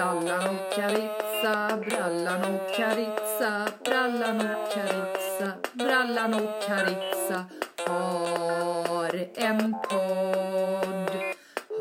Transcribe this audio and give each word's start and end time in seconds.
Brallan 0.00 0.48
och 0.48 0.72
Caritza, 0.76 1.76
brallan 1.86 2.54
och 2.54 2.74
Caritza, 2.76 3.68
brallan 3.84 4.40
och 4.40 4.72
Caritza, 4.74 5.52
brallan 5.72 6.34
och 6.34 6.62
Caritza 6.66 7.44
har 7.88 9.28
en 9.36 9.72
podd, 9.72 11.10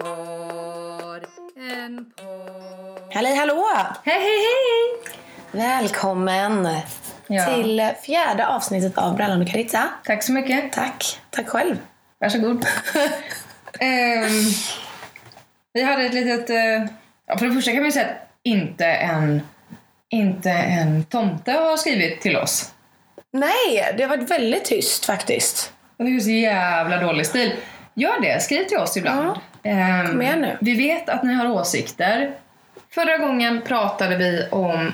har 0.01 1.21
en 1.57 2.11
podd. 2.15 3.13
Hallå, 3.13 3.35
hallå! 3.35 3.65
Hej, 4.03 4.19
hej, 4.19 4.37
hej! 4.37 5.13
Välkommen 5.51 6.67
Ja. 7.27 7.45
till 7.45 7.91
fjärde 8.03 8.47
avsnittet 8.47 8.97
av 8.97 9.15
Brallan 9.15 9.41
och 9.41 9.47
Caritza. 9.47 9.89
Tack 10.03 10.23
så 10.23 10.31
mycket. 10.31 10.73
Tack. 10.73 11.19
Tack 11.29 11.49
själv. 11.49 11.77
Varsågod. 12.19 12.65
Ehm, 13.79 14.29
vi 15.73 15.81
hade 15.83 16.03
ett 16.03 16.13
litet... 16.13 16.49
ja, 16.49 16.87
för 17.37 17.45
det 17.45 17.53
första 17.53 17.71
kan 17.71 17.83
vi 17.83 17.91
säga 17.91 18.05
att 18.05 18.29
inte 18.43 18.85
en, 18.85 19.41
inte 20.09 20.51
en 20.51 21.03
tomte 21.03 21.51
har 21.51 21.77
skrivit 21.77 22.21
till 22.21 22.37
oss. 22.37 22.73
Nej, 23.31 23.93
det 23.97 24.03
har 24.03 24.17
varit 24.17 24.31
väldigt 24.31 24.65
tyst 24.65 25.05
faktiskt. 25.05 25.73
Och 25.97 26.05
Det 26.05 26.15
är 26.15 26.19
så 26.19 26.29
jävla 26.29 27.01
dålig 27.01 27.25
stil. 27.25 27.53
Gör 27.93 28.21
det, 28.21 28.43
skriv 28.43 28.63
till 28.63 28.77
oss 28.77 28.97
ibland. 28.97 29.37
Ehm, 29.63 30.07
Kom 30.07 30.21
igen 30.21 30.41
nu. 30.41 30.57
Vi 30.61 30.75
vet 30.75 31.09
att 31.09 31.23
ni 31.23 31.33
har 31.33 31.49
åsikter. 31.49 32.31
Förra 32.89 33.17
gången 33.17 33.61
pratade 33.61 34.17
vi 34.17 34.47
om 34.51 34.91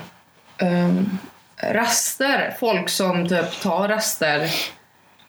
um, 0.61 1.19
raster. 1.57 2.55
Folk 2.59 2.89
som 2.89 3.29
typ 3.29 3.61
tar 3.61 3.87
raster 3.87 4.49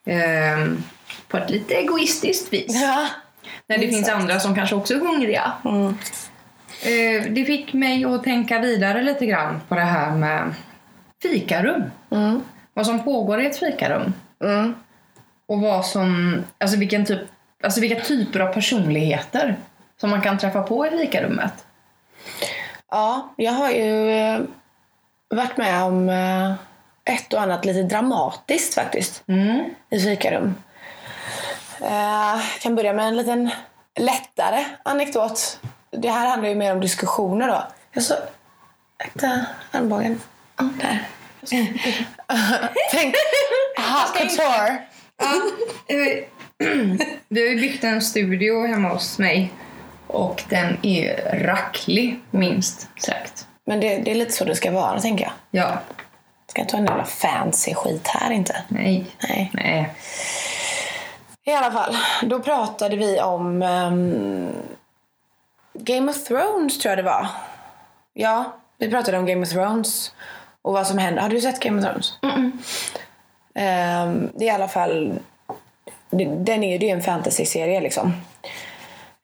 ehm, 0.07 0.85
på 1.29 1.37
ett 1.37 1.51
lite 1.51 1.75
egoistiskt 1.75 2.53
vis. 2.53 2.83
Ja. 2.83 3.07
När 3.67 3.79
det 3.79 3.89
finns 3.89 4.09
andra 4.09 4.41
som 4.41 4.55
kanske 4.55 4.75
också 4.77 4.95
är 4.95 4.99
hungriga. 4.99 5.53
Mm. 5.65 5.99
Eh, 6.83 7.23
det 7.31 7.45
fick 7.45 7.73
mig 7.73 8.05
att 8.05 8.25
tänka 8.25 8.59
vidare 8.59 9.03
lite 9.03 9.27
grann 9.27 9.61
på 9.69 9.75
det 9.75 9.81
här 9.81 10.11
med 10.11 10.55
fikarum. 11.23 11.83
Mm. 12.11 12.43
Vad 12.75 12.87
som 12.87 13.05
pågår 13.05 13.41
i 13.41 13.47
ett 13.47 13.59
fikarum. 13.59 14.13
Mm. 14.45 14.75
Och 15.49 15.61
vad 15.61 15.87
som, 15.87 16.39
alltså 16.59 16.79
vilken 16.79 17.05
typ, 17.05 17.21
alltså 17.63 17.81
vilka 17.81 18.01
typer 18.01 18.41
av 18.41 18.53
personligheter 18.53 19.57
som 20.01 20.11
man 20.11 20.21
kan 20.21 20.39
träffa 20.39 20.63
på 20.63 20.87
i 20.87 20.91
fikarummet. 20.91 21.67
Ja, 22.91 23.35
jag 23.37 23.53
har 23.53 23.71
ju 23.71 24.11
eh, 24.11 24.41
varit 25.29 25.57
med 25.57 25.83
om 25.83 26.09
eh, 26.09 26.53
ett 27.15 27.33
och 27.33 27.43
annat 27.43 27.65
lite 27.65 27.83
dramatiskt 27.83 28.75
faktiskt 28.75 29.25
Mm. 29.29 29.65
i 29.91 30.01
fikarum. 30.01 30.55
Jag 31.81 32.41
kan 32.61 32.75
börja 32.75 32.93
med 32.93 33.09
en 33.09 33.17
liten 33.17 33.51
lättare 33.99 34.65
anekdot. 34.83 35.61
Det 35.91 36.11
här 36.11 36.29
handlar 36.29 36.49
ju 36.49 36.55
mer 36.55 36.73
om 36.73 36.81
diskussioner 36.81 37.49
då. 37.49 37.67
Jag 37.93 38.03
så... 38.03 38.15
Akta 38.99 39.47
armbågen. 39.71 40.21
Där. 40.57 41.09
Tänk... 42.91 43.15
Hot 43.77 44.19
couture. 44.19 44.79
Vi 47.29 47.41
har 47.41 47.49
ju 47.49 47.61
byggt 47.61 47.85
en 47.85 48.03
studio 48.03 48.67
hemma 48.67 48.89
hos 48.89 49.19
mig. 49.19 49.53
Och 50.07 50.43
den 50.49 50.79
är 50.83 51.39
racklig, 51.47 52.21
minst 52.31 52.89
sagt. 52.99 53.47
Men 53.65 53.81
det, 53.81 53.99
det 53.99 54.11
är 54.11 54.15
lite 54.15 54.33
så 54.33 54.45
det 54.45 54.55
ska 54.55 54.71
vara, 54.71 55.01
tänker 55.01 55.25
jag. 55.25 55.33
Ja. 55.51 55.79
Ska 56.47 56.63
inte 56.63 56.77
ha 56.77 56.81
en 56.81 56.87
jävla 56.87 57.05
fancy 57.05 57.75
skit 57.75 58.07
här 58.07 58.31
inte. 58.31 58.57
Nej. 58.69 59.07
Nej. 59.29 59.51
Nej. 59.55 59.95
I 61.45 61.53
alla 61.53 61.73
fall, 61.73 61.97
då 62.23 62.41
pratade 62.41 62.97
vi 62.97 63.21
om 63.21 63.63
ehm, 63.63 64.53
Game 65.79 66.11
of 66.11 66.25
Thrones 66.25 66.79
tror 66.79 66.91
jag 66.91 66.99
det 66.99 67.03
var. 67.03 67.27
Ja, 68.15 68.57
vi 68.79 68.91
pratade 68.91 69.19
om 69.19 69.27
Game 69.27 69.43
of 69.43 69.51
Thrones 69.51 70.15
och 70.63 70.73
vad 70.73 70.87
som 70.87 70.99
hände. 70.99 71.21
Har 71.21 71.29
du 71.29 71.41
sett 71.41 71.61
Game 71.61 71.79
of 71.79 71.85
Thrones? 71.85 72.19
Ehm, 73.55 74.31
det 74.35 74.45
är 74.45 74.49
i 74.49 74.51
alla 74.51 74.69
fall, 74.69 75.19
den 76.11 76.65
är 76.65 76.73
ju 76.73 76.79
det 76.79 76.91
är 76.91 76.95
en 76.95 77.03
fantasy-serie 77.03 77.81
liksom. 77.81 78.13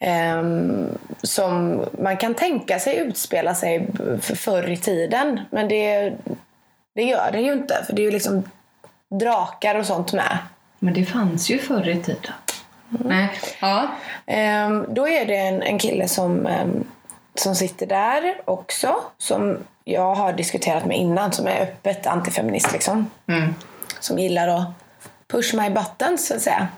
Ehm, 0.00 0.99
som 1.22 1.84
man 1.99 2.16
kan 2.16 2.34
tänka 2.34 2.78
sig 2.78 2.97
utspela 2.97 3.54
sig 3.54 3.88
för 4.21 4.37
förr 4.37 4.71
i 4.71 4.77
tiden. 4.77 5.41
Men 5.50 5.69
det, 5.69 6.12
det 6.94 7.03
gör 7.03 7.32
det 7.32 7.41
ju 7.41 7.53
inte. 7.53 7.84
För 7.87 7.93
det 7.93 8.03
är 8.03 8.04
ju 8.04 8.10
liksom 8.10 8.43
drakar 9.21 9.75
och 9.75 9.87
sånt 9.87 10.12
med. 10.12 10.38
Men 10.78 10.94
det 10.94 11.04
fanns 11.04 11.50
ju 11.50 11.59
förr 11.59 11.88
i 11.88 12.03
tiden. 12.03 12.32
Nej. 13.04 13.28
Ja. 13.60 13.88
Ehm, 14.26 14.86
då 14.88 15.08
är 15.08 15.26
det 15.26 15.36
en, 15.36 15.62
en 15.62 15.78
kille 15.78 16.08
som, 16.08 16.47
ehm, 16.47 16.84
som 17.34 17.54
sitter 17.54 17.86
där 17.86 18.41
också. 18.44 18.97
Som 19.19 19.58
jag 19.84 20.14
har 20.14 20.32
diskuterat 20.32 20.84
med 20.84 20.98
innan. 20.98 21.32
Som 21.32 21.47
är 21.47 21.60
öppet 21.60 22.06
antifeminist 22.06 22.72
liksom. 22.72 23.10
Mm. 23.28 23.54
Som 24.00 24.19
gillar 24.19 24.48
att 24.48 24.69
push 25.28 25.54
my 25.54 25.70
buttons 25.70 26.26
så 26.26 26.34
att 26.34 26.42
säga. 26.42 26.69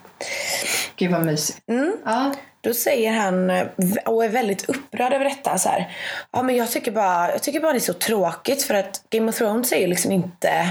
Gud 0.96 1.12
vad 1.12 1.24
mysigt. 1.24 1.60
Ja. 2.04 2.34
Då 2.60 2.74
säger 2.74 3.12
han, 3.12 3.50
eh, 3.50 3.66
och 4.04 4.24
är 4.24 4.28
väldigt 4.28 4.68
upprörd 4.68 5.12
över 5.12 5.24
detta, 5.24 5.58
så 5.58 5.68
här. 5.68 5.96
Ja, 6.30 6.42
men 6.42 6.56
jag 6.56 6.70
tycker, 6.70 6.92
bara, 6.92 7.30
jag 7.30 7.42
tycker 7.42 7.60
bara 7.60 7.72
det 7.72 7.78
är 7.78 7.80
så 7.80 7.92
tråkigt 7.92 8.62
för 8.62 8.74
att 8.74 9.02
Game 9.10 9.28
of 9.28 9.36
Thrones 9.36 9.72
är 9.72 9.80
ju 9.80 9.86
liksom 9.86 10.12
inte 10.12 10.70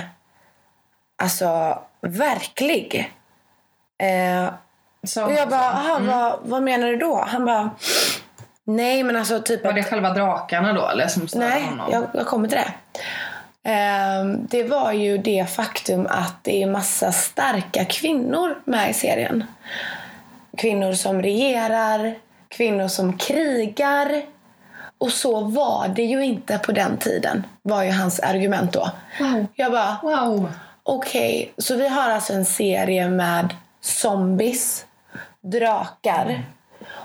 alltså, 1.15 1.79
verklig. 2.01 3.13
Eh, 3.97 4.53
Så, 5.03 5.23
och 5.25 5.31
jag 5.33 5.49
bara, 5.49 5.71
aha, 5.71 5.99
vad, 6.01 6.39
vad 6.43 6.63
menar 6.63 6.87
du 6.87 6.97
då? 6.97 7.23
Han 7.27 7.45
bara, 7.45 7.69
nej 8.65 9.03
men 9.03 9.15
alltså 9.17 9.39
typ 9.41 9.63
Var 9.63 9.69
att 9.69 9.75
det 9.75 9.83
själva 9.83 10.13
drakarna 10.13 10.73
då 10.73 10.87
eller 10.87 11.07
som 11.07 11.27
störde 11.27 11.45
Nej, 11.49 11.63
honom? 11.63 11.89
jag, 11.91 12.03
jag 12.13 12.25
kommer 12.27 12.47
till 12.47 12.57
det. 12.57 12.73
Ehm, 13.69 14.47
det 14.47 14.63
var 14.63 14.91
ju 14.91 15.17
det 15.17 15.49
faktum 15.49 16.07
att 16.09 16.35
det 16.41 16.63
är 16.63 16.67
massa 16.67 17.11
starka 17.11 17.85
kvinnor 17.85 18.57
med 18.65 18.89
i 18.89 18.93
serien. 18.93 19.43
Kvinnor 20.57 20.93
som 20.93 21.21
regerar, 21.21 22.15
kvinnor 22.47 22.87
som 22.87 23.17
krigar. 23.17 24.21
Och 24.97 25.11
så 25.11 25.39
var 25.41 25.87
det 25.87 26.03
ju 26.03 26.25
inte 26.25 26.57
på 26.57 26.71
den 26.71 26.97
tiden, 26.97 27.43
var 27.61 27.83
ju 27.83 27.91
hans 27.91 28.19
argument 28.19 28.73
då. 28.73 28.91
Wow. 29.19 29.45
Jag 29.55 29.71
bara, 29.71 29.97
Wow. 30.03 30.51
okej, 30.83 31.53
så 31.57 31.75
vi 31.75 31.87
har 31.87 32.09
alltså 32.09 32.33
en 32.33 32.45
serie 32.45 33.09
med 33.09 33.55
zombies, 33.81 34.85
drakar. 35.43 36.43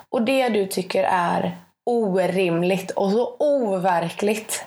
Och 0.09 0.23
det 0.23 0.49
du 0.49 0.67
tycker 0.67 1.05
är 1.05 1.57
orimligt 1.87 2.91
och 2.91 3.11
så 3.11 3.37
overkligt 3.39 4.65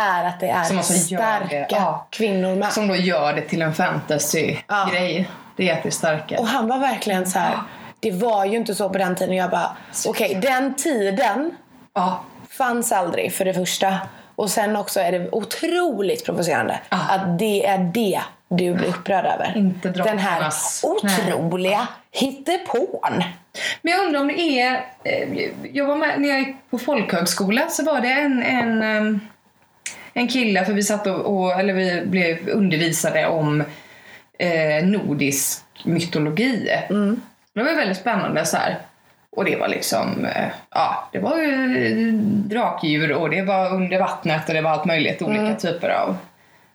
är 0.00 0.24
att 0.24 0.40
det 0.40 0.48
är 0.48 0.64
Som 0.64 0.78
alltså 0.78 0.92
starka 0.92 1.46
det, 1.48 1.66
ja. 1.70 2.06
kvinnor 2.10 2.56
med. 2.56 2.72
Som 2.72 2.88
då 2.88 2.96
gör 2.96 3.32
det 3.32 3.40
till 3.42 3.62
en 3.62 3.74
fantasy-grej. 3.74 5.28
Det 5.56 5.70
är 5.70 5.76
att 5.76 5.82
det 5.82 5.88
är 5.88 5.90
starka. 5.90 6.38
Och 6.38 6.46
han 6.46 6.68
var 6.68 6.78
verkligen 6.78 7.26
så 7.26 7.38
här. 7.38 7.56
Det 8.00 8.10
var 8.10 8.44
ju 8.44 8.56
inte 8.56 8.74
så 8.74 8.88
på 8.88 8.98
den 8.98 9.16
tiden. 9.16 9.36
Jag 9.36 9.50
bara, 9.50 9.76
okej, 10.06 10.34
den 10.34 10.74
tiden 10.74 11.50
Ja. 11.94 12.20
fanns 12.58 12.92
aldrig 12.92 13.32
för 13.32 13.44
det 13.44 13.54
första. 13.54 13.98
Och 14.36 14.50
sen 14.50 14.76
också 14.76 15.00
är 15.00 15.12
det 15.12 15.30
otroligt 15.30 16.24
provocerande 16.24 16.80
att 16.88 17.38
det 17.38 17.66
är 17.66 17.78
det 17.78 18.20
du 18.48 18.74
blir 18.74 18.88
upprörd 18.88 19.24
över. 19.24 19.52
Inte 19.56 19.88
Den 19.90 20.18
här 20.18 20.50
otroliga 20.82 21.88
hittepån. 22.12 23.22
Men 23.82 23.92
jag 23.92 24.04
undrar 24.06 24.20
om 24.20 24.28
det 24.28 24.60
är... 24.60 24.84
eh, 25.04 25.50
Jag 25.72 25.84
var 25.86 25.96
med, 25.96 26.20
när 26.20 26.28
jag 26.28 26.38
gick 26.38 26.56
på 26.70 26.78
folkhögskola 26.78 27.68
så 27.68 27.84
var 27.84 28.00
det 28.00 28.12
en, 28.12 28.42
en, 28.42 28.82
ehm, 28.82 29.20
en 30.14 30.28
kille, 30.28 30.64
för 30.64 30.72
vi 30.72 30.82
satt 30.82 31.06
och, 31.06 31.36
och 31.36 31.52
eller 31.60 31.72
vi 31.74 32.02
blev 32.06 32.48
undervisade 32.48 33.26
om 33.26 33.60
eh, 34.38 34.84
nordisk 34.84 35.62
mytologi. 35.84 36.70
Det 37.52 37.62
var 37.62 37.74
väldigt 37.76 37.96
spännande 37.98 38.44
så 38.44 38.56
här. 38.56 38.76
Och 39.30 39.44
det 39.44 39.56
var 39.56 39.68
liksom, 39.68 40.24
eh, 40.24 40.46
ja, 40.70 41.08
det 41.12 41.18
var 41.18 41.38
ju 41.38 42.10
drakdjur 42.22 43.12
och 43.12 43.30
det 43.30 43.42
var 43.42 43.74
under 43.74 43.98
vattnet 43.98 44.48
och 44.48 44.54
det 44.54 44.60
var 44.60 44.70
allt 44.70 44.84
möjligt, 44.84 45.22
olika 45.22 45.54
typer 45.54 45.88
av 45.88 46.16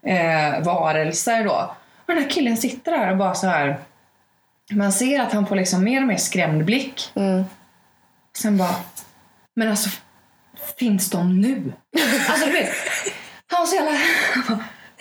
eh, 0.05 0.63
varelser 0.63 1.43
då. 1.43 1.75
Och 1.97 2.13
den 2.13 2.17
här 2.23 2.29
killen 2.29 2.57
sitter 2.57 2.91
där 2.91 3.11
och 3.11 3.17
bara 3.17 3.33
så 3.35 3.47
här 3.47 3.79
man 4.71 4.91
ser 4.91 5.19
att 5.19 5.33
han 5.33 5.47
får 5.47 5.55
liksom 5.55 5.83
mer 5.83 6.01
och 6.01 6.07
mer 6.07 6.17
skrämd 6.17 6.65
blick. 6.65 7.11
Sen 8.37 8.57
bara, 8.57 8.75
men 9.55 9.69
alltså 9.69 9.89
finns 10.79 11.09
de 11.09 11.41
nu? 11.41 11.73
Alltså 12.29 12.45
du 12.45 12.51
vet, 12.51 12.69
han 13.47 13.59
var 13.59 13.65
så 13.65 13.75
jävla... 13.75 13.99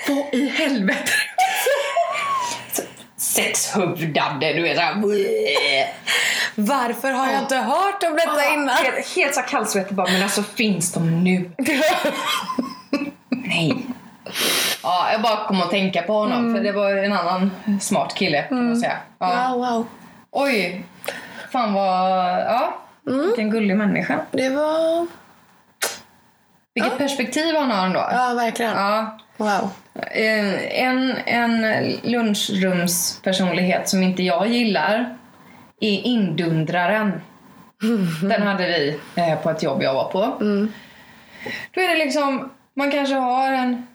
Vad 0.08 0.35
i 0.35 0.49
helvete? 0.49 1.12
Sexhuvudade, 3.17 4.53
du 4.53 4.62
vet 4.62 4.76
såhär. 4.76 4.94
Varför 6.55 7.11
har 7.12 7.32
jag 7.32 7.43
inte 7.43 7.56
hört 7.56 8.03
om 8.03 8.17
detta 8.17 8.53
innan? 8.55 8.69
Helt, 8.76 9.17
helt 9.17 9.35
så 9.35 9.41
kallsvettig 9.43 9.96
bara, 9.96 10.12
men 10.12 10.23
alltså 10.23 10.43
finns 10.43 10.93
de 10.93 11.25
nu? 11.25 11.50
Nej. 13.29 13.87
Ja, 14.82 15.12
jag 15.12 15.23
bara 15.23 15.44
kom 15.47 15.61
att 15.62 15.71
tänka 15.71 16.03
på 16.03 16.12
honom 16.12 16.55
för 16.55 16.62
det 16.62 16.73
var 16.73 16.91
en 16.97 17.12
annan 17.12 17.50
smart 17.81 18.15
kille 18.15 18.43
kan 18.43 18.67
man 18.67 18.77
säga. 18.77 18.97
Ja. 19.19 19.49
Wow, 19.55 19.59
wow. 19.67 19.87
Oj! 20.31 20.85
Fan 21.53 21.73
vad... 21.73 22.29
Ja, 22.41 22.75
vilken 23.05 23.50
gullig 23.50 23.77
människa. 23.77 24.21
Det 24.31 24.49
var... 24.49 25.06
Vilket 26.75 26.99
perspektiv 26.99 27.55
han 27.56 27.71
har 27.71 27.87
ändå. 27.87 28.09
Ja, 28.12 28.35
verkligen. 28.35 28.73
Ja. 28.73 29.19
Wow. 29.37 29.71
Eh, 29.94 30.81
En, 30.85 31.17
en 31.27 31.91
lunchrumspersonlighet 32.03 33.88
som 33.88 34.03
inte 34.03 34.23
jag 34.23 34.49
gillar 34.49 35.17
är 35.81 36.06
indundraren. 36.06 37.21
Den 38.23 38.43
hade 38.43 38.67
vi 38.67 38.99
eh, 39.17 39.38
på 39.38 39.50
ett 39.50 39.62
jobb 39.62 39.82
jag 39.82 39.94
var 39.94 40.05
på. 40.05 40.21
Då 41.75 41.81
är 41.81 41.88
det 41.88 42.05
liksom, 42.05 42.50
man 42.75 42.91
kanske 42.91 43.15
har 43.15 43.53
en 43.53 43.87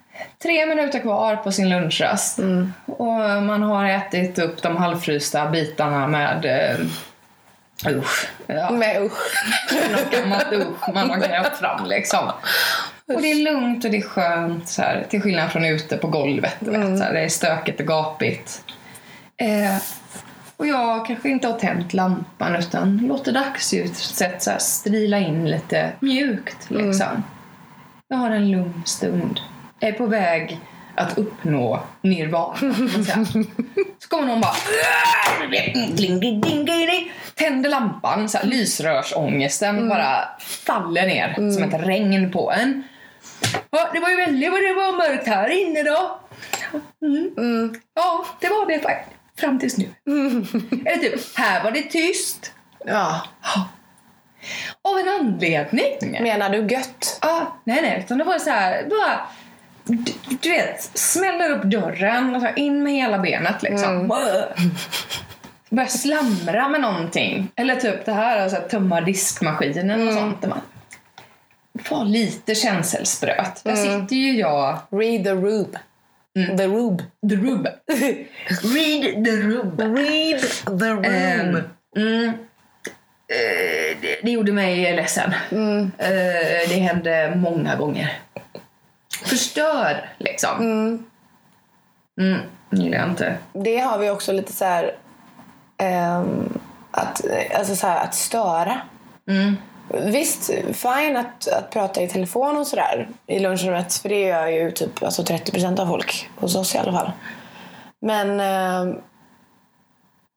tre 0.44 0.66
minuter 0.66 1.00
kvar 1.00 1.36
på 1.36 1.52
sin 1.52 1.70
lunchrast. 1.70 2.40
Och 2.86 3.44
man 3.44 3.64
har 3.64 3.86
ätit 3.86 4.40
upp 4.40 4.62
de 4.62 4.78
halvfrysta 4.78 5.50
bitarna 5.50 6.08
med 6.08 6.46
eh, 6.46 6.86
usch. 7.98 8.28
Ja, 8.48 8.72
Men 8.72 9.04
usch. 9.04 9.44
något 9.92 10.12
gammalt 10.12 10.54
usch 10.54 10.94
man 10.94 11.10
har 11.10 11.18
grävt 11.18 11.58
fram 11.58 11.86
liksom. 11.86 12.32
Och 13.08 13.22
det 13.22 13.32
är 13.32 13.36
lugnt 13.36 13.86
och 13.86 13.92
det 13.92 13.98
är 13.98 14.02
skönt 14.02 14.70
så 14.70 14.82
här, 14.82 15.06
till 15.10 15.22
skillnad 15.22 15.52
från 15.52 15.66
ute 15.66 15.98
på 15.98 16.08
golvet. 16.08 16.56
du 16.60 16.72
Vet, 16.72 16.98
så 16.98 17.04
här, 17.04 17.14
det 17.14 17.20
är 17.20 17.30
stökigt 17.30 17.80
och 17.80 17.88
gapigt. 17.88 18.64
Eh, 19.38 19.78
och 20.58 20.68
jag 20.68 21.06
kanske 21.06 21.30
inte 21.30 21.48
har 21.48 21.60
tänt 21.60 21.94
lampan 21.94 22.56
utan 22.56 22.98
låter 22.98 23.32
dagsljuset 23.32 24.42
så 24.42 24.50
här 24.52 24.60
strila 24.60 25.20
in 25.20 25.50
lite 25.50 25.92
mjukt. 26.00 26.70
Liksom. 26.70 27.24
Jag 28.08 28.18
har 28.18 28.32
en 28.32 28.52
lugn 28.52 28.84
stund. 28.86 29.40
Jag 29.86 29.94
är 29.94 29.98
på 29.98 30.06
väg 30.06 30.60
att 30.96 31.18
uppnå 31.18 31.84
nirvana. 32.02 32.56
Så 34.00 34.10
kommer 34.10 34.28
någon 34.28 34.42
bara 34.42 34.56
tänder 37.36 37.70
lampan. 37.70 38.30
Så 38.30 38.38
här, 38.38 38.46
lysrörsångesten 38.46 39.90
bara 39.90 40.28
faller 40.40 41.08
ner 41.08 41.52
som 41.52 41.64
ett 41.64 41.88
regn 41.88 42.32
på 42.32 42.52
en. 42.52 42.84
Ja, 43.70 43.90
det 43.94 44.00
var 44.00 44.10
ju 44.10 44.16
väldigt 44.16 44.52
vad 44.52 44.62
det 44.62 44.74
var 44.74 44.98
mörkt 44.98 45.28
här 45.28 45.50
inne 45.50 45.84
då. 45.84 46.20
Mm. 47.02 47.76
Ja, 47.96 48.26
det 48.40 48.50
var 48.50 48.68
det 48.68 48.80
faktiskt. 48.80 49.20
Fram 49.40 49.60
tills 49.60 49.78
nu. 49.78 49.90
Eller 50.86 50.98
typ, 50.98 51.38
här 51.38 51.64
var 51.64 51.72
det 51.72 51.82
tyst. 51.82 52.54
Ja. 52.86 53.22
Av 54.82 54.98
en 54.98 55.10
anledning. 55.10 56.18
Menar 56.22 56.50
du 56.50 56.68
gött? 56.68 57.18
Ah, 57.22 57.42
nej, 57.64 57.82
nej. 57.82 58.04
Utan 58.06 58.18
det 58.18 58.24
var 58.24 58.40
så 58.40 58.50
här, 58.50 58.86
bara... 58.90 59.28
Du, 59.86 60.14
du 60.42 60.50
vet, 60.50 60.82
smäller 60.94 61.50
upp 61.52 61.64
dörren 61.64 62.36
och 62.36 62.42
så 62.42 62.48
här, 62.48 62.60
in 62.60 62.84
med 62.84 62.94
hela 62.94 63.20
benet 63.20 63.64
liksom. 63.64 64.08
Börjar 65.70 65.90
slamra 65.90 66.70
med 66.70 66.82
någonting. 66.82 67.52
Eller 67.56 67.76
typ 67.76 68.06
det 68.06 68.12
här, 68.12 68.40
alltså, 68.40 68.58
tömma 68.58 69.02
diskmaskinen 69.02 70.08
och 70.08 70.14
sånt. 70.14 70.46
Man 70.48 70.62
var 71.90 72.06
lite 72.06 72.56
känselspröt. 72.56 73.64
Där 73.64 73.76
sitter 73.76 74.16
ju 74.16 74.40
jag... 74.40 74.78
Read 74.90 75.24
the 75.24 75.32
rube. 75.32 75.80
The 76.58 76.68
rube. 76.68 77.04
The 77.30 77.36
rub. 77.36 77.68
Read 78.76 79.26
the 79.26 79.32
rub. 79.32 79.82
Read 79.82 80.42
the 80.80 81.10
Ehm, 81.10 81.60
mm, 81.98 82.34
Eh, 83.28 83.98
det, 84.02 84.18
det 84.24 84.32
gjorde 84.32 84.52
mig 84.52 84.96
ledsen. 84.96 85.34
Eh, 85.98 86.70
det 86.70 86.80
hände 86.80 87.34
många 87.36 87.76
gånger. 87.76 88.20
Förstör, 89.24 90.10
liksom. 90.18 90.60
Mm. 92.20 92.40
gillar 92.72 92.98
jag 92.98 93.10
inte. 93.10 93.38
Det 93.54 93.78
har 93.78 93.98
vi 93.98 94.10
också 94.10 94.32
lite 94.32 94.54
så 94.54 94.66
här... 94.66 94.96
ehm, 95.78 96.60
att, 96.92 97.22
alltså 97.56 97.76
så 97.76 97.88
här, 97.88 98.04
att 98.04 98.16
störa. 98.16 98.82
Mm. 99.30 99.56
Visst, 100.04 100.52
fine 100.74 101.18
att, 101.18 101.48
att 101.48 101.70
prata 101.70 102.02
i 102.02 102.08
telefon 102.08 102.58
och 102.58 102.68
sådär 102.68 103.08
i 103.28 103.40
lunchrummet. 103.40 103.94
För 103.94 104.10
det 104.10 104.20
gör 104.22 104.48
ju 104.48 104.72
typ 104.72 105.04
alltså 105.04 105.22
30% 105.22 105.80
av 105.80 105.88
folk. 105.88 106.30
Hos 106.36 106.56
oss 106.56 106.76
i 106.76 106.78
alla 106.78 106.92
fall. 106.92 107.12
Men 108.02 108.40
ehm, 108.40 109.02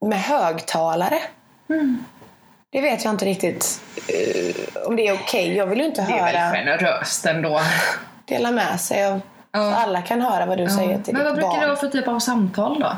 med 0.06 0.20
högtalare. 0.20 1.18
Det 2.72 2.80
vet 2.80 3.04
jag 3.04 3.14
inte 3.14 3.24
riktigt 3.24 3.80
eh, 4.08 4.86
om 4.86 4.96
det 4.96 5.08
är 5.08 5.14
okej. 5.14 5.56
Jag 5.56 5.66
vill 5.66 5.78
ju 5.78 5.84
inte 5.84 6.02
Det 6.02 6.12
är 6.12 6.18
höra 6.18 6.50
väl 6.50 6.52
generöst 6.52 7.26
ändå. 7.26 7.60
Dela 8.28 8.50
med 8.50 8.80
sig 8.80 9.06
av 9.06 9.20
Ja. 9.52 9.58
så 9.72 9.76
alla 9.76 10.02
kan 10.02 10.20
höra 10.22 10.46
vad 10.46 10.58
du 10.58 10.68
säger 10.68 10.98
till 11.02 11.14
Men 11.14 11.24
vad 11.24 11.32
ditt 11.32 11.36
brukar 11.36 11.50
barn. 11.50 11.60
det 11.60 11.66
vara 11.66 11.76
för 11.76 11.88
typ 11.88 12.08
av 12.08 12.18
samtal 12.18 12.80
då? 12.80 12.96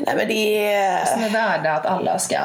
Nej, 0.00 0.16
men 0.16 0.28
det 0.28 0.72
är, 0.74 1.04
Som 1.04 1.22
är 1.24 1.30
värda 1.30 1.72
att 1.72 1.86
alla 1.86 2.18
ska 2.18 2.36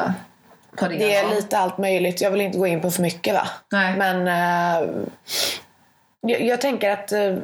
ta 0.77 0.87
del 0.87 0.99
det 0.99 1.15
är 1.15 1.23
av? 1.23 1.29
lite 1.35 1.57
allt 1.57 1.77
möjligt. 1.77 2.21
Jag 2.21 2.31
vill 2.31 2.41
inte 2.41 2.57
gå 2.57 2.67
in 2.67 2.81
på 2.81 2.91
för 2.91 3.01
mycket 3.01 3.33
va? 3.33 3.47
Nej. 3.71 3.95
Men 3.97 4.27
eh, 4.27 4.89
jag, 6.21 6.41
jag 6.41 6.61
tänker 6.61 6.89
att 6.91 7.11
eh, 7.11 7.35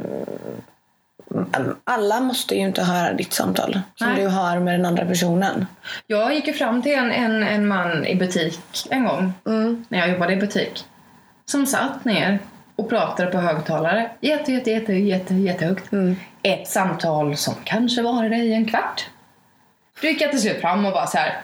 alla 1.83 2.19
måste 2.19 2.55
ju 2.55 2.61
inte 2.61 2.83
höra 2.83 3.13
ditt 3.13 3.33
samtal 3.33 3.81
som 3.95 4.07
Nej. 4.07 4.21
du 4.21 4.27
har 4.27 4.59
med 4.59 4.73
den 4.73 4.85
andra 4.85 5.05
personen. 5.05 5.65
Jag 6.07 6.33
gick 6.35 6.47
ju 6.47 6.53
fram 6.53 6.81
till 6.81 6.93
en, 6.93 7.11
en, 7.11 7.43
en 7.43 7.67
man 7.67 8.05
i 8.05 8.15
butik 8.15 8.59
en 8.89 9.05
gång, 9.05 9.33
Mm. 9.45 9.85
när 9.89 9.99
jag 9.99 10.09
jobbade 10.09 10.33
i 10.33 10.35
butik, 10.37 10.85
som 11.45 11.65
satt 11.65 12.05
ner 12.05 12.39
och 12.75 12.89
pratade 12.89 13.31
på 13.31 13.37
högtalare 13.37 14.09
jätte, 14.19 14.51
jätte, 14.51 14.71
jätte, 14.71 14.93
jätte, 14.93 15.33
jättehögt. 15.33 15.91
Mm. 15.91 16.15
Ett 16.43 16.67
samtal 16.67 17.37
som 17.37 17.53
kanske 17.63 18.01
varade 18.01 18.35
i 18.35 18.53
en 18.53 18.65
kvart. 18.65 19.05
Då 20.01 20.07
gick 20.07 20.21
jag 20.21 20.31
till 20.31 20.41
slut 20.41 20.61
fram 20.61 20.85
och 20.85 20.91
bara 20.91 21.07
så 21.07 21.17
här. 21.17 21.41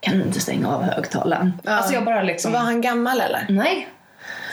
kan 0.00 0.18
du 0.18 0.24
inte 0.24 0.40
stänga 0.40 0.68
av 0.68 0.82
högtalaren? 0.82 1.52
Alltså 1.64 1.94
jag 1.94 2.04
bara 2.04 2.22
liksom... 2.22 2.52
Var 2.52 2.60
han 2.60 2.80
gammal 2.80 3.20
eller? 3.20 3.46
Nej. 3.48 3.88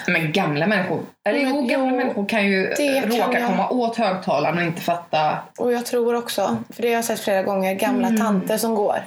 Men 0.07 0.31
gamla 0.31 0.68
människor, 0.68 1.01
eller 1.30 1.39
jo, 1.39 1.62
gamla 1.62 1.89
jo, 1.92 1.95
människor 1.98 2.25
kan 2.30 2.45
ju 2.48 2.74
kan 2.75 3.12
råka 3.12 3.39
jag. 3.39 3.48
komma 3.50 3.69
åt 3.69 3.98
högtalaren 3.98 4.57
och 4.57 4.63
inte 4.63 4.81
fatta. 4.81 5.38
Och 5.57 5.74
jag 5.74 5.86
tror 5.86 6.15
också, 6.15 6.57
för 6.74 6.81
det 6.81 6.88
har 6.88 6.95
jag 6.95 7.04
sett 7.06 7.19
flera 7.19 7.44
gånger, 7.44 7.74
gamla 7.74 8.07
Mm. 8.07 8.19
tanter 8.21 8.57
som 8.57 8.75
går. 8.75 9.00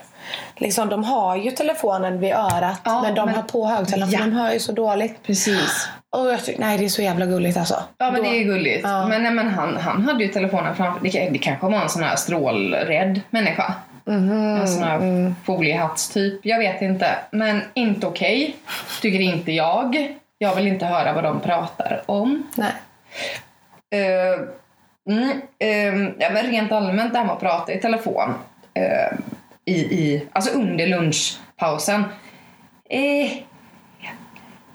Liksom, 0.56 0.88
de 0.88 1.04
har 1.04 1.36
ju 1.36 1.50
telefonen 1.50 2.20
vid 2.20 2.32
örat 2.32 2.80
Ja, 2.84 3.02
men 3.02 3.14
de 3.14 3.26
men- 3.26 3.34
har 3.34 3.42
på 3.42 3.66
högtalaren 3.66 4.10
Ja. 4.12 4.18
för 4.18 4.24
de 4.26 4.32
hör 4.32 4.52
ju 4.52 4.58
så 4.60 4.72
dåligt. 4.72 5.22
Precis. 5.26 5.88
Och 6.16 6.30
jag 6.32 6.44
tycker, 6.44 6.60
nej 6.60 6.78
det 6.78 6.84
är 6.84 6.88
så 6.88 7.02
jävla 7.02 7.26
gulligt 7.26 7.56
alltså. 7.58 7.82
Ja 7.98 8.10
men 8.10 8.14
Då- 8.22 8.30
det 8.30 8.36
är 8.40 8.44
gulligt. 8.44 8.80
Ja. 8.82 9.06
Men, 9.06 9.22
nej, 9.22 9.32
men 9.32 9.48
han, 9.48 9.76
han 9.76 10.02
hade 10.04 10.24
ju 10.24 10.30
telefonen 10.32 10.74
framför. 10.76 11.00
Det, 11.04 11.28
det 11.32 11.38
kanske 11.38 11.66
var 11.66 11.80
en 11.82 11.88
sån 11.88 12.02
här 12.02 12.16
strålrädd 12.16 13.20
människa. 13.30 13.74
Mhm, 14.04 14.56
En 14.60 14.68
sån 14.68 14.82
här 14.82 14.96
mm. 14.96 15.34
foliehattstyp. 15.44 16.40
Jag 16.46 16.58
vet 16.58 16.82
inte. 16.82 17.18
Men 17.30 17.62
inte 17.74 18.06
okej. 18.06 18.56
Tycker 19.02 19.20
inte 19.20 19.52
jag. 19.52 20.16
Jag 20.38 20.54
vill 20.54 20.66
inte 20.66 20.86
höra 20.86 21.12
vad 21.12 21.24
de 21.24 21.40
pratar 21.40 22.02
om. 22.06 22.42
Nej. 22.54 22.72
Eh, 23.94 24.40
mm, 25.14 25.30
eh, 25.58 26.10
ja, 26.18 26.30
men 26.32 26.42
rent 26.46 26.72
allmänt 26.72 27.12
det 27.12 27.18
här 27.18 27.26
med 27.26 27.34
att 27.34 27.40
prata 27.40 27.72
i 27.72 27.80
telefon. 27.80 28.34
eh, 28.74 29.16
i, 29.70 29.78
i, 29.80 30.28
alltså 30.32 30.50
under 30.58 30.86
lunchpausen. 30.86 32.04
Eh, 32.90 33.32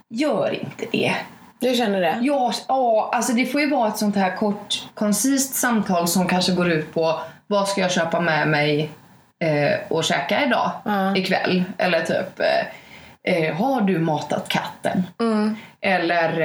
gör 0.10 0.54
inte 0.54 0.86
det. 0.92 1.16
Du 1.60 1.76
känner 1.76 2.02
det? 2.02 2.18
Ja, 2.22 2.54
ja, 2.68 3.10
alltså 3.14 3.34
det 3.34 3.46
får 3.46 3.62
ju 3.62 3.70
vara 3.70 3.88
ett 3.88 3.98
sånt 3.98 4.16
här 4.16 4.36
kort, 4.36 4.84
koncist 4.94 5.56
samtal 5.56 6.08
som 6.08 6.28
kanske 6.28 6.52
går 6.52 6.72
ut 6.72 6.94
på 6.94 7.20
vad 7.48 7.68
ska 7.68 7.82
jag 7.82 7.92
köpa 7.92 8.20
med 8.20 8.48
mig 8.48 8.90
eh, 9.44 9.80
och 9.90 10.04
käka 10.04 10.46
idag, 10.46 10.72
Ja. 10.86 11.16
ikväll? 11.16 11.64
Eller 11.78 12.02
typ, 12.02 12.40
eh, 12.40 13.34
eh, 13.34 13.56
har 13.56 13.82
du 13.82 14.00
matat 14.00 14.50
katten? 14.50 15.04
Mm. 15.22 15.56
Eller 15.82 16.42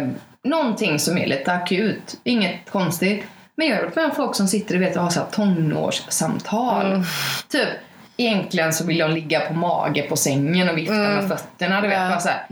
eh, 0.00 0.08
någonting 0.44 0.98
som 0.98 1.18
är 1.18 1.26
lite 1.26 1.52
akut, 1.52 2.20
inget 2.24 2.70
konstigt. 2.70 3.24
Men 3.56 3.66
jag 3.66 3.76
har 3.76 3.82
varit 3.82 3.96
med 3.96 4.12
folk 4.16 4.34
som 4.34 4.48
sitter 4.48 4.74
och, 4.74 4.82
vet, 4.82 4.96
och 4.96 5.02
har 5.02 5.10
så 5.10 5.20
här 5.20 5.26
tonårssamtal. 5.30 6.86
Mm. 6.86 7.02
Typ, 7.48 7.68
egentligen 8.16 8.72
så 8.72 8.84
vill 8.86 8.98
jag 8.98 9.10
ligga 9.10 9.40
på 9.40 9.54
mage 9.54 10.02
på 10.02 10.16
sängen 10.16 10.68
och 10.68 10.78
vifta 10.78 10.94
med 10.94 11.28
fötterna. 11.28 11.80
Du 11.80 11.88
vet, 11.88 11.96
Mm. 11.98 12.10
Ja. 12.10 12.10
bara 12.10 12.20
så 12.20 12.28
här, 12.28 12.46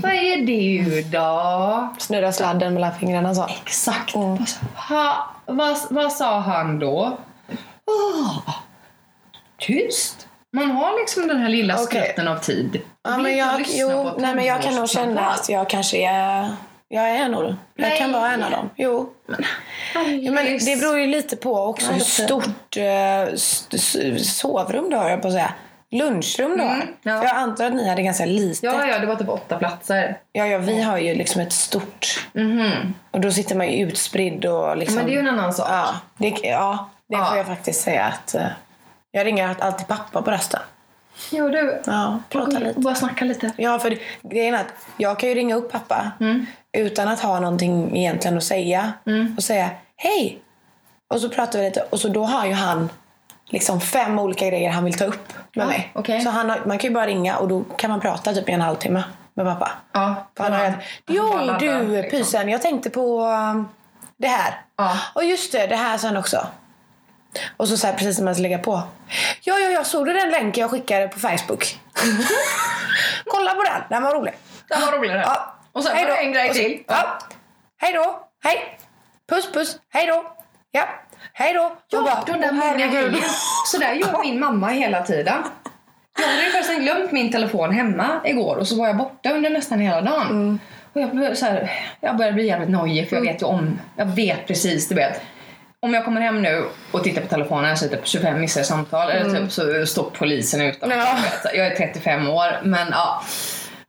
Vad 0.00 0.12
är 0.12 0.46
du 0.46 1.02
då? 1.02 1.88
Snurra 1.98 2.32
sladden 2.32 2.74
mellan 2.74 2.94
fingrarna 2.94 3.34
så. 3.34 3.46
Exakt. 3.64 4.14
Mm. 4.14 4.46
Så, 4.46 4.58
Ha, 4.74 5.26
vad, 5.46 5.76
vad 5.90 6.12
sa 6.12 6.40
han 6.40 6.78
då? 6.78 7.18
Åh, 7.86 8.38
tyst. 9.58 10.24
Man 10.52 10.70
har 10.70 11.00
liksom 11.00 11.28
den 11.28 11.40
här 11.40 11.48
lilla 11.48 11.76
skvätten 11.76 12.28
av 12.28 12.36
tid. 12.36 12.80
Ja, 13.08 13.16
men 13.16 13.36
jag, 13.36 13.64
jo, 13.68 14.10
nej, 14.18 14.34
men 14.34 14.44
jag 14.44 14.62
kan 14.62 14.74
nog 14.76 14.88
känna 14.88 15.30
att 15.30 15.48
jag 15.48 15.68
kanske 15.70 16.08
är... 16.08 16.48
Jag 16.88 17.10
är 17.10 17.28
nog... 17.28 17.54
Jag 17.74 17.96
kan 17.96 18.12
vara 18.12 18.32
en 18.32 18.42
av 18.42 18.50
dem. 18.50 18.70
Jo. 18.76 19.12
Ja, 19.94 20.30
men 20.32 20.58
det 20.64 20.80
beror 20.80 20.98
ju 20.98 21.06
lite 21.06 21.36
på 21.36 21.62
också 21.62 21.92
hur 21.92 22.00
stort 22.00 22.76
eh, 22.76 23.34
sovrum 24.18 24.90
du 24.90 24.96
har, 24.96 25.10
jag 25.10 25.22
på 25.22 25.28
att 25.28 25.34
säga. 25.34 25.52
Lunchrum 25.90 26.56
du 26.56 26.62
har. 26.64 26.74
Mm, 26.74 26.88
ja. 27.02 27.18
För 27.18 27.24
jag 27.26 27.36
antar 27.36 27.64
att 27.64 27.74
ni 27.74 27.88
hade 27.88 28.02
ganska 28.02 28.24
litet. 28.26 28.62
Ja, 28.62 28.86
ja, 28.86 28.98
det 28.98 29.06
var 29.06 29.16
typ 29.16 29.28
åtta 29.28 29.58
platser. 29.58 30.18
Ja, 30.32 30.46
ja, 30.46 30.58
vi 30.58 30.82
har 30.82 30.98
ju 30.98 31.14
liksom 31.14 31.40
ett 31.40 31.52
stort. 31.52 32.26
Mhm. 32.32 32.94
Och 33.10 33.20
då 33.20 33.30
sitter 33.30 33.56
man 33.56 33.72
ju 33.72 33.86
utspridd 33.86 34.44
och 34.44 34.76
liksom... 34.76 34.96
Men 34.96 35.06
det 35.06 35.12
är 35.12 35.14
ju 35.14 35.18
en 35.20 35.28
annan 35.28 35.54
sak. 35.54 35.66
Ja, 35.70 35.94
det, 36.16 36.34
ja, 36.42 36.88
det 37.08 37.16
Ja. 37.16 37.24
får 37.24 37.36
jag 37.36 37.46
faktiskt 37.46 37.80
säga 37.80 38.04
att... 38.04 38.34
eh, 38.34 38.46
jag 39.10 39.26
ringer 39.26 39.56
alltid 39.58 39.86
pappa 39.88 40.22
på 40.22 40.30
rösten. 40.30 40.60
Jo, 41.32 41.48
du. 41.48 41.82
Ja, 41.86 42.18
prata 42.28 42.58
lite. 42.58 42.80
Bara 42.80 42.94
snacka 42.94 43.24
lite. 43.24 43.50
Ja, 43.56 43.78
för 43.78 43.98
grejen 44.22 44.54
är 44.54 44.58
att 44.60 44.86
jag 44.96 45.18
kan 45.18 45.28
ju 45.28 45.34
ringa 45.34 45.54
upp 45.54 45.72
pappa. 45.72 46.10
Mm. 46.20 46.46
Utan 46.72 47.08
att 47.08 47.20
ha 47.20 47.40
någonting 47.40 47.96
egentligen 47.96 48.36
att 48.36 48.44
säga 48.44 48.92
Mm. 49.06 49.34
och 49.36 49.42
säga 49.42 49.70
hej. 49.96 50.42
Och 51.14 51.20
så 51.20 51.28
pratar 51.28 51.58
vi 51.58 51.64
lite 51.64 51.80
och 51.90 52.00
så 52.00 52.08
då 52.08 52.24
har 52.24 52.46
ju 52.46 52.52
han 52.52 52.90
liksom 53.46 53.80
fem 53.80 54.18
olika 54.18 54.46
grejer 54.48 54.70
han 54.70 54.84
vill 54.84 54.94
ta 54.98 55.04
upp 55.04 55.28
med 55.54 55.62
Ja, 55.64 55.66
mig. 55.66 55.92
okej. 55.94 56.20
Så 56.20 56.30
han 56.30 56.50
har, 56.50 56.60
man 56.66 56.78
kan 56.78 56.90
ju 56.90 56.94
bara 56.94 57.06
ringa 57.06 57.36
och 57.36 57.48
då 57.48 57.64
kan 57.76 57.90
man 57.90 58.00
prata 58.00 58.32
typ 58.34 58.48
i 58.48 58.52
en 58.52 58.60
halvtimme 58.60 59.04
med 59.34 59.46
pappa. 59.46 59.70
Ja, 59.92 60.28
För 60.36 60.44
han 60.44 60.52
har 60.52 60.60
han 60.64 60.72
jo 61.06 61.36
laddar, 61.38 61.58
du 61.58 61.88
liksom. 62.02 62.10
pysen, 62.18 62.48
jag 62.48 62.62
tänkte 62.62 62.90
på 62.90 63.20
um, 63.26 63.68
det 64.16 64.28
här. 64.28 64.60
Ja. 64.76 64.98
Och 65.14 65.24
just 65.24 65.52
det, 65.52 65.66
det 65.66 65.76
här 65.76 65.98
sen 65.98 66.16
också. 66.16 66.46
Och 67.56 67.68
så, 67.68 67.76
så 67.76 67.86
här, 67.86 67.94
precis 67.94 68.18
när 68.18 68.24
man 68.24 68.34
ska 68.34 68.42
lägga 68.42 68.58
på. 68.58 68.82
Ja, 69.42 69.58
ja, 69.58 69.70
jag 69.70 69.86
såg 69.86 70.06
du 70.06 70.12
den 70.12 70.30
länken 70.30 70.60
jag 70.62 70.70
skickade 70.70 71.08
på 71.08 71.18
Facebook? 71.18 71.78
Kolla 73.26 73.54
på 73.54 73.62
den, 73.62 73.82
den 73.88 74.02
var 74.02 74.14
rolig. 74.14 74.34
Den 74.68 74.80
var 74.80 74.92
rolig. 74.92 75.10
Ja. 75.14 75.54
Och 75.72 75.84
sen 75.84 75.96
det 75.96 76.04
då. 76.06 76.14
en 76.16 76.32
grej 76.32 76.52
till. 76.52 76.82
Ja. 76.86 77.18
Hej 77.80 77.92
då. 77.92 78.28
Hej. 78.44 78.78
Puss 79.30 79.52
puss. 79.52 79.78
Hej 79.92 80.06
då. 80.06 80.24
Ja. 80.70 80.88
Hej 81.32 81.54
då. 81.54 81.76
Ja, 81.88 81.98
Och 81.98 82.04
bara, 82.04 82.22
de 82.26 82.32
där 82.32 82.48
"Åh, 82.48 82.54
många 82.54 82.64
herregud." 82.86 83.16
Så 83.66 83.78
där 83.78 83.92
gör 83.92 84.22
min 84.22 84.40
mamma 84.44 84.68
hela 84.68 85.02
tiden. 85.02 85.42
Jag 86.20 86.26
hade 86.28 86.42
ju 86.44 86.50
förresten 86.50 86.82
glömt 86.82 87.12
min 87.12 87.32
telefon 87.32 87.70
hemma 87.74 88.20
igår 88.24 88.56
och 88.56 88.66
så 88.68 88.76
var 88.76 88.86
jag 88.86 88.96
borta 88.96 89.30
under 89.32 89.50
nästan 89.50 89.80
hela 89.80 90.00
dagen. 90.00 90.26
Mm. 90.30 90.58
Och 90.92 91.00
jag, 91.00 91.10
blev 91.16 91.34
så 91.34 91.46
här, 91.46 91.70
jag 92.00 92.16
började 92.16 92.34
bli 92.34 92.46
jävligt 92.46 92.68
nojig 92.70 93.08
för 93.08 93.16
jag 93.16 93.22
vet 93.22 93.42
ju 93.42 93.46
om, 93.46 93.80
jag 93.96 94.06
vet 94.06 94.46
precis, 94.46 94.88
du 94.88 94.94
vet. 94.94 95.20
Om 95.80 95.94
jag 95.94 96.04
kommer 96.04 96.20
hem 96.20 96.42
nu 96.42 96.64
och 96.92 97.04
tittar 97.04 97.22
på 97.22 97.28
telefonen 97.28 97.76
så 97.76 97.84
är 97.84 97.88
det 97.88 97.96
typ 97.96 98.06
25 98.06 98.40
missade 98.40 98.64
samtal 98.66 99.10
eller 99.10 99.38
typ 99.40 99.52
så 99.52 99.86
står 99.86 100.10
polisen 100.10 100.60
utanför. 100.60 100.96
Mm. 100.96 101.06
Ja. 101.44 101.50
Jag 101.54 101.66
är 101.66 101.76
35 101.76 102.28
år 102.28 102.60
men 102.62 102.86
ja. 102.90 103.22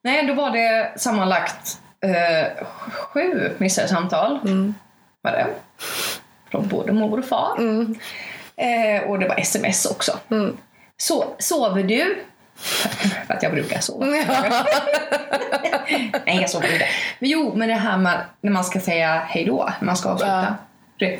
Nej, 0.04 0.26
då 0.26 0.34
var 0.34 0.50
det 0.52 0.92
sammanlagt 1.00 1.82
eh, 2.06 2.66
sju 2.92 3.52
missade 3.58 3.88
samtal. 3.88 4.40
Mm. 4.44 4.76
Var 5.22 5.32
det? 5.32 5.48
Från 6.52 6.68
både 6.68 6.92
mor 6.94 7.20
och 7.20 7.26
far. 7.26 7.58
Eh, 8.56 9.04
och 9.10 9.20
det 9.20 9.28
var 9.28 9.40
sms 9.40 9.86
också. 9.86 10.20
Mm. 10.32 10.58
Så, 10.98 11.26
sover 11.40 11.84
du? 11.84 12.24
För 13.28 13.34
att 13.34 13.44
jag 13.44 13.52
brukar 13.52 13.80
sova. 13.80 14.06
Nej, 16.26 16.38
jag 16.42 16.50
sover 16.50 16.74
inte. 16.74 16.86
Men 17.20 17.30
jo, 17.30 17.54
men 17.56 17.68
det 17.68 17.74
här 17.74 17.98
med 17.98 18.22
när 18.42 18.52
man 18.52 18.64
ska 18.64 18.80
säga 18.80 19.22
hej 19.28 19.46
då, 19.46 19.70
när 19.80 19.86
man 19.86 19.98
ska 19.98 20.10
avsluta. 20.10 20.56
Det- 21.00 21.20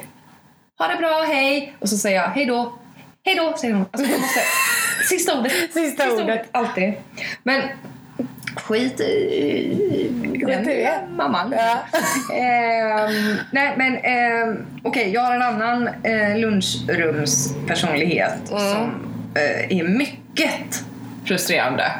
Ha 0.78 0.88
det 0.88 0.96
bra, 0.96 1.24
hej! 1.28 1.74
Och 1.80 1.90
så 1.90 1.98
säger 1.98 2.22
jag 2.22 2.28
hej 2.30 2.46
då. 2.46 2.74
Hej 3.26 3.36
då, 3.36 3.58
säger 3.58 3.74
hon. 3.74 3.86
Alltså, 3.92 4.12
måste, 4.20 4.40
sista 5.10 5.40
ordet. 5.40 5.74
Sista 5.74 6.12
ordet. 6.14 6.48
Alltid. 6.52 6.94
Men 7.44 7.62
skit 8.70 9.00
i 9.00 10.12
det. 10.48 11.00
mamman. 11.18 11.54
Ja. 11.58 11.78
Ehm, 12.36 13.36
nej 13.52 13.74
men 13.78 13.98
ehm, 13.98 14.66
okej, 14.84 15.10
jag 15.14 15.22
har 15.22 15.36
en 15.36 15.42
annan 15.42 15.88
eh, 15.88 16.38
lunchrumspersonlighet 16.38 18.48
som 18.48 18.92
eh, 19.36 19.78
är 19.80 19.84
mycket 19.84 20.84
frustrerande. 21.26 21.92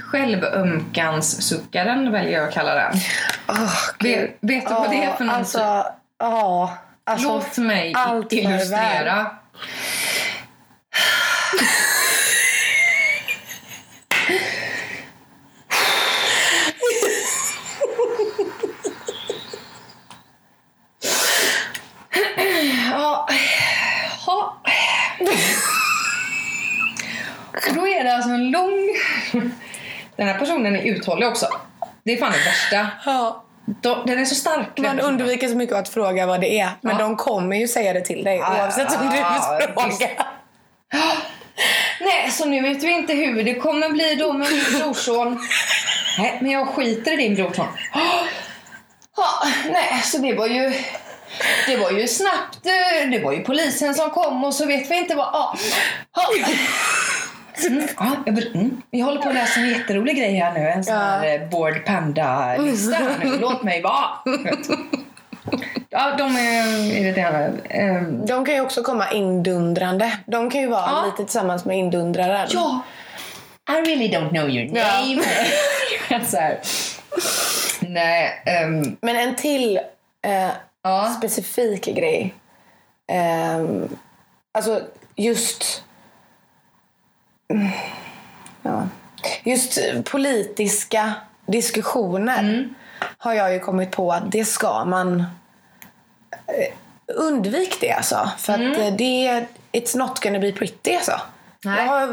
Självömkanssuckaren 0.00 2.12
väljer 2.12 2.32
jag 2.38 2.48
att 2.48 2.54
kalla 2.54 2.74
den. 2.74 2.92
Gud. 3.98 4.20
Vet, 4.20 4.30
vet 4.40 4.66
du 4.68 4.74
vad 4.74 4.90
det 4.90 5.04
är 5.04 5.12
för 5.12 5.24
någon? 5.24 5.34
Alltså, 5.34 5.84
ja. 6.18 6.78
Alltså, 7.04 7.28
Låt 7.28 7.58
mig 7.58 7.94
illustrera. 8.30 9.26
Ja. 22.90 23.28
Ja. 24.26 24.56
Och 27.68 27.74
då 27.74 27.88
är 27.88 28.00
det 28.00 28.04
alltså 28.16 28.30
en 28.30 28.50
lång... 28.50 28.72
Den 30.16 30.26
här 30.28 30.38
personen 30.38 30.76
är 30.76 30.82
uthållig 30.82 31.28
också. 31.28 31.46
Det 32.04 32.12
är 32.12 32.16
fan 32.16 32.32
det 32.32 32.38
värsta. 32.38 32.90
Ja. 33.10 33.42
De- 33.82 34.06
Den 34.06 34.18
är 34.18 34.24
så 34.24 34.34
stark. 34.34 34.78
Man 34.78 35.00
undviker 35.00 35.48
så 35.48 35.56
mycket 35.56 35.76
att 35.76 35.88
fråga 35.88 36.26
vad 36.26 36.40
det 36.40 36.60
är. 36.60 36.70
Men 36.80 36.92
Ja. 36.96 37.02
de 37.02 37.16
kommer 37.16 37.56
ju 37.56 37.68
säga 37.68 37.92
det 37.92 38.00
till 38.00 38.24
dig 38.24 38.36
Ja, 38.36 38.56
oavsett 38.62 39.00
om 39.00 39.10
du 39.10 39.16
ja, 39.16 39.58
frågar. 39.74 40.10
Nej, 42.00 42.30
så 42.30 42.44
nu 42.44 42.62
vet 42.62 42.82
vi 42.82 42.90
inte 42.92 43.12
hur 43.14 43.42
det 43.44 43.54
kommer 43.54 43.88
bli 43.90 44.14
då 44.14 44.32
med 44.32 44.48
min 44.52 44.64
brorson. 44.80 45.38
Nej, 46.18 46.38
men 46.42 46.50
jag 46.50 46.68
skiter 46.68 47.12
i 47.12 47.16
din 47.16 47.34
brorson. 47.34 47.66
Ja, 49.16 49.46
nej, 49.72 50.00
så 50.04 50.18
det 50.18 50.34
var 50.34 50.46
ju... 50.46 50.72
Det 51.66 51.76
var 51.76 51.90
ju 51.90 52.08
snabbt. 52.08 52.66
eh, 52.66 53.10
Det 53.10 53.18
var 53.24 53.32
ju 53.32 53.40
polisen 53.44 53.94
som 53.94 54.10
kom 54.10 54.44
och 54.44 54.54
så 54.54 54.66
vet 54.66 54.90
vi 54.90 54.96
inte 54.96 55.14
vad... 55.14 55.58
Ja. 57.58 57.66
Ja. 57.68 57.74
Mm, 57.76 57.88
ja, 57.98 58.16
jag, 58.26 58.38
mm. 58.54 58.82
jag 58.90 59.06
håller 59.06 59.22
på 59.22 59.28
att 59.28 59.34
läsa 59.34 59.60
en 59.60 59.68
jätterolig 59.68 60.16
grej 60.16 60.34
här 60.34 60.52
nu. 60.54 60.60
En 60.68 60.84
sån 60.84 60.94
här 60.96 61.34
eh, 61.40 61.48
Board 61.48 61.84
Panda-lista 61.84 62.98
nu. 63.22 63.38
Låt 63.38 63.62
mig 63.62 63.82
vara. 63.82 64.08
Ja, 65.90 66.14
de 66.18 66.36
är 66.36 66.66
irriterande. 66.96 67.52
Ehm, 67.68 68.26
De 68.26 68.44
kan 68.44 68.54
ju 68.54 68.60
också 68.60 68.82
komma 68.82 69.10
indundrande. 69.10 70.18
De 70.26 70.50
kan 70.50 70.60
ju 70.60 70.66
vara 70.66 70.86
Ja. 70.90 71.02
lite 71.06 71.16
tillsammans 71.16 71.64
med 71.64 71.78
indundraren. 71.78 72.46
Ja. 72.50 72.80
I 73.70 73.72
really 73.72 74.08
don't 74.08 74.28
know 74.30 74.48
your 74.50 74.76
Ja. 74.76 74.84
name. 76.10 76.24
så 76.24 76.36
här. 76.36 76.60
Nej. 77.80 78.42
ehm, 78.46 78.96
Men 79.00 79.16
en 79.16 79.36
till 79.36 79.76
eh, 80.22 80.50
ja. 80.82 81.14
specifik 81.18 81.84
grej. 81.86 82.34
Ehm, 83.12 83.88
alltså 84.54 84.80
just... 85.16 85.82
Mm, 87.48 87.68
Ja. 88.62 88.88
Just 89.44 89.78
politiska 90.04 91.12
diskussioner 91.46 92.68
har 93.18 93.32
jag 93.32 93.52
ju 93.52 93.60
kommit 93.60 93.90
på 93.90 94.12
att 94.12 94.32
det 94.32 94.44
ska 94.44 94.84
man... 94.84 95.20
eh, 96.30 96.72
Undvik 97.16 97.80
det 97.80 97.92
alltså. 97.92 98.30
För 98.38 98.52
att 98.52 98.78
eh, 98.78 98.94
det... 98.98 99.46
It's 99.72 99.96
not 99.98 100.22
gonna 100.22 100.38
be 100.38 100.52
pretty 100.52 100.94
alltså. 100.94 101.20
Nej. 101.64 101.76
Jag 101.78 101.86
har 101.86 102.06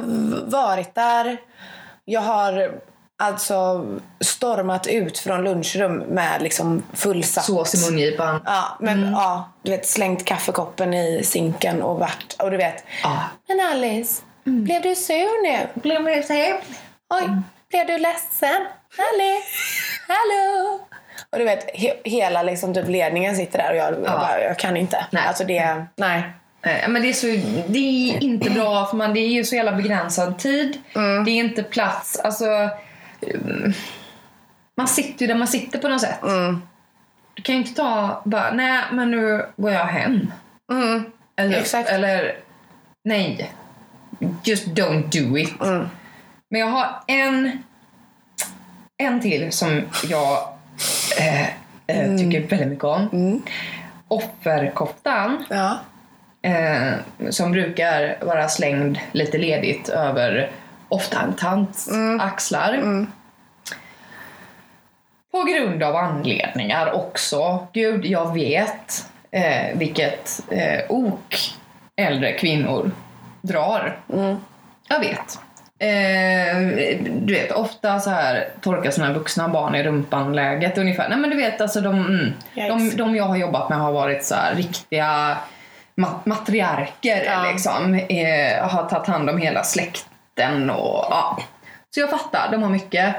varit 0.51 0.95
där. 0.95 1.37
Jag 2.05 2.21
har 2.21 2.71
alltså 3.17 3.85
stormat 4.19 4.87
ut 4.87 5.19
från 5.19 5.43
lunchrum 5.43 5.97
med 5.97 6.41
liksom 6.41 6.83
fullsatt... 6.93 7.45
Sås 7.45 7.73
i 7.87 7.91
mungipan. 7.91 8.41
Ja, 8.45 8.77
men 8.79 9.11
ja, 9.11 9.49
du 9.61 9.71
vet 9.71 9.87
slängt 9.87 10.25
kaffekoppen 10.25 10.93
i 10.93 11.23
sinken 11.23 11.81
och 11.81 11.99
vart 11.99 12.35
och 12.39 12.51
du 12.51 12.57
vet. 12.57 12.83
Ja. 13.03 13.19
Men 13.47 13.59
Alice, 13.71 14.21
blev 14.43 14.81
du 14.81 14.95
sur 14.95 15.43
nu? 15.43 15.67
Blev 15.81 16.23
så 16.23 16.33
här? 16.33 16.53
Oj, 17.13 17.29
blev 17.69 17.87
du 17.87 17.97
ledsen? 17.97 18.61
Alice, 18.97 19.47
hallå? 20.07 20.79
Och 21.31 21.37
du 21.39 21.45
vet, 21.45 21.75
he- 21.75 22.01
hela 22.03 22.43
liksom 22.43 22.73
typ 22.73 22.87
ledningen 22.87 23.35
sitter 23.35 23.57
där 23.57 23.69
och 23.71 23.77
jag, 23.77 23.93
jag, 23.93 24.19
bara, 24.19 24.41
jag 24.41 24.59
kan 24.59 24.77
inte. 24.77 25.05
Nej. 25.11 25.23
Alltså 25.27 25.43
det, 25.43 25.85
nej. 25.95 26.23
Eh, 26.61 26.89
Men 26.89 27.01
det 27.01 27.09
är, 27.09 27.13
så, 27.13 27.27
det 27.67 27.79
är 27.79 28.23
inte 28.23 28.49
bra 28.49 28.85
för 28.85 28.97
man, 28.97 29.13
det 29.13 29.19
är 29.19 29.27
ju 29.29 29.43
så 29.43 29.55
jävla 29.55 29.71
begränsad 29.71 30.39
tid. 30.39 30.77
Det 31.25 31.31
är 31.31 31.35
inte 31.39 31.63
plats. 31.63 32.19
Alltså, 32.19 32.45
mm, 33.21 33.73
man 34.77 34.87
sitter 34.87 35.21
ju 35.21 35.27
där 35.27 35.35
man 35.35 35.47
sitter 35.47 35.79
på 35.79 35.87
något 35.87 36.01
sätt. 36.01 36.19
Du 37.33 37.41
kan 37.41 37.55
ju 37.55 37.61
inte 37.61 37.73
ta 37.75 38.21
bara, 38.25 38.51
nej 38.51 38.83
men 38.91 39.11
nu 39.11 39.45
går 39.55 39.71
jag 39.71 39.85
hem. 39.85 40.31
Mm. 40.71 41.11
Eller, 41.37 41.57
Exakt. 41.59 41.89
eller 41.89 42.35
nej. 43.03 43.51
Just 44.43 44.67
don't 44.67 45.03
do 45.11 45.37
it. 45.37 45.53
Men 46.49 46.59
jag 46.61 46.67
har 46.67 47.03
en, 47.07 47.63
en 48.97 49.21
till 49.21 49.51
som 49.51 49.81
jag 50.09 50.47
eh, 51.19 51.41
eh, 51.87 52.17
tycker 52.17 52.47
väldigt 52.47 52.67
mycket 52.67 52.83
om. 52.83 53.41
Offerkoftan. 54.07 55.45
Ja. 55.49 55.79
Eh, 56.41 56.93
som 57.29 57.51
brukar 57.51 58.17
vara 58.25 58.49
slängd 58.49 58.99
lite 59.11 59.37
ledigt 59.37 59.89
över 59.89 60.51
ofta 60.89 61.21
en 61.21 61.33
tants 61.33 61.89
axlar. 62.19 63.05
På 65.31 65.43
grund 65.43 65.83
av 65.83 65.95
anledningar 65.95 66.91
också. 66.91 67.67
Gud, 67.73 68.05
jag 68.05 68.33
vet 68.33 69.09
eh, 69.31 69.77
vilket 69.77 70.41
eh, 70.49 70.79
ok 70.89 71.35
äldre 71.95 72.33
kvinnor 72.33 72.91
drar. 73.43 73.99
Jag 74.87 74.99
vet. 74.99 75.39
Eh, 75.79 76.97
du 77.11 77.33
vet, 77.33 77.51
ofta 77.51 77.99
så 77.99 78.09
här 78.09 78.47
torkar 78.61 78.91
sina 78.91 79.13
vuxna 79.13 79.47
barn 79.47 79.75
i 79.75 79.83
rumpan-läget 79.83 80.77
ungefär. 80.77 81.09
Nej 81.09 81.17
men 81.17 81.29
du 81.29 81.35
vet, 81.35 81.61
alltså 81.61 81.81
de, 81.81 81.95
mm, 82.05 82.33
de, 82.55 82.89
de 82.95 83.15
jag 83.15 83.23
har 83.23 83.35
jobbat 83.35 83.69
med 83.69 83.77
har 83.77 83.91
varit 83.91 84.25
så 84.25 84.35
här 84.35 84.55
riktiga 84.55 85.37
ma- 85.95 86.19
matriarker 86.23 87.23
Ja. 87.25 87.51
liksom. 87.51 87.93
Eh, 87.95 88.67
har 88.69 88.89
tagit 88.89 89.07
hand 89.07 89.29
om 89.29 89.37
hela 89.37 89.63
släkten 89.63 90.69
och 90.69 91.05
ja. 91.09 91.37
Så 91.93 91.99
jag 91.99 92.09
fattar, 92.09 92.51
de 92.51 92.63
har 92.63 92.69
mycket. 92.69 93.15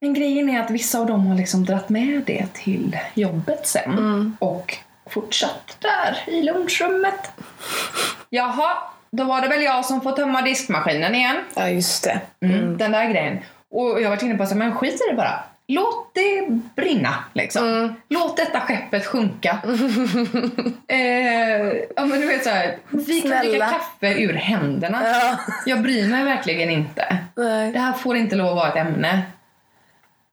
Men 0.00 0.14
grejen 0.14 0.50
är 0.50 0.60
att 0.60 0.70
vissa 0.70 0.98
av 0.98 1.06
dem 1.06 1.26
har 1.26 1.34
liksom 1.36 1.64
dratt 1.64 1.88
med 1.88 2.22
det 2.26 2.46
till 2.52 2.98
jobbet 3.14 3.66
sen 3.66 4.36
och 4.38 4.76
fortsatt 5.10 5.76
där 5.78 6.18
i 6.34 6.42
lunchrummet. 6.42 7.30
Jaha, 8.30 8.76
då 9.10 9.24
var 9.24 9.40
det 9.40 9.48
väl 9.48 9.62
jag 9.62 9.84
som 9.84 10.00
får 10.00 10.12
tömma 10.12 10.42
diskmaskinen 10.42 11.14
igen. 11.14 11.36
Ja, 11.54 11.68
just 11.68 12.04
det. 12.04 12.20
Mm. 12.40 12.78
Den 12.78 12.92
där 12.92 13.10
grejen. 13.10 13.38
Och 13.70 14.02
jag 14.02 14.10
varit 14.10 14.22
inne 14.22 14.36
på 14.36 14.42
att 14.42 14.56
men 14.56 14.74
skit 14.74 14.94
i 14.94 15.10
det 15.10 15.16
bara. 15.16 15.44
Låt 15.70 16.14
det 16.14 16.48
brinna 16.76 17.14
liksom. 17.32 17.94
Låt 18.08 18.36
detta 18.36 18.60
skeppet 18.60 19.06
sjunka. 19.06 19.58
eh, 20.88 20.98
ja 21.96 22.04
men 22.06 22.20
du 22.20 22.26
vet 22.26 22.44
såhär, 22.44 22.76
vi 22.88 23.20
kan 23.20 23.46
dricka 23.46 23.68
kaffe 23.68 24.22
ur 24.22 24.34
händerna. 24.34 25.02
Ja. 25.04 25.38
Jag 25.66 25.82
bryr 25.82 26.08
mig 26.08 26.24
verkligen 26.24 26.70
inte. 26.70 27.18
Nej. 27.34 27.72
Det 27.72 27.78
här 27.78 27.92
får 27.92 28.16
inte 28.16 28.36
lov 28.36 28.48
att 28.48 28.56
vara 28.56 28.68
ett 28.68 28.76
ämne. 28.76 29.22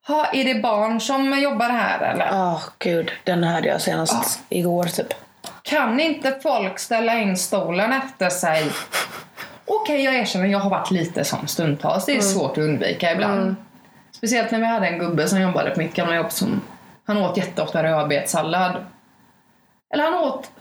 Ha, 0.08 0.25
är 0.34 0.44
det 0.53 0.62
barn 0.62 1.01
som 1.01 1.39
jobbar 1.39 1.70
här 1.70 2.00
eller? 2.00 2.29
Åh, 2.32 2.62
gud. 2.79 3.12
Den 3.24 3.44
hörde 3.44 3.67
jag 3.67 3.82
senast 3.82 4.39
igår, 4.50 4.84
typ. 4.84 5.13
Kan 5.65 6.00
inte 6.00 6.39
folk 6.43 6.79
ställa 6.79 7.19
in 7.19 7.38
stolen 7.38 7.93
efter 7.93 8.29
sig? 8.29 8.72
Okej, 9.65 10.03
jag 10.03 10.15
erkänner, 10.15 10.45
jag 10.45 10.60
har 10.60 10.69
varit 10.69 10.91
lite 10.91 11.24
sån 11.24 11.48
stundtals. 11.48 12.05
Det 12.05 12.17
är 12.17 12.22
svårt 12.22 12.51
att 12.51 12.57
undvika 12.57 13.12
ibland. 13.12 13.55
Speciellt 14.12 14.51
när 14.51 14.60
vi 14.60 14.65
hade 14.65 14.88
en 14.88 15.00
gubbe 15.00 15.27
som 15.27 15.41
jobbade 15.41 15.72
på 15.72 15.79
mitt 15.79 15.93
gamla 15.93 16.15
jobb 16.15 16.31
som 16.31 16.62
han 17.05 17.17
åt 17.17 17.38
jätteofta 17.38 17.84
rödbetssallad. 17.84 18.86
Eller 19.93 20.03
han 20.03 20.13
åt 20.13 20.51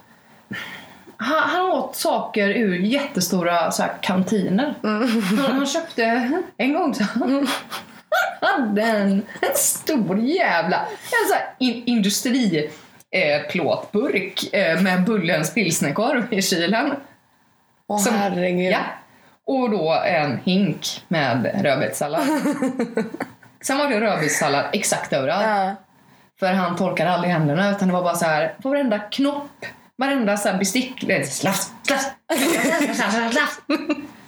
han, 1.17 1.49
han 1.49 1.65
åt 1.65 1.95
saker 1.95 2.49
ur 2.49 2.79
jättestora 2.79 3.71
så 3.71 3.83
här, 3.83 3.93
kantiner. 4.01 4.75
Han, 4.81 5.39
han 5.51 5.65
köpte 5.65 6.31
en 6.57 6.73
gång 6.73 6.95
så 6.95 7.03
han 7.03 7.47
hade 8.41 8.81
en, 8.81 9.11
en 9.41 9.55
stor 9.55 10.19
jävla 10.19 10.77
en 10.77 11.27
så 11.27 11.33
här 11.33 11.53
in, 11.59 11.83
industri 11.85 12.69
eh, 13.15 13.41
plåtburk 13.49 14.53
eh, 14.53 14.81
med 14.81 15.03
Bullens 15.03 15.53
pilsnerkorv 15.53 16.33
i 16.33 16.41
kylen. 16.41 16.93
Åh, 17.87 17.97
Som- 17.99 18.15
herregud. 18.15 18.71
Ja. 18.71 18.79
Och 19.47 19.69
då 19.69 19.93
en 20.05 20.39
hink 20.43 21.03
med 21.07 21.61
rödbetssallad. 21.63 22.21
Sen 23.61 23.77
var 23.77 23.89
det 23.89 24.01
rödbetssallad 24.01 24.65
exakt 24.73 25.13
överallt. 25.13 25.43
Ja. 25.45 25.75
För 26.39 26.53
han 26.53 26.75
torkade 26.75 27.09
aldrig 27.11 27.33
händerna 27.33 27.71
utan 27.71 27.87
det 27.87 27.93
var 27.93 28.03
bara 28.03 28.15
så 28.15 28.25
här 28.25 28.53
på 28.61 28.69
varenda 28.69 28.99
knopp, 28.99 29.65
varenda 29.97 30.37
så 30.37 30.49
här 30.49 30.57
bestick. 30.57 30.99
slafs, 31.27 31.73
slafs, 31.83 32.05
slafs. 33.31 33.59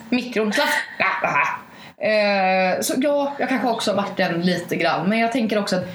Mikron, 0.10 0.54
slafs. 0.54 0.74
Eh, 2.02 2.82
Så 2.82 2.94
ja, 2.98 3.34
jag 3.40 3.50
kanske 3.50 3.68
också 3.68 3.92
har 3.92 3.96
varit 3.96 4.18
den 4.18 4.42
lite 4.42 4.76
grann. 4.76 5.10
Men 5.10 5.20
jag 5.20 5.32
tänker 5.32 5.60
också 5.60 5.76
att 5.76 5.86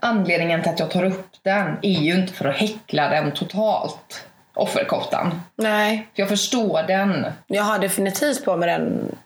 anledningen 0.00 0.62
till 0.62 0.72
att 0.72 0.78
jag 0.80 0.90
tar 0.90 1.04
upp 1.04 1.28
den 1.42 1.78
är 1.82 2.00
ju 2.00 2.14
inte 2.14 2.32
för 2.32 2.44
att 2.44 2.56
häckla 2.56 3.08
den 3.08 3.32
totalt. 3.32 4.26
Offerkoftan. 4.54 5.42
Nej, 5.56 6.08
Jag 6.14 6.28
förstår 6.28 6.82
den. 6.82 7.26
jag 7.46 7.62
har 7.62 7.78
definitivt 7.78 8.44
på 8.44 8.56
mig 8.56 8.68
den 8.68 9.16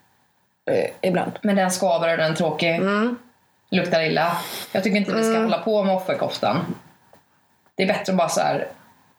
eh, 0.70 0.90
ibland. 1.08 1.32
Men 1.42 1.56
den 1.56 1.70
skaver 1.70 2.10
och 2.12 2.16
den 2.18 2.32
är 2.32 2.36
tråkig. 2.36 2.80
Luktar 3.70 4.00
illa. 4.02 4.36
Jag 4.72 4.82
tycker 4.84 4.96
inte 4.96 5.14
vi 5.14 5.24
ska 5.24 5.38
hålla 5.42 5.58
på 5.58 5.82
med 5.84 5.96
offerkoftan. 5.96 6.74
Det 7.74 7.82
är 7.82 7.86
bättre 7.86 8.12
att 8.12 8.16
bara 8.18 8.28
så 8.28 8.40
här 8.40 8.68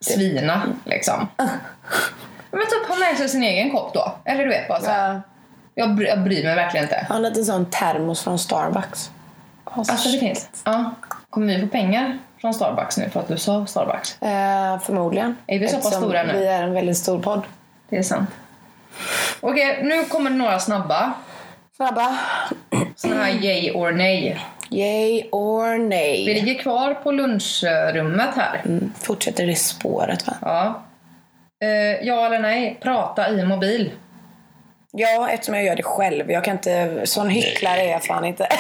svina 0.02 0.62
liksom. 0.86 1.28
Men 2.52 2.62
typ 2.62 2.88
ha 2.88 2.96
med 2.96 3.18
sig 3.18 3.30
sin 3.30 3.44
egen 3.44 3.72
kopp 3.72 3.94
då. 3.94 4.12
Eller 4.26 4.44
du 4.44 4.50
vet 4.50 4.68
bara 4.68 4.80
så 4.82 4.90
här. 4.90 5.14
Ja. 5.14 5.22
Jag, 5.74 5.96
bry, 5.96 6.08
jag 6.08 6.24
bryr 6.24 6.44
mig 6.44 6.56
verkligen 6.56 6.84
inte. 6.84 6.96
Jag 6.96 7.08
har 7.08 7.16
en 7.16 7.22
liten 7.22 7.46
sån 7.46 7.66
termos 7.66 8.24
från 8.24 8.40
Starbucks. 8.40 9.12
Alltså 9.64 10.10
det 10.10 10.20
finns. 10.20 10.50
Ja. 10.64 10.92
Kommer 11.30 11.48
vi 11.48 11.62
få 11.62 11.68
pengar 11.68 12.18
från 12.42 12.54
Starbucks 12.54 12.98
nu 12.98 13.10
för 13.10 13.20
att 13.20 13.28
du 13.28 13.38
sa 13.38 13.66
Starbucks? 13.66 14.22
Eh, 14.22 14.80
förmodligen. 14.80 15.36
Är 15.48 15.60
vi 15.60 15.68
så 15.68 15.76
pass 15.76 15.96
stora 15.96 16.24
nu? 16.24 16.34
Vi 16.34 16.48
är 16.48 16.64
en 16.64 16.74
väldigt 16.74 16.98
stor 16.98 17.20
podd. 17.20 17.42
Det 17.90 17.98
är 17.98 18.04
sant. 18.04 18.30
Okej, 19.42 19.80
nu 19.84 20.06
kommer 20.06 20.30
några 20.30 20.60
snabba. 20.60 21.14
Snabba. 21.76 22.18
Såna 22.96 23.16
här 23.24 23.32
yay 23.32 23.72
or 23.72 23.92
nej. 23.92 24.40
Yay 24.70 25.24
or 25.32 25.78
Vi 25.78 25.88
nej? 25.88 26.26
ligger 26.26 26.62
kvar 26.62 26.94
på 26.94 27.12
lunchrummet 27.12 28.36
här. 28.36 28.62
Mm, 28.66 28.94
fortsätter 29.00 29.48
det 29.48 29.56
spåret 29.56 30.28
va? 30.28 30.34
Ja. 30.42 30.82
Eh, 31.68 32.08
ja 32.08 32.26
eller 32.26 32.40
nej, 32.40 32.78
prata 32.82 33.30
i 33.30 33.46
mobil. 33.46 33.92
Ja, 34.92 35.30
eftersom 35.30 35.56
jag 35.56 35.64
gör 35.64 35.76
det 35.76 35.84
själv. 35.84 36.32
Jag 36.32 36.44
kan 36.44 36.54
inte... 36.54 37.02
Sån 37.04 37.30
hycklare 37.30 37.82
är 37.82 37.92
jag 37.92 38.04
fan 38.04 38.26
inte. 38.26 38.48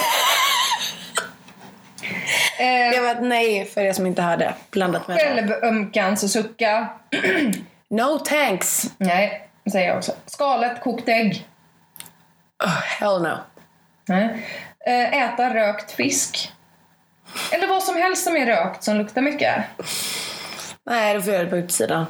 Eh, 2.59 2.91
Det 2.91 2.99
var 2.99 3.11
ett 3.11 3.21
nej 3.23 3.65
för 3.65 3.81
er 3.81 3.93
som 3.93 4.05
inte 4.05 4.21
hade 4.21 4.53
blandat 4.71 5.07
med 5.07 5.17
det. 5.17 5.23
Självömkans 5.23 6.23
och 6.23 6.29
sucka. 6.29 6.87
No 7.91 8.19
thanks. 8.19 8.91
Nej, 8.97 9.49
säger 9.71 9.87
jag 9.87 9.97
också. 9.97 10.11
Skalet 10.25 10.81
kokt 10.81 11.09
ägg. 11.09 11.47
Oh, 12.63 12.69
hell 12.81 13.21
no. 13.21 13.37
Nej. 14.07 14.45
Eh, 14.85 15.13
äta 15.23 15.53
rökt 15.53 15.91
fisk. 15.91 16.53
Eller 17.51 17.67
vad 17.67 17.83
som 17.83 17.95
helst 17.95 18.23
som 18.23 18.35
är 18.37 18.45
rökt 18.45 18.83
som 18.83 18.95
luktar 18.97 19.21
mycket. 19.21 19.55
Nej, 20.85 21.13
då 21.13 21.21
får 21.21 21.33
jag 21.33 21.45
det 21.45 21.49
på 21.49 21.57
utsidan. 21.57 22.05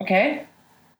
Okej. 0.00 0.46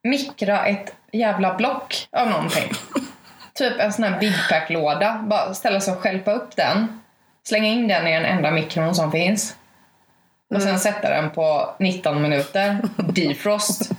Mikra 0.02 0.66
ett 0.66 0.94
jävla 1.12 1.54
block 1.54 2.08
av 2.12 2.28
någonting. 2.30 2.70
typ 3.54 3.80
en 3.80 3.92
sån 3.92 4.04
här 4.04 4.20
Big 4.20 4.34
Pack-låda. 4.50 5.24
Bara 5.26 5.54
ställa 5.54 5.80
sig 5.80 5.94
och 5.94 6.00
stjälpa 6.00 6.32
upp 6.32 6.56
den. 6.56 7.00
Slänga 7.46 7.66
in 7.68 7.88
den 7.88 8.06
i 8.06 8.12
den 8.12 8.24
enda 8.24 8.50
mikron 8.50 8.94
som 8.94 9.12
finns. 9.12 9.56
Och 10.54 10.62
sen 10.62 10.78
sätta 10.80 11.10
den 11.10 11.30
på 11.30 11.74
19 11.78 12.22
minuter. 12.22 12.78
Defrost. 12.96 13.90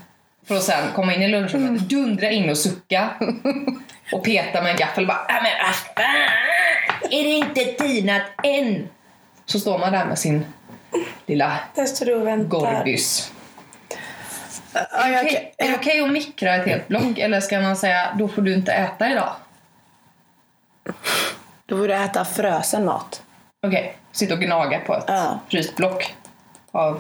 För 0.48 0.56
att 0.56 0.64
sen 0.64 0.92
komma 0.96 1.14
in 1.14 1.22
i 1.22 1.28
lunchrummet, 1.28 1.90
dundra 1.90 2.30
in 2.32 2.50
och 2.50 2.58
sucka. 2.58 3.10
Och 4.12 4.24
peta 4.24 4.62
med 4.62 4.72
en 4.72 4.78
gaffel 4.78 5.08
bara 5.08 5.26
"Ja, 5.28 5.34
men! 5.44 5.52
Är 7.12 7.24
det 7.24 7.30
inte 7.30 7.66
tinat 7.66 8.22
än? 8.44 8.90
Så 9.46 9.60
står 9.60 9.78
man 9.80 9.92
där 9.92 10.06
med 10.06 10.20
sin 10.20 10.46
lilla. 11.26 11.60
Gorbys. 12.50 13.32
Okej, 14.94 15.54
Är 15.58 15.70
det 15.70 15.76
okej 15.76 16.02
att 16.04 16.12
mikra 16.12 16.56
ett 16.56 16.68
helt 16.68 16.88
block 16.88 17.18
eller 17.18 17.42
ska 17.42 17.60
man 17.62 17.76
säga 17.76 18.16
då 18.20 18.28
får 18.28 18.42
du 18.42 18.54
inte 18.54 18.72
äta 18.74 19.12
idag? 19.12 19.34
Då 21.66 21.78
får 21.78 21.88
du 21.88 21.94
äta 21.96 22.26
frösen 22.26 22.86
mat. 22.86 23.22
Okej, 23.68 23.96
sitta 24.12 24.34
och 24.34 24.40
gnaga 24.40 24.80
på 24.80 24.94
ett 24.96 25.04
Ja. 25.08 25.40
fryst 25.50 25.76
block 25.76 26.16
av 26.72 27.00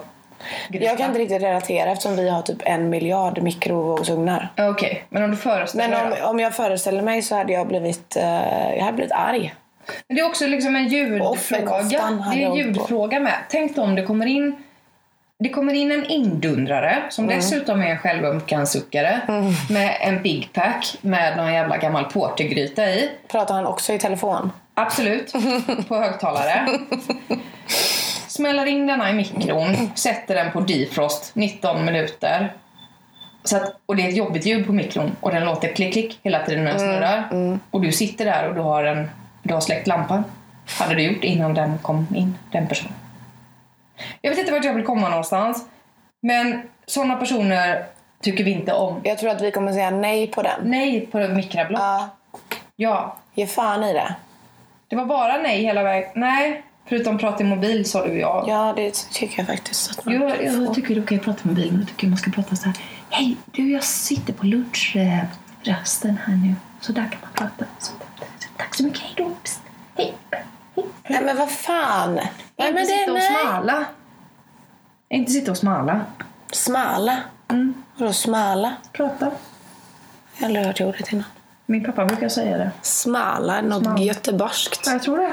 gryta. 0.69 0.86
Jag 0.86 0.97
kan 0.97 1.08
inte 1.08 1.19
riktigt 1.19 1.41
relatera 1.41 1.91
eftersom 1.91 2.15
vi 2.15 2.30
har 2.30 2.41
typ 2.41 2.58
en 2.65 2.89
miljard 2.89 3.41
mikrovågsugnar. 3.41 4.49
Okej, 4.58 5.04
men 5.10 5.23
om 5.23 5.32
du 5.32 5.38
föreställer 5.38 5.89
Men 5.89 6.10
dig 6.12 6.21
om, 6.23 6.30
om 6.30 6.39
jag 6.39 6.56
föreställer 6.56 7.01
mig 7.01 7.21
så 7.21 7.36
hade 7.36 7.54
jag 7.54 7.67
blivit, 7.67 8.15
eh, 8.15 8.73
jag 8.75 8.84
hade 8.84 8.95
blivit 8.95 9.12
arg. 9.13 9.54
Men 10.08 10.15
det 10.15 10.21
är 10.21 10.28
också 10.28 10.47
liksom 10.47 10.75
en 10.75 10.88
ljudfråga. 10.88 11.84
Det 12.34 12.43
är 12.43 12.45
en 12.45 12.56
ljudfråga 12.56 13.19
med. 13.19 13.34
Tänk 13.49 13.75
då 13.75 13.82
om 13.82 13.95
det 13.95 14.04
kommer 14.04 14.25
in 14.25 14.56
det 15.39 15.49
kommer 15.49 15.73
in 15.73 15.91
en 15.91 16.06
indundrare 16.06 17.04
som 17.10 17.25
Mm. 17.25 17.36
dessutom 17.38 17.82
är 17.82 17.86
en 17.86 17.97
självömkansuckare 17.97 19.21
med 19.69 19.97
en 20.01 20.21
Big 20.23 20.49
Pack 20.54 20.97
med 21.01 21.38
någon 21.38 21.54
jävla 21.54 21.78
gammal 21.78 22.06
portergryta 22.06 22.86
i. 22.89 23.10
Pratar 23.28 23.56
han 23.56 23.65
också 23.65 23.93
i 23.93 23.99
telefon? 23.99 24.51
Absolut, 24.76 25.34
på 25.88 25.96
högtalare. 25.96 26.68
Smäller 28.28 28.66
in 28.66 28.88
denna 28.88 29.10
i 29.10 29.14
mikron, 29.14 29.92
sätter 29.96 30.36
den 30.36 30.52
på 30.52 30.60
defrost 30.60 31.32
19 31.36 31.86
minuter. 31.86 32.54
Så 33.44 33.58
att, 33.58 33.76
och 33.86 33.96
det 33.96 34.04
är 34.06 34.10
ett 34.10 34.16
jobbigt 34.18 34.46
ljud 34.46 34.66
på 34.66 34.74
mikron 34.74 35.16
och 35.22 35.32
den 35.32 35.46
låter 35.46 35.68
klick 35.76 35.94
klick 35.94 36.20
hela 36.24 36.46
tiden 36.46 36.64
när 36.64 36.72
den 36.72 36.80
snurrar. 36.80 37.30
Och 37.72 37.82
du 37.82 37.92
sitter 37.92 38.26
där 38.26 38.48
och 38.50 38.56
du 38.56 38.62
har, 38.62 38.84
en, 38.84 39.10
du 39.44 39.54
har 39.54 39.62
släckt 39.62 39.88
lampan. 39.88 40.24
Hade 40.80 40.96
du 40.96 41.02
gjort 41.02 41.24
innan 41.24 41.54
den 41.54 41.78
kom 41.78 42.08
in, 42.16 42.38
den 42.52 42.68
personen. 42.68 42.94
Jag 44.22 44.30
vet 44.30 44.40
inte 44.40 44.52
vart 44.52 44.66
jag 44.66 44.74
vill 44.74 44.86
komma 44.86 45.10
någonstans. 45.10 45.66
Men 46.22 46.62
sådana 46.86 47.16
personer 47.16 47.86
tycker 48.22 48.44
vi 48.44 48.52
inte 48.52 48.74
om. 48.74 49.02
Jag 49.04 49.18
tror 49.18 49.30
att 49.30 49.42
vi 49.42 49.52
kommer 49.52 49.74
säga 49.74 49.90
nej 49.90 50.28
på 50.28 50.42
den. 50.42 50.62
Nej 50.64 51.06
på 51.06 51.18
mikrablock. 51.18 51.82
Ja, 51.82 52.10
Ja. 52.76 53.18
ge 53.34 53.48
fan 53.48 53.84
i 53.84 53.94
det. 53.94 54.16
Det 54.96 55.00
var 55.00 55.06
bara 55.06 55.38
nej 55.38 55.62
hela 55.62 55.84
vägen. 55.84 56.10
Nej, 56.16 56.64
förutom 56.86 57.18
prata 57.18 57.44
i 57.44 57.48
mobil 57.48 57.90
sa 57.90 58.06
du 58.06 58.12
och 58.12 58.18
jag. 58.18 58.46
Ja, 58.48 58.74
det 58.76 59.10
tycker 59.12 59.40
jag 59.40 59.48
faktiskt. 59.48 59.92
Att 59.92 60.06
man 60.06 60.14
Jo, 60.14 60.30
jag 60.42 60.68
få. 60.68 60.74
tycker 60.74 60.96
det 60.96 61.02
är 61.02 61.04
okej 61.04 61.18
att 61.18 61.24
prata 61.24 61.42
i 61.44 61.48
mobil, 61.48 61.72
men 61.72 61.80
jag 61.80 61.88
tycker 61.90 62.08
man 62.08 62.18
ska 62.18 62.32
prata 62.32 62.56
så 62.56 62.66
här. 62.66 62.76
Hej, 63.10 63.38
du 63.52 63.72
jag 63.72 63.84
sitter 63.84 64.34
på 64.34 64.46
lunchrasten 64.46 66.18
här 66.26 66.36
nu. 66.36 66.56
Så 66.82 66.92
där 66.92 67.10
kan 67.12 67.20
man 67.22 67.32
prata. 67.34 67.66
Så, 67.80 67.92
tack 68.58 68.76
så 68.76 68.84
mycket, 68.84 69.02
hej 69.02 69.14
då. 69.18 69.32
Psst. 69.44 69.62
Hej. 69.98 70.14
hej. 70.32 70.86
Nej, 71.08 71.24
men 71.24 71.38
vad 71.38 71.52
fan. 71.52 72.14
Nej, 72.14 72.28
inte 72.58 72.74
men 72.74 72.76
det, 72.76 72.86
sitta 72.86 73.12
och 73.12 73.18
nej. 73.18 73.42
smala. 73.42 73.86
Inte 75.10 75.32
sitta 75.32 75.52
och 75.52 75.58
smala. 75.58 76.02
Smala? 76.52 77.20
Mm. 77.48 77.74
Vadå 77.98 78.14
smala? 78.14 78.74
Prata. 78.92 79.32
Jag 80.38 80.42
har 80.42 80.48
aldrig 80.48 80.66
hört 80.66 80.78
det 80.78 80.86
ordet 80.86 81.12
innan. 81.14 81.26
Min 81.65 81.84
pappa 81.84 82.06
brukar 82.06 82.30
säga 82.30 82.58
det. 82.58 82.71
Smala, 82.82 83.62
något 83.62 83.84
Smala. 83.84 84.01
göteborgskt. 84.01 84.88
Jag 84.88 85.04
tror 85.04 85.17
det. 85.17 85.32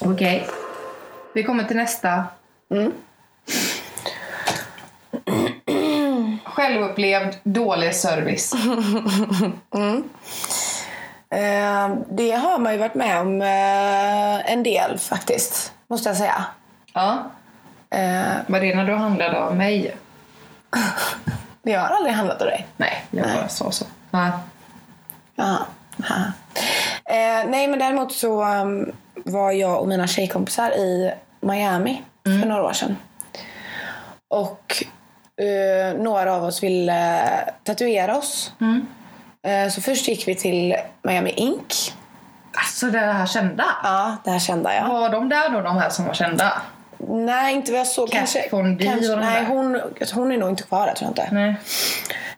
Okej. 0.00 0.10
Okay. 0.10 0.42
Vi 1.34 1.42
kommer 1.42 1.64
till 1.64 1.76
nästa. 1.76 2.24
Mm. 2.70 2.92
Självupplevd 6.44 7.34
dålig 7.42 7.94
service. 7.94 8.52
Mm. 9.74 10.04
Eh, 11.30 11.96
det 12.10 12.30
har 12.30 12.58
man 12.58 12.72
ju 12.72 12.78
varit 12.78 12.94
med 12.94 13.20
om 13.20 13.42
eh, 13.42 14.52
en 14.52 14.62
del 14.62 14.98
faktiskt, 14.98 15.72
måste 15.88 16.08
jag 16.08 16.16
säga. 16.16 16.44
Ja. 16.92 17.30
Eh, 17.90 18.22
Var 18.46 18.60
det 18.60 18.74
när 18.74 18.84
du 18.84 18.94
handlade 18.94 19.40
av 19.40 19.56
mig? 19.56 19.96
jag 21.72 21.80
har 21.80 21.96
aldrig 21.96 22.14
handlat 22.14 22.40
av 22.40 22.46
dig. 22.46 22.66
Nej, 22.76 23.04
jag 23.10 23.24
bara 23.24 23.48
sa 23.48 23.70
så. 23.70 23.84
Ja. 24.10 24.40
Jaha. 25.34 25.58
Haha. 26.02 26.32
Eh, 27.04 27.50
nej, 27.50 27.68
men 27.68 27.78
däremot 27.78 28.12
så 28.12 28.44
um, 28.44 28.92
var 29.14 29.52
jag 29.52 29.80
och 29.80 29.88
mina 29.88 30.06
tjejkompisar 30.06 30.70
i 30.70 31.14
Miami 31.40 32.02
för 32.24 32.46
några 32.46 32.64
år 32.64 32.72
sedan. 32.72 32.96
Och 34.30 34.84
eh, 35.44 35.96
några 36.02 36.34
av 36.34 36.44
oss 36.44 36.62
ville 36.62 37.20
tatuera 37.64 38.16
oss. 38.16 38.52
Eh, 39.46 39.68
så 39.70 39.80
först 39.80 40.08
gick 40.08 40.28
vi 40.28 40.34
till 40.34 40.76
Miami 41.02 41.30
Ink. 41.30 41.94
Alltså 42.56 42.90
det 42.90 42.98
här 42.98 43.26
kända? 43.26 43.64
Ja, 43.82 44.16
det 44.24 44.30
här 44.30 44.38
kände 44.38 44.74
jag. 44.74 44.88
Var 44.88 45.08
de 45.08 45.28
där 45.28 45.50
då, 45.50 45.60
de 45.60 45.76
här 45.76 45.90
som 45.90 46.04
var 46.04 46.14
kända? 46.14 46.52
Nej, 46.98 47.54
inte 47.54 47.72
vad 47.72 47.80
jag 47.80 47.86
såg. 47.86 48.10
Kat 48.10 48.18
Kanske, 48.18 48.48
Von 48.50 48.76
D 48.76 48.84
kanske, 48.84 49.12
och 49.12 49.18
de 49.18 49.24
nej, 49.24 49.44
hon, 49.44 49.80
hon 50.14 50.32
är 50.32 50.36
nog 50.36 50.48
inte 50.48 50.62
kvar 50.62 50.86
där, 50.86 50.94
tror 50.94 51.12
jag 51.16 51.24
inte. 51.24 51.34
Nej. 51.34 51.54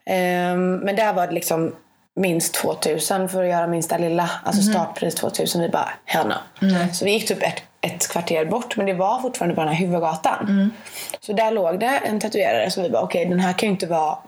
Ehm, 0.05 0.77
men 0.77 0.97
där 0.97 1.13
var 1.13 1.27
det 1.27 1.33
liksom 1.33 1.75
minst 2.17 2.55
2000 2.55 3.29
för 3.29 3.43
att 3.43 3.51
göra 3.51 3.67
minsta 3.67 3.99
lilla. 3.99 4.31
Alltså 4.45 4.63
startpris 4.63 5.15
2000. 5.15 5.63
Vi 5.63 5.69
bara, 5.69 5.89
hell 6.05 6.29
no. 6.29 6.93
Så 6.93 7.05
vi 7.05 7.11
gick 7.11 7.29
typ 7.29 7.43
ett, 7.43 7.63
ett 7.81 8.09
kvarter 8.09 8.45
bort 8.45 8.77
men 8.77 8.87
det 8.87 8.95
var 8.95 9.21
fortfarande 9.21 9.55
på 9.55 9.61
den 9.61 9.69
här 9.69 9.77
huvudgatan. 9.77 10.71
Så 11.21 11.33
där 11.33 11.51
låg 11.51 11.81
det 11.81 12.01
en 12.05 12.21
tatuerare 12.21 12.71
så 12.71 12.83
vi 12.83 12.91
bara, 12.91 13.03
okej 13.03 13.27
den 13.27 13.41
här 13.41 13.53
kan 13.53 13.67
ju 13.67 13.73
inte 13.73 13.87
vara 13.87 14.19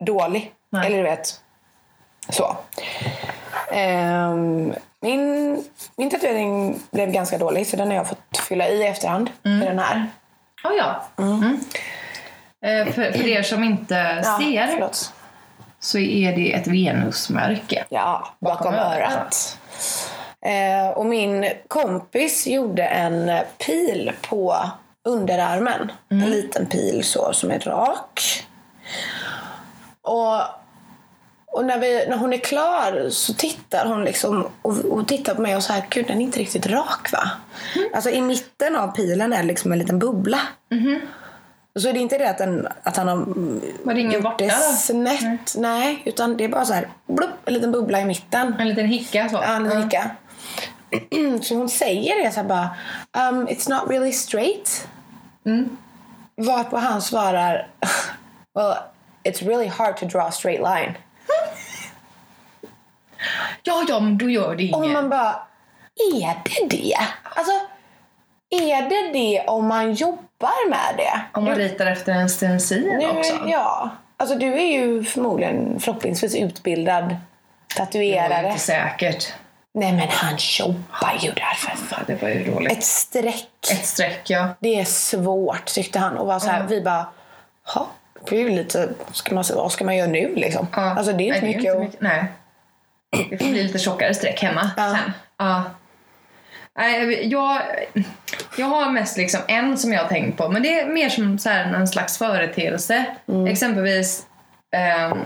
dålig. 0.00 0.52
Nej. 0.70 0.86
Eller 0.86 0.96
du 0.96 1.02
vet, 1.02 1.40
så. 2.28 2.56
Ehm, 3.72 4.74
min, 5.04 5.64
min 5.96 6.10
tatuering 6.10 6.80
blev 6.90 7.10
ganska 7.10 7.38
dålig 7.38 7.66
så 7.66 7.76
den 7.76 7.88
har 7.88 7.94
jag 7.94 8.08
fått 8.08 8.38
fylla 8.48 8.68
i 8.68 8.86
efterhand. 8.86 9.30
För 9.42 9.66
den 9.66 9.78
här. 9.78 10.06
Oh, 10.64 10.72
ja. 10.78 11.04
Mm. 11.18 11.58
Eh, 12.64 12.92
för, 12.92 13.12
för 13.12 13.28
er 13.28 13.42
som 13.42 13.64
inte 13.64 14.22
ser 14.40 14.66
förlåt. 14.66 15.12
så 15.80 15.98
är 15.98 16.36
det 16.36 16.52
ett 16.52 16.66
Venusmärke. 16.66 17.84
Ja, 17.88 18.28
bakom, 18.40 18.72
Bakom 18.72 18.74
örat. 18.74 19.12
örat. 19.12 19.58
Eh, 20.46 20.88
och 20.88 21.06
min 21.06 21.50
kompis 21.68 22.46
gjorde 22.46 22.84
en 22.84 23.44
pil 23.66 24.12
på 24.28 24.70
underarmen. 25.04 25.92
En 26.10 26.30
liten 26.30 26.66
pil 26.66 27.04
så 27.04 27.32
som 27.32 27.50
är 27.50 27.58
rak. 27.58 28.46
Och, 30.02 30.40
och 31.54 31.64
när, 31.64 31.78
vi, 31.78 32.06
när 32.08 32.16
hon 32.16 32.32
är 32.32 32.38
klar 32.38 33.10
så 33.10 33.34
tittar 33.34 33.86
hon 33.86 34.04
liksom 34.04 34.48
och, 34.62 34.84
och 34.84 35.08
tittar 35.08 35.34
på 35.34 35.42
mig 35.42 35.56
och 35.56 35.62
så 35.62 35.72
här, 35.72 35.84
gud 35.90 36.06
den 36.06 36.18
är 36.18 36.22
inte 36.22 36.38
riktigt 36.38 36.66
rak 36.66 37.12
va? 37.12 37.30
Alltså 37.94 38.10
i 38.10 38.20
mitten 38.20 38.76
av 38.76 38.88
pilen 38.88 39.32
är 39.32 39.42
liksom 39.42 39.72
en 39.72 39.78
liten 39.78 39.98
bubbla. 39.98 40.40
Så 41.78 41.92
det 41.92 41.98
är 41.98 42.02
inte 42.02 42.18
det 42.18 42.30
att, 42.30 42.38
den, 42.38 42.68
att 42.82 42.96
han 42.96 43.08
har 43.08 43.16
Var 43.84 43.94
det 43.94 44.00
ingen 44.00 44.12
gjort 44.12 44.22
borta 44.22 44.44
det 44.44 44.50
snett. 44.78 45.54
Nej. 45.56 46.02
utan 46.04 46.36
det 46.36 46.44
är 46.44 46.48
bara 46.48 46.64
så 46.64 46.72
här, 46.72 46.88
blupp, 47.06 47.30
en 47.44 47.54
liten 47.54 47.72
bubbla 47.72 48.00
i 48.00 48.04
mitten. 48.04 48.54
En 48.58 48.68
liten 48.68 48.86
hicka 48.86 49.28
så. 49.28 49.36
Ja, 49.36 49.56
en 49.56 49.64
liten 49.64 49.82
hicka. 49.82 50.10
Så 51.42 51.54
hon 51.54 51.68
säger 51.68 52.24
det 52.24 52.30
så 52.30 52.40
här 52.40 52.48
bara, 52.48 52.70
um, 53.30 53.46
it's 53.48 53.70
not 53.70 53.90
really 53.90 54.12
straight. 54.12 54.88
Mm. 55.46 55.76
Varpå 56.36 56.76
han 56.76 57.02
svarar, 57.02 57.68
well, 58.54 58.74
it's 59.24 59.46
really 59.46 59.66
hard 59.66 59.96
to 59.96 60.06
draw 60.06 60.28
a 60.28 60.32
straight 60.32 60.60
line. 60.60 60.94
Ja, 63.62 63.84
ja, 63.88 64.00
men 64.00 64.18
då 64.18 64.30
gör 64.30 64.54
det 64.56 64.72
Och 64.72 64.84
inget. 64.84 64.92
man 64.92 65.08
bara, 65.08 65.36
är 66.14 66.34
det 66.44 66.76
det? 66.76 66.96
Alltså, 67.22 67.52
är 68.50 68.82
det 68.82 69.12
det 69.12 69.44
om 69.46 69.66
man 69.66 69.92
jobbar 69.94 70.70
med 70.70 70.94
det? 70.96 71.20
Om 71.38 71.44
man 71.44 71.54
ritar 71.54 71.86
efter 71.86 72.12
en 72.12 72.30
stencil 72.30 72.86
Nu, 72.98 73.06
också. 73.08 73.34
Ja. 73.46 73.90
Alltså 74.16 74.36
du 74.38 74.54
är 74.54 74.66
ju 74.80 75.04
förmodligen 75.04 75.80
förhoppningsvis 75.80 76.34
utbildad 76.36 77.04
Det 77.08 77.78
var 77.78 77.86
tatuerare. 77.86 78.46
inte 78.48 78.60
säkert. 78.60 79.32
Nej 79.74 79.92
men 79.92 80.08
han 80.10 80.34
jobbar 80.58 81.14
ju 81.20 81.30
där 81.32 81.54
för 81.58 81.76
fan. 81.76 82.04
Det 82.06 82.22
var 82.22 82.28
ju 82.28 82.52
dåligt. 82.52 82.72
Ett 82.72 82.84
streck. 82.84 83.48
Ett 83.72 83.86
streck, 83.86 84.30
ja. 84.30 84.48
Det 84.60 84.80
är 84.80 84.84
svårt 84.84 85.66
tyckte 85.66 85.98
han. 85.98 86.16
Och 86.18 86.26
var 86.26 86.38
så 86.38 86.48
här, 86.48 86.62
vi 86.62 86.80
bara, 86.80 87.06
ha, 87.74 87.86
det 88.24 88.30
blir 88.30 88.40
ju 88.40 88.50
lite, 88.50 88.88
ska 89.12 89.34
man, 89.34 89.44
vad 89.56 89.72
ska 89.72 89.84
man 89.84 89.96
göra 89.96 90.08
nu 90.10 90.34
liksom? 90.34 90.66
ja. 90.72 90.80
Alltså 90.94 91.12
det 91.12 91.24
är 91.24 91.26
inte 91.26 91.40
Nej, 91.46 91.56
mycket 91.56 91.76
att... 91.76 92.00
Nej. 92.00 92.24
Det 93.30 93.38
får 93.38 93.46
bli 93.50 93.62
lite 93.62 93.78
tjockare 93.78 94.14
streck 94.14 94.42
hemma 94.42 94.70
Ja. 94.76 94.96
sen. 94.98 95.12
Ja. 95.36 95.62
Jag, 97.22 97.60
jag 98.58 98.66
har 98.66 98.90
mest 98.90 99.16
liksom 99.16 99.40
en 99.48 99.78
som 99.78 99.92
jag 99.92 100.00
har 100.02 100.08
tänkt 100.08 100.38
på, 100.38 100.48
men 100.48 100.62
det 100.62 100.80
är 100.80 100.86
mer 100.86 101.08
som 101.08 101.38
så 101.38 101.48
här 101.48 101.74
en 101.74 101.88
slags 101.88 102.18
företeelse. 102.18 103.04
Mm. 103.28 103.46
Exempelvis 103.46 104.26
eh, 104.76 105.16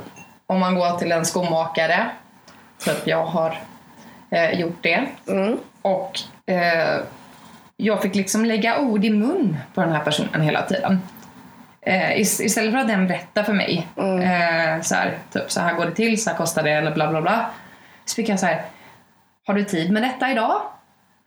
om 0.46 0.60
man 0.60 0.74
går 0.74 0.98
till 0.98 1.12
en 1.12 1.24
skomakare, 1.24 2.06
typ 2.84 3.06
jag 3.06 3.24
har 3.24 3.58
eh, 4.30 4.60
gjort 4.60 4.78
det, 4.82 5.06
Mm. 5.28 5.56
och 5.82 6.20
eh, 6.46 7.00
jag 7.76 8.02
fick 8.02 8.14
liksom 8.14 8.44
lägga 8.44 8.78
ord 8.78 9.04
i 9.04 9.10
mun 9.10 9.56
på 9.74 9.80
den 9.80 9.92
här 9.92 10.04
personen 10.04 10.40
hela 10.40 10.62
tiden. 10.62 11.02
Eh, 11.88 12.20
is- 12.20 12.40
istället 12.40 12.72
för 12.72 12.78
att 12.78 12.88
den 12.88 13.06
berättar 13.06 13.42
för 13.42 13.52
mig, 13.52 13.86
eh, 13.96 14.82
så, 14.82 14.94
här, 14.94 15.18
typ, 15.32 15.50
så 15.50 15.60
här 15.60 15.74
går 15.74 15.84
det 15.86 15.94
till, 15.94 16.22
så 16.22 16.30
här 16.30 16.36
kostar 16.36 16.62
det 16.62 16.70
eller 16.70 16.90
bla 16.94 17.08
bla 17.10 17.20
bla. 17.22 17.50
Så 18.04 18.14
fick 18.14 18.28
jag 18.28 18.40
så 18.40 18.46
här, 18.46 18.62
har 19.46 19.54
du 19.54 19.64
tid 19.64 19.92
med 19.92 20.02
detta 20.02 20.30
idag? 20.30 20.60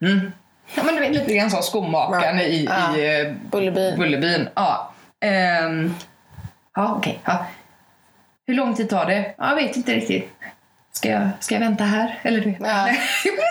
Mm. 0.02 0.32
Ja, 0.74 0.82
men 0.84 0.94
du 0.94 1.00
vet, 1.00 1.12
lite 1.12 1.34
grann 1.34 1.50
så 1.50 1.62
skomakaren 1.62 2.40
i, 2.40 2.64
Ja. 2.70 2.96
i 2.96 3.20
eh, 3.26 3.32
Bullerbyn. 3.50 3.98
Bullerbyn. 3.98 4.48
Ja, 4.54 4.92
Ehm, 5.20 5.94
ja 6.74 6.94
okej. 6.98 7.20
ja. 7.24 7.46
Hur 8.46 8.54
lång 8.54 8.74
tid 8.74 8.90
tar 8.90 9.06
det? 9.06 9.34
Ja, 9.38 9.48
jag 9.48 9.56
vet 9.56 9.76
inte 9.76 9.92
riktigt. 9.94 10.32
Ska 10.92 11.08
jag, 11.08 11.28
ska 11.40 11.54
jag 11.54 11.60
vänta 11.60 11.84
här? 11.84 12.18
Eller 12.22 12.40
du 12.40 12.50
vet. 12.50 12.60
Ja. 12.60 12.88
jag, 13.24 13.34
blev 13.34 13.44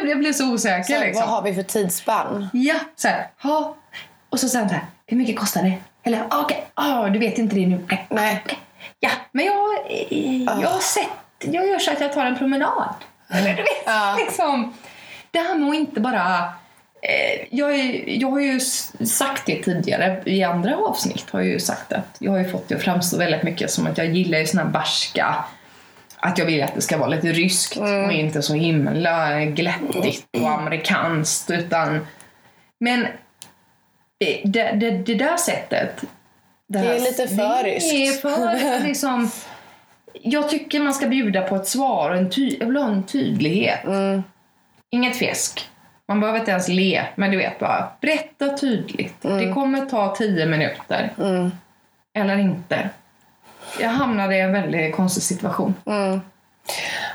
så, 0.00 0.06
jag, 0.08 0.18
blev, 0.18 0.32
så 0.32 0.52
osäker. 0.52 0.94
Så, 0.94 1.00
liksom. 1.00 1.20
Vad 1.20 1.30
har 1.34 1.42
vi 1.42 1.54
för 1.54 1.62
tidsspann? 1.62 2.48
Ja, 2.52 2.74
så 2.96 3.08
här. 3.08 3.26
Ja. 3.42 3.76
Och 4.30 4.40
så 4.40 4.48
sen 4.48 4.68
så 4.68 4.74
här. 4.74 4.84
Hur 5.06 5.16
mycket 5.16 5.38
kostar 5.38 5.62
det? 5.62 5.72
Eller 6.06 6.22
ah, 6.30 6.40
okej, 6.42 6.64
ah, 6.74 7.08
du 7.08 7.18
vet 7.18 7.38
inte 7.38 7.54
det 7.54 7.66
nu. 7.66 7.84
Nej. 7.88 8.06
Nej. 8.10 8.42
okej. 8.44 8.58
Ja, 9.00 9.10
men 9.32 9.44
jag, 9.44 9.56
eh, 9.90 10.42
jag 10.62 10.68
har 10.68 10.80
sett, 10.80 11.08
jag 11.40 11.66
gör 11.66 11.78
så 11.78 11.92
att 11.92 12.00
jag 12.00 12.12
tar 12.12 12.26
en 12.26 12.38
promenad. 12.38 12.94
Eller 13.28 13.50
du 13.50 13.62
vet, 13.62 13.82
Ja. 13.86 14.16
liksom. 14.18 14.74
Det 15.30 15.38
här 15.38 15.54
med 15.54 15.68
att 15.68 15.74
inte 15.74 16.00
bara... 16.00 16.38
Eh, 17.02 17.46
jag, 17.50 17.76
jag 18.08 18.30
har 18.30 18.40
ju 18.40 18.60
sagt 19.06 19.46
det 19.46 19.62
tidigare 19.62 20.22
i 20.26 20.42
andra 20.42 20.76
avsnitt. 20.76 21.30
Har 21.30 21.40
jag 21.40 21.48
ju 21.48 21.60
sagt 21.60 21.92
att 21.92 22.16
jag 22.18 22.30
har 22.32 22.38
ju 22.38 22.48
fått 22.48 22.68
det 22.68 22.74
att 22.74 22.82
framstå 22.82 23.18
väldigt 23.18 23.42
mycket 23.42 23.70
som 23.70 23.86
att 23.86 23.98
jag 23.98 24.06
gillar 24.06 24.38
ju 24.38 24.46
såna 24.46 24.62
här 24.62 24.70
barska 24.70 25.44
att 26.16 26.38
jag 26.38 26.46
vill 26.46 26.62
att 26.62 26.74
det 26.74 26.80
ska 26.82 26.98
vara 26.98 27.08
lite 27.08 27.32
ryskt 27.32 27.76
och 27.76 28.12
inte 28.12 28.42
så 28.42 28.54
himla 28.54 29.44
glättigt 29.44 30.26
och 30.42 30.50
amerikanskt 30.50 31.50
utan 31.50 32.06
men 32.80 33.06
det, 34.18 34.70
det, 34.72 34.90
det 34.90 35.14
där 35.14 35.36
sättet 35.36 36.04
Det 36.68 36.78
är 36.78 36.82
här- 36.82 37.00
lite 37.00 37.28
för 37.28 37.62
det 37.64 38.06
är 38.06 38.12
för 38.12 38.84
liksom 38.84 39.30
jag 40.22 40.48
tycker 40.48 40.80
man 40.80 40.94
ska 40.94 41.06
bjuda 41.06 41.42
på 41.42 41.56
ett 41.56 41.68
svar 41.68 42.10
och 42.10 42.16
en, 42.16 42.30
ty, 42.30 42.56
jag 42.60 42.66
vill 42.66 42.76
ha 42.76 42.88
en 42.88 43.02
tydlighet. 43.02 43.84
Mm. 43.84 44.22
Inget 44.90 45.16
fjäsk. 45.16 45.68
Man 46.08 46.20
behöver 46.20 46.38
inte 46.38 46.50
ens 46.50 46.68
le, 46.68 47.04
men 47.14 47.30
du 47.30 47.36
vet 47.36 47.58
bara 47.58 47.88
berätta 48.00 48.56
tydligt. 48.56 49.24
Mm. 49.24 49.38
Det 49.46 49.52
kommer 49.52 49.86
ta 49.86 50.14
tio 50.16 50.46
minuter. 50.46 51.12
Eller 52.18 52.38
inte. 52.38 52.88
Jag 53.80 53.88
hamnade 53.88 54.36
i 54.36 54.40
en 54.40 54.52
väldigt 54.52 54.94
konstig 54.96 55.22
situation. 55.22 55.74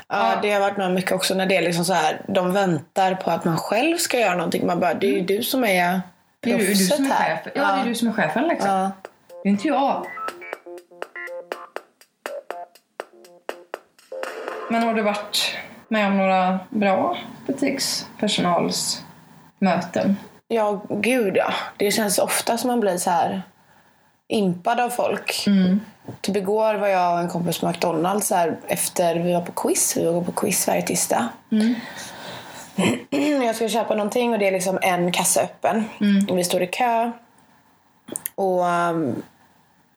Ja, 0.08 0.38
det 0.42 0.50
har 0.52 0.60
varit 0.60 0.76
med 0.76 0.92
mycket 0.94 1.12
också 1.12 1.34
när 1.34 1.46
det 1.46 1.56
är 1.56 1.62
liksom 1.62 1.84
så 1.84 1.92
här, 1.92 2.20
de 2.28 2.52
väntar 2.52 3.14
på 3.14 3.30
att 3.30 3.44
man 3.44 3.56
själv 3.56 3.96
ska 3.96 4.18
göra 4.20 4.34
någonting. 4.34 4.66
Man 4.66 4.80
bara, 4.80 4.94
det 4.94 5.06
är 5.06 5.12
ju 5.12 5.20
du 5.20 5.42
som 5.42 5.64
är 5.64 6.00
Det 6.42 6.52
är 6.52 6.58
du, 6.58 6.64
du 6.64 6.66
proffset 6.66 6.96
som 6.96 7.04
är 7.04 7.10
chef. 7.10 7.40
Ja, 7.54 7.62
det 7.62 7.68
är 7.80 7.84
du 7.84 7.94
som 7.94 8.08
är 8.08 8.12
chefen 8.12 8.48
liksom. 8.48 8.70
Ja. 8.70 8.90
Det 9.42 9.48
är 9.48 9.52
inte 9.52 9.68
jag. 9.68 10.06
Men 14.70 14.82
har 14.82 14.94
du 14.94 15.02
varit 15.02 15.56
med 15.88 16.06
om 16.06 16.16
några 16.16 16.58
bra 16.70 17.16
butikspersonalsmöten? 17.46 20.16
Ja, 20.48 20.82
gud 20.88 21.36
ja. 21.36 21.52
Det 21.76 21.90
känns 21.90 22.18
ofta 22.18 22.58
som 22.58 22.68
man 22.68 22.80
blir 22.80 22.96
så 22.96 23.10
här 23.10 23.42
impad 24.28 24.80
av 24.80 24.90
folk. 24.90 25.44
Typ 26.20 26.36
igår 26.36 26.74
var 26.74 26.88
jag 26.88 27.14
och 27.14 27.20
en 27.20 27.28
kompis 27.28 27.58
på 27.58 27.68
McDonalds 27.68 28.30
här, 28.30 28.56
efter 28.66 29.14
vi 29.14 29.32
var 29.32 29.40
på 29.40 29.52
quiz. 29.52 29.96
Vi 29.96 30.04
var 30.04 30.22
på 30.22 30.32
quiz 30.32 30.68
varje 30.68 30.82
tisdag. 30.82 31.28
Jag 33.46 33.56
ska 33.56 33.68
köpa 33.68 33.94
någonting 33.94 34.32
och 34.32 34.38
det 34.38 34.46
är 34.48 34.52
liksom 34.52 34.78
en 34.82 35.12
kassa 35.12 35.42
öppen. 35.42 35.84
Och 36.28 36.38
vi 36.38 36.44
står 36.44 36.62
i 36.62 36.66
kö. 36.66 37.10
Och, 38.34 38.64
um, 38.64 39.22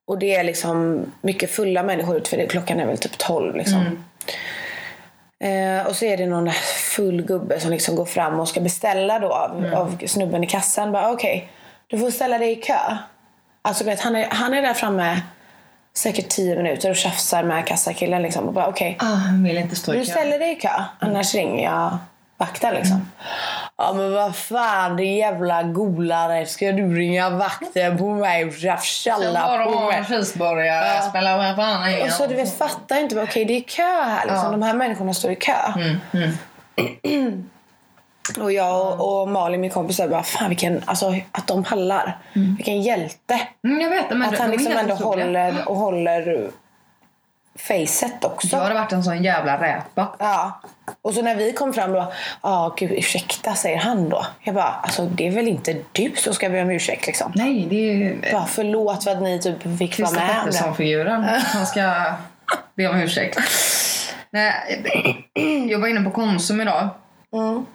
och 0.06 0.18
det 0.20 0.36
är 0.36 0.44
liksom 0.44 1.06
mycket 1.22 1.52
fulla 1.52 1.84
människor 1.84 2.22
för 2.30 2.38
det, 2.38 2.48
klockan 2.48 2.80
är 2.80 2.86
väl 2.86 2.98
typ 2.98 3.18
12 3.18 3.56
liksom. 3.56 4.04
Eh, 5.40 5.88
och 5.88 5.96
så 5.96 6.06
är 6.06 6.18
det 6.18 6.26
någon 6.26 6.52
full 6.96 7.22
gubbe 7.22 7.60
som 7.60 7.72
liksom 7.72 7.96
går 7.96 8.06
fram 8.06 8.40
och 8.40 8.48
ska 8.48 8.60
beställa 8.62 9.20
då 9.20 9.34
av, 9.34 9.74
av 9.76 9.98
snubben 10.08 10.44
i 10.44 10.48
kassan. 10.48 10.92
Bara 10.92 11.12
okej, 11.12 11.50
du 11.88 12.00
får 12.00 12.12
ställa 12.12 12.38
dig 12.38 12.52
i 12.52 12.56
kö. 12.56 12.98
Alltså 13.62 13.84
vet, 13.84 14.00
han, 14.02 14.16
är, 14.16 14.28
han 14.32 14.54
är 14.54 14.62
där 14.62 14.74
framme 14.74 15.22
säkert 15.94 16.30
10 16.30 16.56
minuter 16.56 16.90
och 16.90 16.96
tjafsar 16.96 17.44
med 17.44 17.68
kassakillen 17.68 18.22
liksom. 18.22 18.48
Och 18.48 18.54
bara 18.54 18.68
okej, 18.68 18.98
Ah, 19.00 19.06
han 19.06 19.44
vill 19.44 19.58
inte 19.58 19.76
stå 19.76 19.94
i 19.94 19.98
du 19.98 20.06
kö. 20.06 20.12
ställer 20.12 20.40
dig 20.40 20.52
i 20.52 20.56
kö, 20.56 20.84
annars 21.00 21.36
ringer 21.36 21.64
jag 21.64 21.98
vakten 22.38 22.74
liksom. 22.74 23.12
Ja 23.78 23.94
men 23.94 24.14
vad 24.14 24.36
fan 24.36 24.96
din 24.96 25.16
jävla 25.16 25.64
golare, 25.64 26.46
ska 26.46 26.72
du 26.72 26.96
ringa 26.96 27.30
vakten 27.30 27.98
på 27.98 28.14
mig 28.14 28.46
och 28.46 28.54
tjafsa 28.54 29.16
på 29.66 29.80
mig? 29.80 30.04
cheeseburgare, 30.04 30.96
Ja. 30.96 31.02
spelar 31.02 31.38
vad 31.38 31.56
fan 31.56 31.90
ingen 31.90 32.04
Och 32.04 32.12
så 32.12 32.28
du 32.28 32.36
vet, 32.36 32.58
fattar 32.58 33.00
inte, 33.00 33.22
okej 33.22 33.46
det 33.46 33.54
är 33.58 33.62
kö 33.62 33.84
här 33.84 34.26
liksom. 34.26 34.46
Ja. 34.46 34.52
De 34.52 34.62
här 34.62 34.74
människorna 34.74 35.14
står 35.14 35.32
i 35.32 35.36
kö. 35.36 35.54
Mm, 37.04 37.50
Och 38.40 38.52
jag 38.52 39.00
och, 39.00 39.22
och 39.22 39.30
Malin, 39.30 39.62
min 39.62 39.70
kompis, 39.70 39.98
bara 39.98 40.24
fan 40.24 40.50
vilken, 40.50 40.82
alltså 40.86 41.16
att 41.32 41.48
de 41.48 41.64
pallar. 41.64 42.18
Vilken 42.34 42.82
hjälte. 42.82 43.42
Mm, 43.64 43.82
jag 43.82 43.90
vet, 43.90 44.10
men 44.10 44.22
Att 44.34 44.40
han 44.40 44.52
liksom 44.52 44.72
ändå 44.74 44.96
håller, 44.96 45.70
och 45.70 45.76
håller 45.76 46.50
facet 47.60 48.24
också. 48.24 48.48
Jag 48.56 48.64
hade 48.64 48.76
varit 48.76 48.92
en 48.92 49.04
sån 49.04 49.24
jävla 49.24 49.62
räpa. 49.62 50.16
Ja. 50.20 50.62
Och 51.02 51.14
så 51.14 51.22
när 51.22 51.36
vi 51.36 51.54
kom 51.54 51.74
fram 51.74 51.94
då, 51.94 52.14
ja 52.44 52.76
gud 52.78 52.92
ursäkta 52.92 53.56
säger 53.56 53.78
han 53.78 54.10
då. 54.10 54.26
Jag 54.44 54.56
bara, 54.56 54.64
alltså 54.84 55.06
det 55.06 55.28
är 55.28 55.32
väl 55.32 55.48
inte 55.48 55.76
du 55.92 56.12
som 56.16 56.34
ska 56.34 56.50
be 56.50 56.62
om 56.62 56.70
ursäkt 56.70 57.08
liksom. 57.08 57.32
Nej, 57.36 57.68
det 57.70 57.76
är 57.76 57.94
ju 57.94 58.22
Bara 58.32 58.46
förlåt 58.46 59.04
för 59.04 59.12
att 59.12 59.22
ni 59.22 59.40
typ 59.40 59.62
fick 59.62 60.00
vara 60.00 60.10
Christer 60.10 60.16
med. 60.16 60.30
det. 60.30 60.34
Pettersson-figuren. 60.34 61.24
Han 61.24 61.66
ska 61.66 62.14
be 62.76 62.88
om 62.88 63.02
ursäkt. 63.02 63.40
Nej, 64.30 64.54
jag 65.70 65.80
var 65.80 65.88
inne 65.88 66.02
på 66.02 66.12
Konsum 66.12 66.62
idag. 66.62 66.90
Mm. 67.34 67.66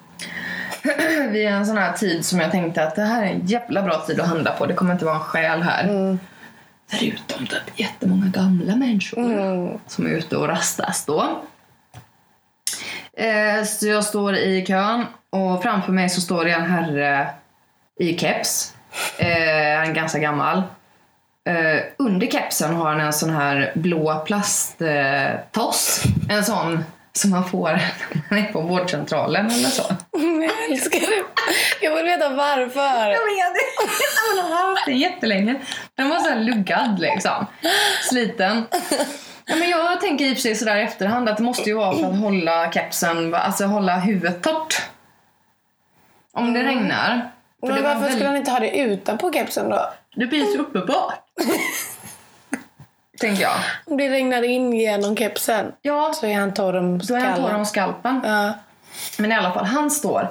Vid 1.33 1.49
en 1.49 1.67
sån 1.67 1.79
här 1.79 1.93
tid 1.93 2.27
som 2.27 2.41
jag 2.41 2.51
tänkte 2.51 2.83
att 2.85 2.97
det 2.97 3.03
här 3.03 3.23
är 3.23 3.27
en 3.27 3.47
jävla 3.47 3.83
bra 3.83 3.99
tid 4.07 4.21
att 4.21 4.29
handla 4.29 4.53
på. 4.53 4.67
Det 4.67 4.75
kommer 4.75 4.93
inte 4.93 5.05
vara 5.05 5.15
en 5.15 5.21
själ 5.21 5.63
här. 5.63 5.85
Mm. 5.85 6.19
Förutom 6.91 7.47
typ 7.47 7.63
jättemånga 7.81 8.27
gamla 8.27 8.77
människor 8.77 9.33
Mm. 9.33 9.79
som 9.87 10.07
är 10.07 10.11
ute 10.11 10.37
och 10.37 10.49
rastas 10.49 11.05
då. 11.05 11.43
Eh, 13.17 13.65
så 13.65 13.87
jag 13.87 14.05
står 14.05 14.35
i 14.37 14.65
kön 14.67 15.05
och 15.31 15.63
framför 15.63 15.93
mig 15.93 16.09
så 16.11 16.21
står 16.21 16.45
det 16.45 16.51
en 16.53 16.71
herre 16.71 17.29
i 18.01 18.19
keps. 18.19 18.75
Eh, 19.19 19.79
han 19.79 19.89
är 19.91 19.95
ganska 19.95 20.19
gammal. 20.19 20.63
Eh, 21.49 21.83
under 21.99 22.27
kepsen 22.27 22.75
har 22.75 22.91
han 22.91 23.01
en 23.01 23.13
sån 23.13 23.31
här 23.31 23.73
blå 23.75 24.23
plasttoss. 24.27 26.03
en 26.29 26.45
sån 26.45 26.85
som 27.13 27.31
man 27.31 27.49
får 27.49 27.69
när 28.13 28.23
man 28.31 28.39
är 28.39 28.53
på 28.53 28.61
vårdcentralen 28.61 29.47
eller 29.47 29.69
så. 29.69 29.83
Jag 30.13 30.71
älskar 30.71 31.01
det. 31.01 31.25
Jag 31.83 31.95
vill 31.97 32.05
veta 32.05 32.29
varför. 32.29 33.11
Jag 33.11 33.25
vet 33.27 33.55
det. 33.55 33.89
Han 34.39 34.53
har 34.53 34.69
haft 34.75 34.87
den 34.87 34.99
jättelänge. 34.99 35.55
Den 35.95 36.09
var 36.09 36.19
så 36.19 36.29
här 36.29 36.37
luggad 36.41 36.99
liksom. 37.01 37.47
Sliten. 38.03 38.67
Ja, 39.47 39.57
men 39.57 39.69
jag 39.71 40.01
tänker 40.01 40.25
i 40.25 40.33
och 40.33 40.37
för 40.37 40.43
sig 40.43 40.55
sådär 40.55 40.77
i 40.77 40.83
efterhand 40.83 41.29
att 41.29 41.37
det 41.37 41.43
måste 41.43 41.71
ju 41.71 41.77
vara 41.77 41.97
för 41.97 42.05
att 42.11 42.19
hålla 42.19 42.73
kepsen, 42.73 43.35
alltså 43.35 43.65
hålla 43.65 43.99
huvudet 43.99 44.43
torrt. 44.43 44.83
Om 46.33 46.53
det 46.53 46.63
regnar. 46.63 47.31
För 47.61 47.67
det 47.67 47.75
Men 47.75 47.83
var 47.83 47.89
varför 47.89 48.01
väldigt- 48.01 48.13
skulle 48.15 48.29
han 48.29 48.37
inte 48.37 48.51
ha 48.51 48.59
det 48.61 48.79
utanpå 48.79 49.33
kepsen 49.33 49.69
då? 49.71 49.93
Det 50.17 50.27
blir 50.27 50.45
så 50.45 50.59
uppenbart. 50.59 51.15
Tänker 53.21 53.43
jag. 53.43 53.57
Om 53.87 53.97
det 53.97 54.09
regnar 54.09 54.43
in 54.43 54.73
genom 54.73 55.17
kepsen 55.17 55.73
Ja, 55.83 56.13
så 56.15 56.27
är 56.27 56.35
han 56.35 56.55
torr 56.55 56.77
om 56.77 56.99
då 56.99 57.15
är 57.15 57.21
han 57.21 57.37
torr 57.37 57.55
om 57.55 57.67
skallen. 57.67 57.67
skalpen. 57.67 58.21
Ja. 58.25 58.53
Men 59.19 59.33
i 59.33 59.35
alla 59.35 59.53
fall, 59.53 59.65
han 59.65 59.91
står 59.91 60.29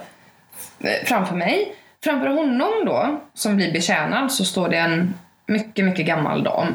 framför 1.06 1.36
mig. 1.36 1.76
Framför 2.04 2.28
honom 2.28 2.72
då, 2.86 3.20
som 3.34 3.56
blir 3.56 3.74
betjänad, 3.74 4.32
så 4.32 4.46
står 4.46 4.70
det 4.70 4.78
en 4.78 5.14
mycket, 5.48 5.86
mycket 5.86 6.06
gammal 6.06 6.44
dam. 6.44 6.68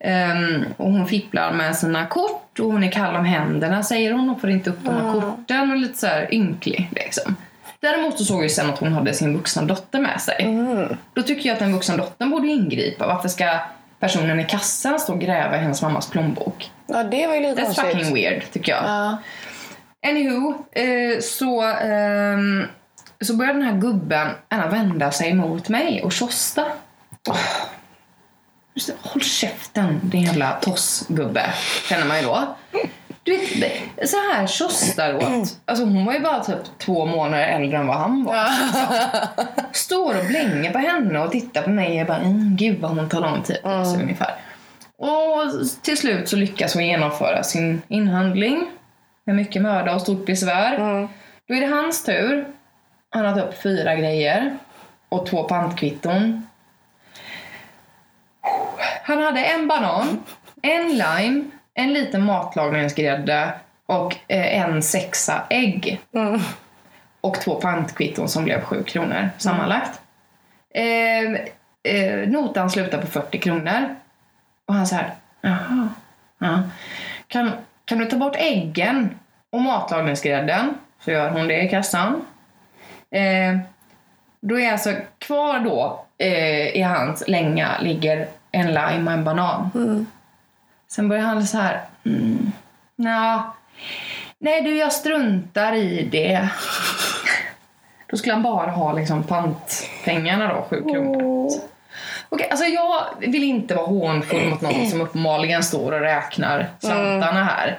Ehm, 0.00 0.64
och 0.76 0.92
hon 0.92 1.06
fipplar 1.06 1.52
med 1.52 1.76
sina 1.76 2.06
kort 2.06 2.60
och 2.60 2.72
hon 2.72 2.84
är 2.84 2.90
kall 2.90 3.16
om 3.16 3.24
händerna 3.24 3.82
säger 3.82 4.12
hon 4.12 4.30
och 4.30 4.40
får 4.40 4.50
inte 4.50 4.70
upp 4.70 4.78
de 4.84 4.94
här 4.94 5.12
korten 5.12 5.70
och 5.70 5.76
lite 5.76 5.98
så 5.98 6.06
här 6.06 6.34
ynklig 6.34 6.90
liksom. 6.92 7.36
Däremot 7.80 8.18
så 8.18 8.24
såg 8.24 8.44
jag 8.44 8.50
sen 8.50 8.70
att 8.70 8.78
hon 8.78 8.92
hade 8.92 9.14
sin 9.14 9.36
vuxna 9.36 9.62
dotter 9.62 9.98
med 9.98 10.20
sig. 10.20 10.58
Då 11.14 11.22
tycker 11.22 11.48
jag 11.48 11.52
att 11.54 11.58
den 11.58 11.72
vuxna 11.72 11.96
dottern 11.96 12.30
borde 12.30 12.48
ingripa. 12.48 13.06
Varför 13.06 13.28
ska 13.28 13.58
personen 14.00 14.40
i 14.40 14.44
kassan 14.44 14.98
stå 15.00 15.12
och 15.12 15.20
gräva 15.20 15.56
i 15.56 15.58
hennes 15.58 15.82
mammas 15.82 16.10
plånbok? 16.10 16.70
ja, 16.86 17.02
det 17.02 17.26
var 17.26 17.34
ju 17.34 17.40
lite 17.40 17.60
That's 17.60 17.64
konstigt. 17.64 17.84
fucking 17.84 18.14
weird 18.14 18.42
tycker 18.52 18.72
jag. 18.72 18.84
Ja. 18.84 19.16
Anywho, 20.08 20.54
eh, 20.72 21.20
så, 21.20 21.62
ehm, 21.62 22.64
så 23.20 23.36
börjar 23.36 23.52
den 23.54 23.62
här 23.62 23.78
gubben 23.78 24.28
gärna 24.50 24.66
vända 24.68 25.10
sig 25.10 25.34
mot 25.34 25.68
mig 25.68 26.02
och 26.02 26.12
tjosta. 26.12 26.64
Det, 27.22 27.32
Håll 29.00 29.22
käften 29.22 30.00
din 30.02 30.22
jävla 30.22 30.52
tossgubbe, 30.52 31.54
känner 31.88 32.06
man 32.06 32.16
ju 32.20 32.22
då. 32.22 32.56
Du 33.22 33.36
vet, 33.36 34.10
så 34.10 34.16
här 34.16 34.46
tjostar 34.46 35.14
åt. 35.14 35.58
Alltså 35.64 35.84
hon 35.84 36.04
var 36.04 36.12
ju 36.12 36.20
bara 36.20 36.44
typ 36.44 36.78
två 36.78 37.06
månader 37.06 37.44
äldre 37.44 37.78
än 37.78 37.86
vad 37.86 37.96
han 37.96 38.24
var. 38.24 38.48
Står 39.72 40.18
och 40.18 40.24
blänger 40.24 40.72
på 40.72 40.78
henne 40.78 41.18
och 41.18 41.30
tittar 41.32 41.62
på 41.62 41.70
mig 41.70 42.00
och 42.00 42.06
bara 42.06 42.18
mm, 42.18 42.56
gud 42.56 42.80
vad 42.80 42.90
hon 42.90 43.08
tar 43.08 43.20
lång 43.20 43.42
tid 43.42 43.62
på 43.62 43.84
sig 43.84 44.02
ungefär. 44.02 44.34
Och 44.98 45.42
till 45.82 45.96
slut 45.96 46.28
så 46.28 46.36
lyckas 46.36 46.74
hon 46.74 46.86
genomföra 46.86 47.42
sin 47.42 47.82
inhandling 47.88 48.66
med 49.24 49.36
mycket 49.36 49.62
möda 49.62 49.94
och 49.94 50.00
stort 50.00 50.26
besvär. 50.26 50.78
Då 51.48 51.54
är 51.54 51.60
det 51.60 51.66
hans 51.66 52.04
tur. 52.04 52.46
Han 53.10 53.24
har 53.24 53.32
tagit 53.32 53.48
upp 53.48 53.62
fyra 53.62 53.94
grejer 53.94 54.58
och 55.08 55.26
två 55.26 55.42
pantkvitton. 55.42 56.46
Han 59.02 59.22
hade 59.22 59.44
en 59.44 59.68
banan, 59.68 60.22
en 60.62 60.88
lime, 60.88 61.44
en 61.74 61.92
liten 61.92 62.24
matlagningsgrädde 62.24 63.52
och 63.86 64.16
eh, 64.28 64.60
en 64.60 64.82
sexa 64.82 65.42
ägg. 65.50 66.00
Och 67.20 67.40
två 67.40 67.54
pantkvitton 67.54 68.28
som 68.28 68.44
blev 68.44 68.60
sju 68.60 68.82
kronor 68.82 69.30
sammanlagt. 69.38 70.00
Eh, 70.74 71.32
eh, 71.94 72.28
notan 72.28 72.70
slutar 72.70 73.00
på 73.00 73.06
40 73.06 73.38
kronor. 73.38 73.96
Och 74.66 74.74
han 74.74 74.86
säger 74.86 75.14
jaha. 75.40 75.88
Ja. 76.38 76.62
Kan, 77.28 77.50
kan 77.84 77.98
du 77.98 78.06
ta 78.06 78.16
bort 78.16 78.36
äggen 78.36 79.18
och 79.52 79.60
matlagningsgrädden? 79.60 80.74
Så 81.00 81.10
gör 81.10 81.30
hon 81.30 81.48
det 81.48 81.62
i 81.62 81.68
kassan. 81.68 82.24
Eh, 83.10 83.58
då 84.40 84.60
är 84.60 84.72
alltså 84.72 84.94
kvar 85.18 85.58
då 85.58 86.04
eh, 86.18 86.76
i 86.76 86.82
hans 86.82 87.28
länga 87.28 87.80
ligger 87.80 88.28
en 88.52 88.66
lime 88.66 89.06
och 89.06 89.12
en 89.12 89.24
banan. 89.24 89.70
Sen 90.88 91.08
börjar 91.08 91.22
han 91.22 91.46
så 91.46 91.58
här. 91.58 91.80
Mm, 92.04 92.52
nja, 92.96 93.52
nej 94.38 94.62
du 94.62 94.76
jag 94.76 94.92
struntar 94.92 95.72
i 95.72 96.08
det. 96.12 96.48
Då 98.06 98.16
skulle 98.16 98.32
han 98.32 98.42
bara 98.42 98.70
ha 98.70 98.92
liksom 98.92 99.22
pantpengarna 99.22 100.54
då, 100.54 100.66
sju 100.70 100.82
kronor. 100.82 101.50
Okej, 102.28 102.48
alltså 102.50 102.64
jag 102.66 103.04
vill 103.18 103.44
inte 103.44 103.74
vara 103.74 103.86
hånfull 103.86 104.50
mot 104.50 104.60
någon 104.60 104.86
som 104.86 105.00
uppenbarligen 105.00 105.62
står 105.62 105.92
och 105.92 106.00
räknar 106.00 106.68
slantarna 106.80 107.44
här. 107.44 107.78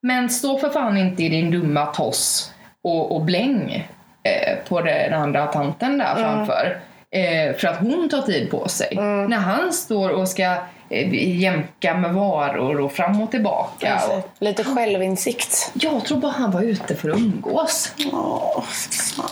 Men 0.00 0.30
stå 0.30 0.58
för 0.58 0.70
fan 0.70 0.96
inte 0.96 1.22
i 1.22 1.28
din 1.28 1.50
dumma 1.50 1.86
toss 1.86 2.54
och, 2.82 3.16
och 3.16 3.24
bläng 3.24 3.88
eh, 4.26 4.56
på 4.68 4.80
den 4.80 5.14
andra 5.14 5.46
tanten 5.46 5.98
där 5.98 6.14
framför. 6.14 6.80
Eh, 7.10 7.56
för 7.56 7.68
att 7.68 7.78
hon 7.78 8.08
tar 8.08 8.22
tid 8.22 8.50
på 8.50 8.68
sig. 8.68 8.96
När 9.28 9.36
han 9.36 9.72
står 9.72 10.10
och 10.10 10.28
ska 10.28 10.42
eh, 10.90 11.14
jämka 11.40 11.94
med 11.94 12.14
varor 12.14 12.80
och 12.80 12.92
fram 12.92 13.20
och 13.22 13.30
tillbaka. 13.30 14.00
Och, 14.10 14.30
lite 14.38 14.64
självinsikt. 14.64 15.70
jag 15.74 16.04
tror 16.04 16.18
bara 16.18 16.32
han 16.32 16.50
var 16.50 16.62
ute 16.62 16.94
för 16.96 17.10
att 17.10 17.16
umgås. 17.18 17.92
Åh, 18.12 18.64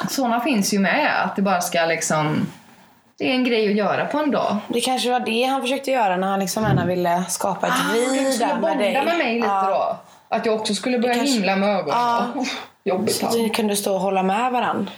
Såna 0.08 0.40
finns 0.40 0.74
ju 0.74 0.78
med, 0.78 1.24
att 1.24 1.36
det 1.36 1.42
bara 1.42 1.60
ska 1.60 1.84
liksom... 1.84 2.46
Det 3.18 3.30
är 3.30 3.34
en 3.34 3.44
grej 3.44 3.68
att 3.70 3.76
göra 3.76 4.04
på 4.06 4.18
en 4.18 4.30
dag. 4.30 4.56
Det 4.68 4.80
kanske 4.80 5.10
var 5.10 5.20
det 5.20 5.44
han 5.44 5.62
försökte 5.62 5.90
göra 5.90 6.16
när 6.16 6.26
han 6.26 6.40
liksom 6.40 6.62
gärna 6.64 6.86
ville 6.86 7.24
skapa 7.28 7.66
ett 7.66 7.72
vi 7.94 8.04
skulle 8.32 8.46
där 8.46 8.52
med 8.54 8.60
bonda 8.62 8.78
dig. 8.78 8.92
med 9.04 9.18
mig 9.18 9.34
lite 9.34 9.46
Ja. 9.46 9.96
då. 10.28 10.36
Att 10.36 10.46
jag 10.46 10.54
också 10.54 10.74
skulle 10.74 10.98
börja 10.98 11.14
kanske- 11.14 11.32
himla 11.34 11.56
med 11.56 11.68
ögonen. 11.68 11.94
Ja. 11.98 12.44
Oh, 12.84 12.88
jobbigt. 12.90 13.14
Så 13.16 13.26
han. 13.26 13.38
ni 13.38 13.48
kunde 13.50 13.76
stå 13.76 13.94
och 13.94 14.00
hålla 14.00 14.22
med 14.22 14.52
varandra. 14.52 14.92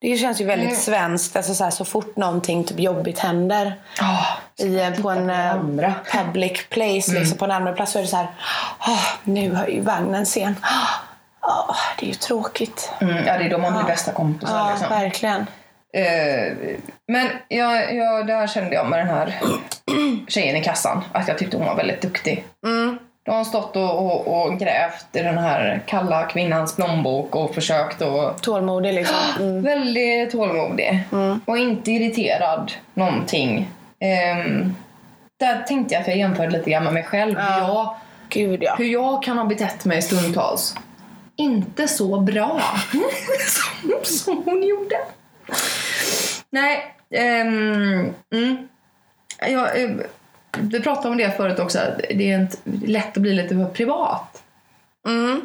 Det 0.00 0.16
känns 0.16 0.40
ju 0.40 0.44
väldigt 0.44 0.68
Mm. 0.68 0.80
svenskt. 0.80 1.36
Alltså 1.36 1.54
så, 1.54 1.64
här, 1.64 1.70
så 1.70 1.84
fort 1.84 2.16
någonting 2.16 2.64
typ 2.64 2.80
jobbigt 2.80 3.18
händer 3.18 3.74
Ah, 4.00 4.24
i, 4.64 4.80
eh, 4.80 5.02
på 5.02 5.10
en 5.10 5.30
eh, 5.30 5.50
andra. 5.52 5.94
public 6.12 6.66
place, 6.68 7.12
liksom, 7.12 7.38
på 7.38 7.44
en 7.44 7.50
allmän 7.50 7.74
plats 7.74 7.92
så 7.92 7.98
är 7.98 8.02
det 8.02 8.08
så 8.08 8.16
här. 8.16 8.26
"Ah, 8.78 8.98
nu 9.24 9.54
är 9.54 9.68
ju 9.68 9.80
vagnen 9.80 10.26
sen. 10.26 10.56
Ja, 11.42 11.76
det 11.98 12.06
är 12.06 12.08
ju 12.08 12.14
tråkigt. 12.14 12.92
Mm, 13.00 13.16
ja, 13.26 13.38
det 13.38 13.44
är 13.44 13.50
då 13.50 13.58
man 13.58 13.72
blir 13.72 13.84
bästa 13.84 14.12
kompisar. 14.12 14.58
Ja, 14.58 14.70
liksom. 14.70 14.88
verkligen. 14.88 15.46
Eh, 15.94 16.56
men 17.08 17.28
jag, 17.48 17.94
jag, 17.94 18.26
där 18.26 18.46
kände 18.46 18.74
jag 18.74 18.86
med 18.88 18.98
den 18.98 19.08
här 19.08 19.34
tjejen 20.28 20.56
i 20.56 20.64
kassan 20.64 21.04
att 21.12 21.28
jag 21.28 21.38
tyckte 21.38 21.56
hon 21.56 21.66
var 21.66 21.74
väldigt 21.76 22.02
duktig. 22.02 22.44
Mm. 22.66 22.98
Då 23.30 23.34
har 23.34 23.38
hon 23.38 23.46
stått 23.46 23.76
och, 23.76 24.06
och, 24.06 24.42
och 24.42 24.58
grävt 24.58 25.06
i 25.12 25.22
den 25.22 25.38
här 25.38 25.82
kalla 25.86 26.26
kvinnans 26.26 26.76
plånbok 26.76 27.34
och 27.34 27.54
försökt 27.54 28.02
att 28.02 28.42
Tålmodig 28.42 28.94
liksom. 28.94 29.16
Mm. 29.38 29.62
Väldigt 29.62 30.30
tålmodig 30.30 31.04
och 31.44 31.58
inte 31.58 31.90
irriterad 31.90 32.72
någonting. 32.94 33.70
Ehm, 33.98 34.76
där 35.36 35.62
tänkte 35.62 35.94
jag 35.94 36.00
att 36.00 36.08
jag 36.08 36.16
jämförde 36.16 36.50
lite 36.50 36.70
grann 36.70 36.84
med 36.84 36.92
mig 36.92 37.02
själv. 37.02 37.38
Hur, 37.38 37.58
jag, 37.58 37.94
Gud 38.28 38.62
ja. 38.62 38.74
hur 38.78 38.84
jag 38.84 39.22
kan 39.22 39.38
ha 39.38 39.44
betett 39.44 39.84
mig 39.84 40.02
stundtals. 40.02 40.74
Inte 41.36 41.88
så 41.88 42.20
bra 42.20 42.60
som, 43.46 43.90
som 44.04 44.42
hon 44.44 44.62
gjorde. 44.62 44.96
Nej, 46.50 46.94
ehm, 47.14 48.14
mm. 48.32 48.68
jag, 49.40 49.82
eh, 49.82 49.90
vi 50.58 50.80
pratade 50.80 51.08
om 51.08 51.16
det 51.16 51.36
förut 51.36 51.58
också. 51.58 51.78
Det 52.10 52.32
är 52.32 52.38
inte, 52.40 52.56
lätt 52.86 53.16
att 53.16 53.22
bli 53.22 53.34
lite 53.34 53.54
för 53.54 53.64
privat 53.64 54.42
Mm. 55.08 55.40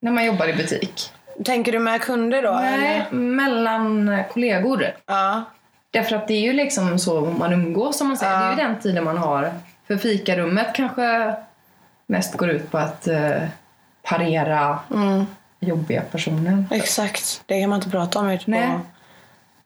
när 0.00 0.12
man 0.12 0.24
jobbar 0.24 0.48
i 0.48 0.52
butik. 0.54 1.12
Tänker 1.44 1.72
du 1.72 1.78
med 1.78 2.00
kunder 2.02 2.42
då? 2.42 2.52
Nej, 2.52 3.06
eller? 3.10 3.18
mellan 3.18 4.16
kollegor. 4.32 4.86
Ja. 5.06 5.44
Därför 5.90 6.16
att 6.16 6.28
det 6.28 6.34
är 6.34 6.40
ju 6.40 6.52
liksom 6.52 6.98
så 6.98 7.20
man 7.20 7.52
umgås 7.52 7.98
som 7.98 8.08
man 8.08 8.16
säger. 8.16 8.32
Ja. 8.32 8.38
Det 8.40 8.46
är 8.46 8.50
ju 8.50 8.56
den 8.56 8.80
tiden 8.80 9.04
man 9.04 9.18
har. 9.18 9.52
För 9.86 9.96
fikarummet 9.96 10.66
kanske 10.74 11.34
mest 12.06 12.36
går 12.36 12.48
ut 12.50 12.70
på 12.70 12.78
att 12.78 13.08
eh, 13.08 13.30
parera 14.02 14.78
Mm. 14.94 15.26
jobbiga 15.60 16.02
personer. 16.02 16.64
Exakt. 16.70 17.42
Det 17.46 17.60
kan 17.60 17.70
man 17.70 17.76
inte 17.78 17.90
prata 17.90 18.18
om 18.18 18.28
ute 18.30 18.44
på... 18.44 18.50
Nej. 18.50 18.68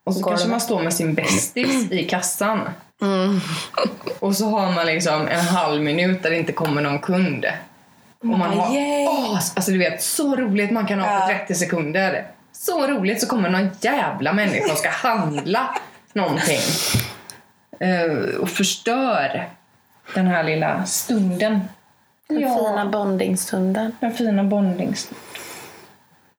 Och 0.04 0.14
så 0.14 0.22
kanske 0.22 0.48
man 0.48 0.60
står 0.60 0.82
med 0.82 0.94
sin 0.94 1.14
bästis 1.14 1.92
i 1.92 2.04
kassan. 2.04 2.68
Mm. 3.02 3.40
Och 4.18 4.36
så 4.36 4.50
har 4.50 4.72
man 4.72 4.86
liksom 4.86 5.28
en 5.28 5.40
halv 5.44 5.82
minut 5.82 6.22
där 6.22 6.30
det 6.30 6.36
inte 6.36 6.52
kommer 6.52 6.82
någon 6.82 6.98
kund. 6.98 7.46
Och 8.20 8.26
man 8.26 8.40
har, 8.58 8.68
åh, 9.08 9.34
alltså 9.34 9.70
du 9.70 9.78
vet, 9.78 10.02
så 10.02 10.36
roligt 10.36 10.70
man 10.70 10.86
kan 10.86 11.00
ha 11.00 11.06
på 11.06 11.32
Ja. 11.32 11.38
30 11.38 11.54
sekunder. 11.54 12.26
Så 12.52 12.86
roligt 12.86 13.20
så 13.20 13.26
kommer 13.26 13.50
någon 13.50 13.70
jävla 13.80 14.32
människa 14.32 14.72
och 14.72 14.78
ska 14.78 14.90
handla 14.90 15.74
någonting. 16.12 16.60
Eh, 17.80 18.40
och 18.40 18.48
förstör 18.48 19.48
den 20.14 20.26
här 20.26 20.42
lilla 20.44 20.84
stunden. 20.84 21.60
Den 22.28 22.38
fina 22.38 22.86
bondingstunden. 22.86 23.96
Den 24.00 24.14
fina 24.14 24.44
bondings... 24.44 25.10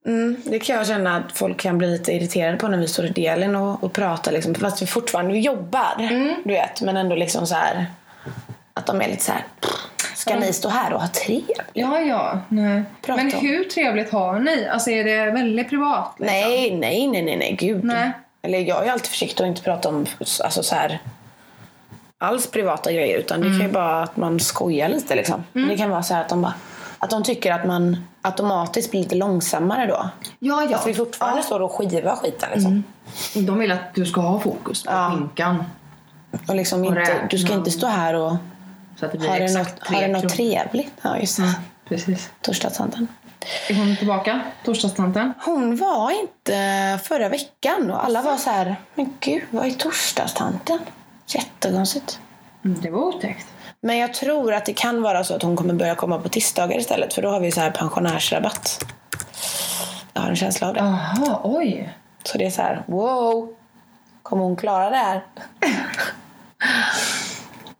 Mm, 0.05 0.41
det 0.45 0.59
kan 0.59 0.75
jag 0.75 0.87
känna 0.87 1.17
att 1.17 1.37
folk 1.37 1.59
kan 1.59 1.77
bli 1.77 1.87
lite 1.87 2.11
irriterade 2.11 2.57
på 2.57 2.67
när 2.67 2.77
vi 2.77 2.87
står 2.87 3.05
i 3.05 3.09
delen 3.09 3.55
och, 3.55 3.83
och 3.83 3.93
pratar. 3.93 4.31
Liksom, 4.31 4.55
fast 4.55 4.81
vi 4.81 4.85
fortfarande 4.85 5.37
jobbar. 5.37 6.09
Du 6.43 6.53
vet, 6.53 6.81
men 6.81 6.97
ändå 6.97 7.15
liksom 7.15 7.47
så 7.47 7.55
här 7.55 7.85
att 8.73 8.85
de 8.85 9.01
är 9.01 9.07
lite 9.07 9.23
så 9.23 9.31
här. 9.31 9.43
Ska 10.15 10.35
ni 10.35 10.53
stå 10.53 10.69
här 10.69 10.93
och 10.93 11.01
ha 11.01 11.07
trevligt? 11.07 11.61
Ja, 11.73 11.99
ja. 11.99 12.39
Nej. 12.49 12.83
Prata 13.01 13.23
Men 13.23 13.31
hur 13.31 13.63
trevligt 13.63 14.11
har 14.11 14.39
ni? 14.39 14.67
Alltså 14.67 14.89
är 14.89 15.03
det 15.03 15.31
väldigt 15.31 15.69
privat? 15.69 16.15
liksom? 16.17 16.35
Nej, 16.35 16.75
nej, 16.75 17.07
nej, 17.07 17.21
nej, 17.21 17.37
nej, 17.37 17.55
gud. 17.59 17.83
Nej. 17.83 18.11
Eller 18.41 18.59
jag 18.59 18.87
är 18.87 18.91
alltid 18.91 19.07
försiktig 19.09 19.43
att 19.43 19.47
inte 19.47 19.61
prata 19.61 19.89
om 19.89 20.05
alltså 20.43 20.63
så 20.63 20.75
här, 20.75 20.99
alls 22.17 22.47
privata 22.47 22.91
grejer. 22.91 23.17
Utan 23.17 23.41
det 23.41 23.47
kan 23.47 23.61
ju 23.61 23.67
bara 23.67 24.03
att 24.03 24.17
man 24.17 24.39
skojar 24.39 24.89
lite. 24.89 25.15
Liksom. 25.15 25.43
Det 25.53 25.77
kan 25.77 25.89
vara 25.89 26.03
så 26.03 26.13
här 26.13 26.21
att 26.21 26.29
de, 26.29 26.41
bara, 26.41 26.53
att 27.03 27.09
de 27.09 27.23
tycker 27.23 27.51
att 27.51 27.65
man 27.65 28.07
automatiskt 28.21 28.91
blir 28.91 29.01
lite 29.01 29.15
långsammare 29.15 29.85
då. 29.85 30.09
Ja, 30.39 30.63
ja. 30.69 30.77
Att 30.77 30.87
vi 30.87 30.93
fortfarande 30.93 31.43
står 31.43 31.59
och 31.59 31.71
skivar 31.71 32.15
skiten. 32.15 32.49
Liksom. 32.53 32.83
De 33.33 33.59
vill 33.59 33.71
att 33.71 33.95
du 33.95 34.05
ska 34.05 34.21
ha 34.21 34.39
fokus 34.39 34.83
på 34.83 34.91
Ja. 34.91 35.11
skinkan. 35.11 35.63
Och 36.47 36.55
liksom 36.55 36.85
inte, 36.85 37.27
du 37.29 37.37
ska 37.37 37.53
inte 37.53 37.71
stå 37.71 37.87
här 37.87 38.13
och 38.13 38.35
Så 38.99 39.05
att 39.05 39.11
det 39.11 39.17
blir 39.17 39.29
ha 39.29 39.37
det 39.37 39.43
exakt 39.43 39.75
något, 39.79 39.87
tre 39.87 39.95
ha 39.95 40.01
det 40.01 40.13
något 40.13 40.29
trevligt. 40.29 40.93
Ja, 41.01 41.17
just 41.17 41.37
det. 41.37 41.53
Precis. 41.89 42.29
Torsdagstanten. 42.41 43.07
Är 43.69 43.75
hon 43.75 43.95
tillbaka? 43.97 44.41
Torsdagstanten? 44.65 45.33
Hon 45.45 45.75
var 45.77 46.11
inte 46.21 46.99
förra 47.03 47.29
veckan 47.29 47.91
och 47.91 48.05
alla 48.05 48.21
var 48.21 48.37
så 48.37 48.49
här, 48.49 48.75
men 48.95 49.13
gud, 49.19 49.43
vad 49.51 49.65
är 49.65 49.71
torsdagstanten? 49.71 50.79
Jättekonstigt. 51.27 52.19
Mm, 52.65 52.81
det 52.81 52.89
var 52.89 52.99
otäckt. 53.01 53.47
Men 53.85 53.97
jag 53.97 54.13
tror 54.13 54.53
att 54.53 54.65
det 54.65 54.73
kan 54.73 55.01
vara 55.01 55.23
så 55.23 55.35
att 55.35 55.43
hon 55.43 55.55
kommer 55.55 55.73
börja 55.73 55.95
komma 55.95 56.19
på 56.19 56.29
tisdagar 56.29 56.77
istället 56.77 57.13
för 57.13 57.21
då 57.21 57.29
har 57.29 57.39
vi 57.39 57.51
så 57.51 57.61
här 57.61 57.71
pensionärsrabatt. 57.71 58.85
Jag 60.13 60.21
har 60.21 60.29
en 60.29 60.35
känsla 60.35 60.67
av 60.67 60.73
det. 60.73 60.79
Jaha, 60.79 61.39
oj. 61.43 61.93
Så 62.23 62.37
det 62.37 62.45
är 62.45 62.49
så 62.49 62.61
här, 62.61 62.83
wow, 62.85 63.55
kommer 64.21 64.43
hon 64.43 64.55
klara 64.55 64.89
det 64.89 64.95
här? 64.95 65.23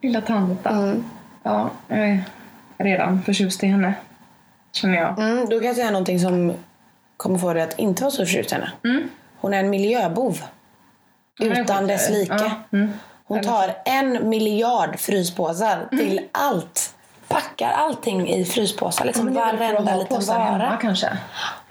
Lilla 0.02 0.22
tanta. 0.22 0.70
Mm. 0.70 1.04
Ja, 1.44 1.70
jag 1.88 2.00
är 2.00 2.24
redan 2.78 3.22
förtjust 3.22 3.64
i 3.64 3.68
henne. 3.68 3.94
Känner 4.72 4.98
jag. 4.98 5.20
Mm, 5.20 5.50
då 5.50 5.60
kan 5.60 5.68
jag 5.68 5.76
säga 5.76 5.92
någonting 5.92 6.20
som 6.20 6.54
kommer 7.18 7.40
få 7.40 7.54
dig 7.54 7.64
att 7.64 7.80
inte 7.80 8.04
vara 8.04 8.12
så 8.12 8.26
förtjust 8.26 8.52
i 8.52 8.56
henne. 8.56 8.72
Mm. 8.84 9.10
Hon 9.38 9.54
är 9.54 9.60
en 9.60 9.70
miljöbov. 9.70 10.42
Utan 11.40 11.88
dess 11.88 12.10
like. 12.10 12.34
Ja, 12.34 12.52
mm. 12.72 12.94
Hon 13.26 13.42
tar 13.42 13.76
en 13.86 14.30
miljard 14.30 15.00
fryspåsar 15.00 15.88
till 15.90 16.22
allt. 16.32 16.96
Packar 17.28 17.72
allting 17.72 18.30
i 18.30 18.46
fryspåsar. 18.46 19.06
Liksom 19.06 19.28
att 19.28 19.34
varenda 19.34 19.96
liten 19.96 20.18
påsar 20.18 20.40
hemma 20.40 20.58
vara. 20.58 20.78
kanske. 20.82 21.18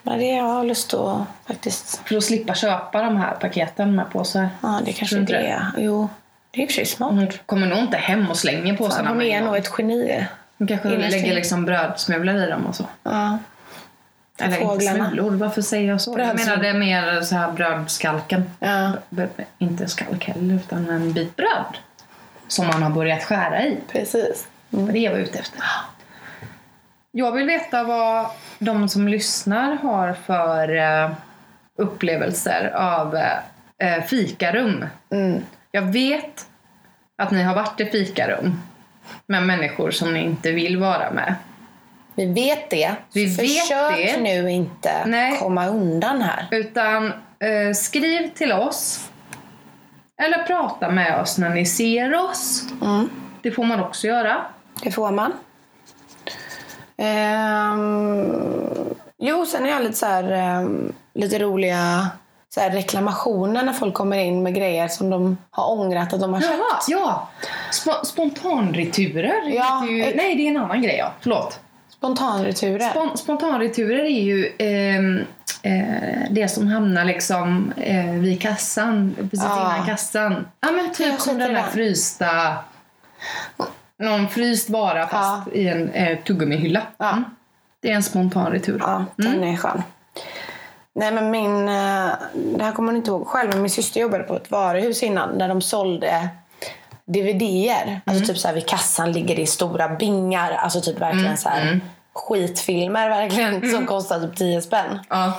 Men 0.03 0.19
det 0.19 0.27
jag 0.27 0.45
har 0.45 0.65
lust 0.65 0.95
att 0.95 1.19
faktiskt... 1.47 2.01
För 2.05 2.17
att 2.17 2.25
slippa 2.25 2.55
köpa 2.55 3.03
de 3.03 3.17
här 3.17 3.35
paketen 3.35 3.97
med 3.97 4.11
påsar. 4.11 4.49
Ja, 4.63 4.81
det 4.85 4.93
kanske 4.93 5.17
är 5.17 5.21
det. 5.21 5.67
Jo, 5.77 6.09
det 6.51 6.63
är 6.63 6.81
i 6.81 6.87
smart. 6.87 7.11
Hon 7.11 7.31
kommer 7.47 7.67
nog 7.67 7.79
inte 7.79 7.97
hem 7.97 8.31
och 8.31 8.37
slänger 8.37 8.77
påsarna 8.77 9.09
Hon 9.09 9.23
är 9.23 9.41
nog 9.43 9.57
ett 9.57 9.71
geni. 9.79 10.27
Hon 10.59 10.69
kanske 10.69 10.95
innerst 10.95 11.11
lägger 11.11 11.35
liksom 11.35 11.65
brödsmulor 11.65 12.37
i 12.37 12.47
dem 12.47 12.67
och 12.67 12.77
så. 12.77 12.85
Ja. 13.03 13.39
Eller 14.43 14.57
inte 14.61 14.67
Fåglarna. 14.69 15.09
smulor, 15.09 15.31
varför 15.31 15.63
säger 15.63 15.89
jag 15.89 16.01
så? 16.01 16.19
Jag 16.19 16.37
menade 16.37 16.75
mer 16.75 17.21
så 17.21 17.35
här 17.35 17.53
brödskalken. 17.53 18.51
Ja, 18.59 18.93
B- 19.11 19.27
Inte 19.59 19.89
skalk 19.89 20.25
heller, 20.25 20.55
utan 20.55 20.91
en 20.91 21.13
bit 21.13 21.37
bröd. 21.37 21.79
Som 22.49 22.67
man 22.67 22.83
har 22.83 22.91
börjat 22.91 23.25
skära 23.25 23.63
i. 23.63 23.79
precis. 23.93 24.47
Det 24.71 24.77
var 24.81 24.93
det 24.93 24.99
jag 24.99 25.13
var 25.13 25.19
ute 25.19 25.39
efter. 25.39 25.61
Jag 27.11 27.33
vill 27.33 27.47
veta 27.47 27.85
vad 27.85 28.27
de 28.59 28.89
som 28.89 29.09
lyssnar 29.09 29.75
har 29.77 30.13
för 30.13 30.77
eh, 30.77 31.11
upplevelser 31.79 32.73
av 32.75 33.17
eh, 33.79 34.03
fikarum. 34.07 34.85
Mm. 35.11 35.43
Jag 35.71 35.83
vet 35.83 36.47
att 37.23 37.31
ni 37.31 37.43
har 37.43 37.55
varit 37.55 37.81
i 37.81 37.87
fikarum 37.87 38.63
med 39.27 39.43
människor 39.43 39.91
som 39.91 40.15
ni 40.15 40.21
inte 40.21 40.53
vill 40.53 40.77
vara 40.77 41.11
med. 41.11 41.35
Vi 42.15 42.27
vet 42.27 42.71
det. 42.71 42.95
Vi 43.13 43.31
så 43.31 43.43
vet 43.43 43.51
försök 43.61 43.97
det. 44.15 44.21
nu 44.21 44.51
inte 44.51 45.07
Nej. 45.07 45.39
komma 45.39 45.67
undan 45.67 46.23
här. 46.23 46.47
Utan 46.51 47.07
eh, 47.39 47.73
skriv 47.75 48.29
till 48.35 48.53
oss. 48.53 49.09
Eller 50.23 50.43
prata 50.43 50.91
med 50.91 51.21
oss 51.21 51.39
när 51.39 51.51
ni 51.51 51.67
ser 51.67 52.15
oss. 52.25 52.63
Mm. 52.83 53.09
Det 53.43 53.51
får 53.51 53.65
man 53.65 53.81
också 53.81 54.07
göra. 54.07 54.43
Det 54.83 54.91
får 54.91 55.11
man. 55.11 55.33
Ehm, 56.97 58.95
jo, 59.19 59.47
sen 59.47 59.67
är 59.67 59.71
jag 59.71 59.83
lite 59.83 59.97
så 59.97 60.07
här, 60.07 60.31
ehm, 60.33 60.93
lite 61.15 61.39
roliga 61.39 62.09
så 62.55 62.61
här 62.61 62.71
reklamationer 62.71 63.63
när 63.63 63.73
folk 63.73 63.95
kommer 63.95 64.19
in 64.19 64.43
med 64.43 64.55
grejer 64.55 64.89
som 64.89 65.11
de 65.11 65.37
har 65.51 65.71
ångrat 65.71 66.13
att 66.13 66.21
de 66.21 66.35
har 66.35 66.41
köpt. 66.41 66.53
Jaha, 66.53 66.79
ja. 66.89 67.29
Sp- 67.71 68.05
spontanreturer. 68.05 69.43
Ja, 69.55 69.87
ju, 69.87 69.99
nej, 70.17 70.35
det 70.37 70.43
är 70.47 70.51
en 70.51 70.57
annan 70.57 70.83
grej. 70.83 70.97
Ja. 70.99 71.13
Förlåt. 71.21 71.61
Spontanreturer. 72.03 72.91
Spon- 72.91 73.17
spontanreturer 73.17 74.05
är 74.05 74.21
ju 74.23 74.53
ehm, 74.59 75.19
eh, 75.63 76.31
det 76.31 76.49
som 76.49 76.67
hamnar 76.69 77.05
liksom 77.05 77.73
eh, 77.77 78.11
vid 78.13 78.43
kassan, 78.43 79.15
precis 79.31 79.45
Ja. 79.45 79.75
innan 79.75 79.87
kassan. 79.87 80.47
Ja, 80.61 80.71
men 80.73 80.85
Jag 80.85 80.95
typ 80.95 81.21
som 81.21 81.39
den 81.39 81.55
där 81.55 81.63
frysta... 81.63 82.57
Någon 83.99 84.29
fryst 84.29 84.71
vara 84.71 85.07
fast 85.07 85.49
i 85.53 85.69
en 85.69 85.91
eh, 85.91 86.19
tuggummihylla. 86.19 86.83
Ja. 86.99 87.11
Mm. 87.13 87.25
Det 87.81 87.91
är 87.91 87.95
en 87.95 88.03
spontanretur. 88.03 88.79
Ja, 88.81 89.05
den 89.17 89.45
är 89.45 89.57
skön. 89.57 89.83
Nej 90.95 91.13
men 91.13 91.31
min, 91.31 91.69
eh, 91.69 92.09
det 92.35 92.65
här 92.65 92.73
kommer 92.73 92.87
man 92.87 92.97
inte 92.97 93.11
ihåg 93.11 93.27
själv, 93.27 93.51
men 93.51 93.63
min 93.63 93.71
syster 93.71 94.01
jobbade 94.01 94.25
på 94.25 94.37
ett 94.37 94.51
varuhus 94.51 95.03
innan 95.03 95.39
där 95.39 95.49
de 95.49 95.61
sålde 95.63 96.29
DVD-er. 97.07 98.01
Alltså 98.07 98.27
typ 98.27 98.39
så 98.39 98.49
här 98.49 98.55
vid 98.55 98.67
kassan 98.69 99.13
ligger 99.13 99.37
det 99.37 99.43
i 99.43 99.47
stora 99.47 99.89
bingar, 99.89 100.53
alltså 100.53 100.81
typ 100.81 100.99
verkligen 101.01 101.37
så 101.37 101.49
här 101.49 101.81
skitfilmer 102.15 103.09
verkligen 103.09 103.71
som 103.73 103.87
kostar 103.87 104.21
typ 104.21 104.37
10 104.37 104.63
spänn. 104.63 104.99
Ja, 105.09 105.33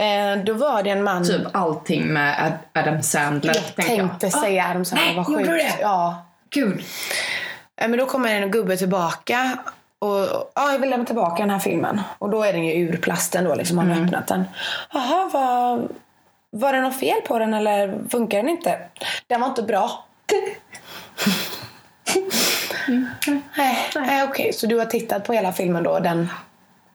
Eh, 0.00 0.36
då 0.44 0.52
var 0.54 0.82
det 0.82 0.90
en 0.90 1.02
man, 1.04 1.24
typ 1.24 1.42
allting 1.52 2.06
med 2.06 2.34
Ad- 2.44 2.82
Adam 2.82 3.02
Sandler. 3.02 3.54
jag 3.76 3.86
tänkte 3.86 4.30
säga 4.30 4.66
Adam 4.70 4.84
Sandler, 4.84 5.06
nej, 5.06 5.16
gjorde 5.16 5.36
sjukt. 5.36 5.48
du 5.50 5.56
det? 5.56 5.72
Ja. 5.80 6.24
Gud. 6.50 6.80
Eh, 7.80 7.88
Men 7.88 7.98
då 7.98 8.06
kommer 8.06 8.34
en 8.34 8.50
gubbe 8.50 8.76
tillbaka 8.76 9.58
Och, 9.98 10.08
ja, 10.54 10.72
jag 10.72 10.78
vill 10.78 10.90
lämna 10.90 11.06
tillbaka 11.06 11.42
den 11.42 11.50
här 11.50 11.58
filmen. 11.58 12.00
Och 12.18 12.30
då 12.30 12.42
är 12.44 12.52
den 12.52 12.64
ju 12.64 12.72
ur 12.72 12.96
plasten 12.96 13.44
då, 13.44 13.54
liksom. 13.54 13.78
Har 13.78 13.84
Mm. 13.84 14.04
öppnat 14.04 14.26
den. 14.26 14.44
Jaha, 14.92 15.30
var, 15.32 15.88
var 16.50 16.72
det 16.72 16.80
något 16.80 17.00
fel 17.00 17.20
på 17.28 17.38
den 17.38 17.54
eller 17.54 17.98
funkar 18.10 18.38
den 18.38 18.48
inte? 18.48 18.78
Den 19.26 19.40
var 19.40 19.48
inte 19.48 19.62
bra. 19.62 20.04
Nej, 23.56 23.76
nej 23.94 24.24
okej. 24.24 24.52
Så 24.52 24.66
du 24.66 24.78
har 24.78 24.86
tittat 24.86 25.24
på 25.24 25.32
hela 25.32 25.52
filmen 25.52 25.82
då 25.82 25.98
den, 25.98 26.28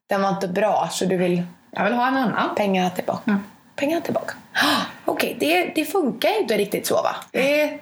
den 0.10 0.22
var 0.22 0.30
inte 0.30 0.48
bra 0.48 0.88
så 0.92 1.06
du 1.06 1.18
vill 1.18 1.44
Jag 1.72 1.84
vill 1.84 1.94
ha 1.94 2.08
en 2.08 2.18
annan. 2.18 2.56
pengarna 2.56 2.90
tillbaka? 2.90 3.40
Pengarna 3.76 4.02
tillbaka. 4.02 4.34
Okej, 5.06 5.38
det, 5.40 5.72
det 5.76 5.86
funkar 5.86 6.30
ju 6.30 6.38
inte 6.38 6.58
riktigt 6.58 6.88
så 6.88 6.96
va? 6.96 7.16
Det, 7.32 7.80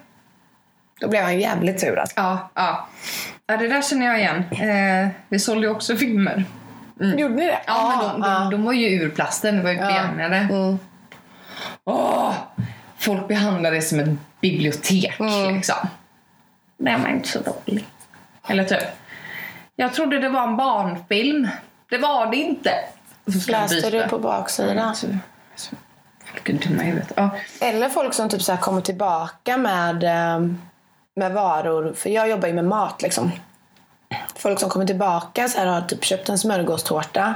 då 1.01 1.07
blev 1.07 1.23
han 1.23 1.39
jävligt 1.39 1.79
sur 1.79 1.99
alltså. 1.99 2.13
Ja, 2.17 2.49
ja. 2.53 2.87
ja, 3.47 3.57
det 3.57 3.67
där 3.67 3.81
känner 3.81 4.05
jag 4.05 4.19
igen. 4.19 4.43
Eh, 4.51 5.09
vi 5.29 5.39
sålde 5.39 5.67
ju 5.67 5.71
också 5.73 5.95
filmer. 5.95 6.43
Gjorde 6.99 7.33
ni 7.35 7.45
det? 7.45 7.51
Mm. 7.51 7.61
Ja, 7.67 8.11
men 8.17 8.21
de, 8.21 8.29
de, 8.29 8.49
de 8.51 8.63
var 8.65 8.73
ju 8.73 8.87
ur 8.89 9.09
plasten, 9.09 9.57
det 9.57 9.63
var 9.63 9.69
ju 9.71 9.77
begagnade. 9.77 10.35
Mm. 10.37 10.79
Åh, 11.85 12.33
folk 12.99 13.27
behandlade 13.27 13.75
det 13.75 13.81
som 13.81 13.99
ett 13.99 14.09
bibliotek 14.41 15.19
Mm. 15.19 15.55
liksom. 15.55 15.75
Den 16.77 17.01
var 17.01 17.09
inte 17.09 17.27
så 17.29 17.39
dålig. 17.39 17.85
Eller 18.47 18.63
typ. 18.63 18.83
Jag 19.75 19.93
trodde 19.93 20.19
det 20.19 20.29
var 20.29 20.43
en 20.47 20.57
barnfilm. 20.57 21.47
Det 21.89 21.97
var 21.97 22.31
det 22.31 22.37
inte. 22.37 22.71
Läste 23.47 23.89
du 23.89 24.07
på 24.07 24.19
baksidan? 24.19 24.95
Så- 24.95 25.07
Folk 26.25 26.49
är 26.49 26.53
dumma 26.53 26.83
i 26.83 26.85
huvudet. 26.85 27.11
Ja. 27.15 27.29
Eller 27.61 27.89
folk 27.89 28.13
som 28.13 28.29
typ 28.29 28.41
så 28.41 28.57
kommer 28.57 28.81
tillbaka 28.81 29.57
med, 29.57 30.03
eh, 30.03 30.39
med 31.15 31.31
varor. 31.33 31.93
För 31.93 32.09
jag 32.09 32.29
jobbar 32.29 32.47
ju 32.47 32.53
med 32.53 32.65
mat 32.65 33.01
liksom. 33.01 33.31
Folk 34.39 34.59
som 34.59 34.69
kommer 34.69 34.85
tillbaka 34.85 35.47
så 35.47 35.59
här, 35.59 35.65
har 35.65 35.81
typ 35.81 36.03
köpt 36.05 36.29
en 36.29 36.37
smörgåstårta. 36.37 37.33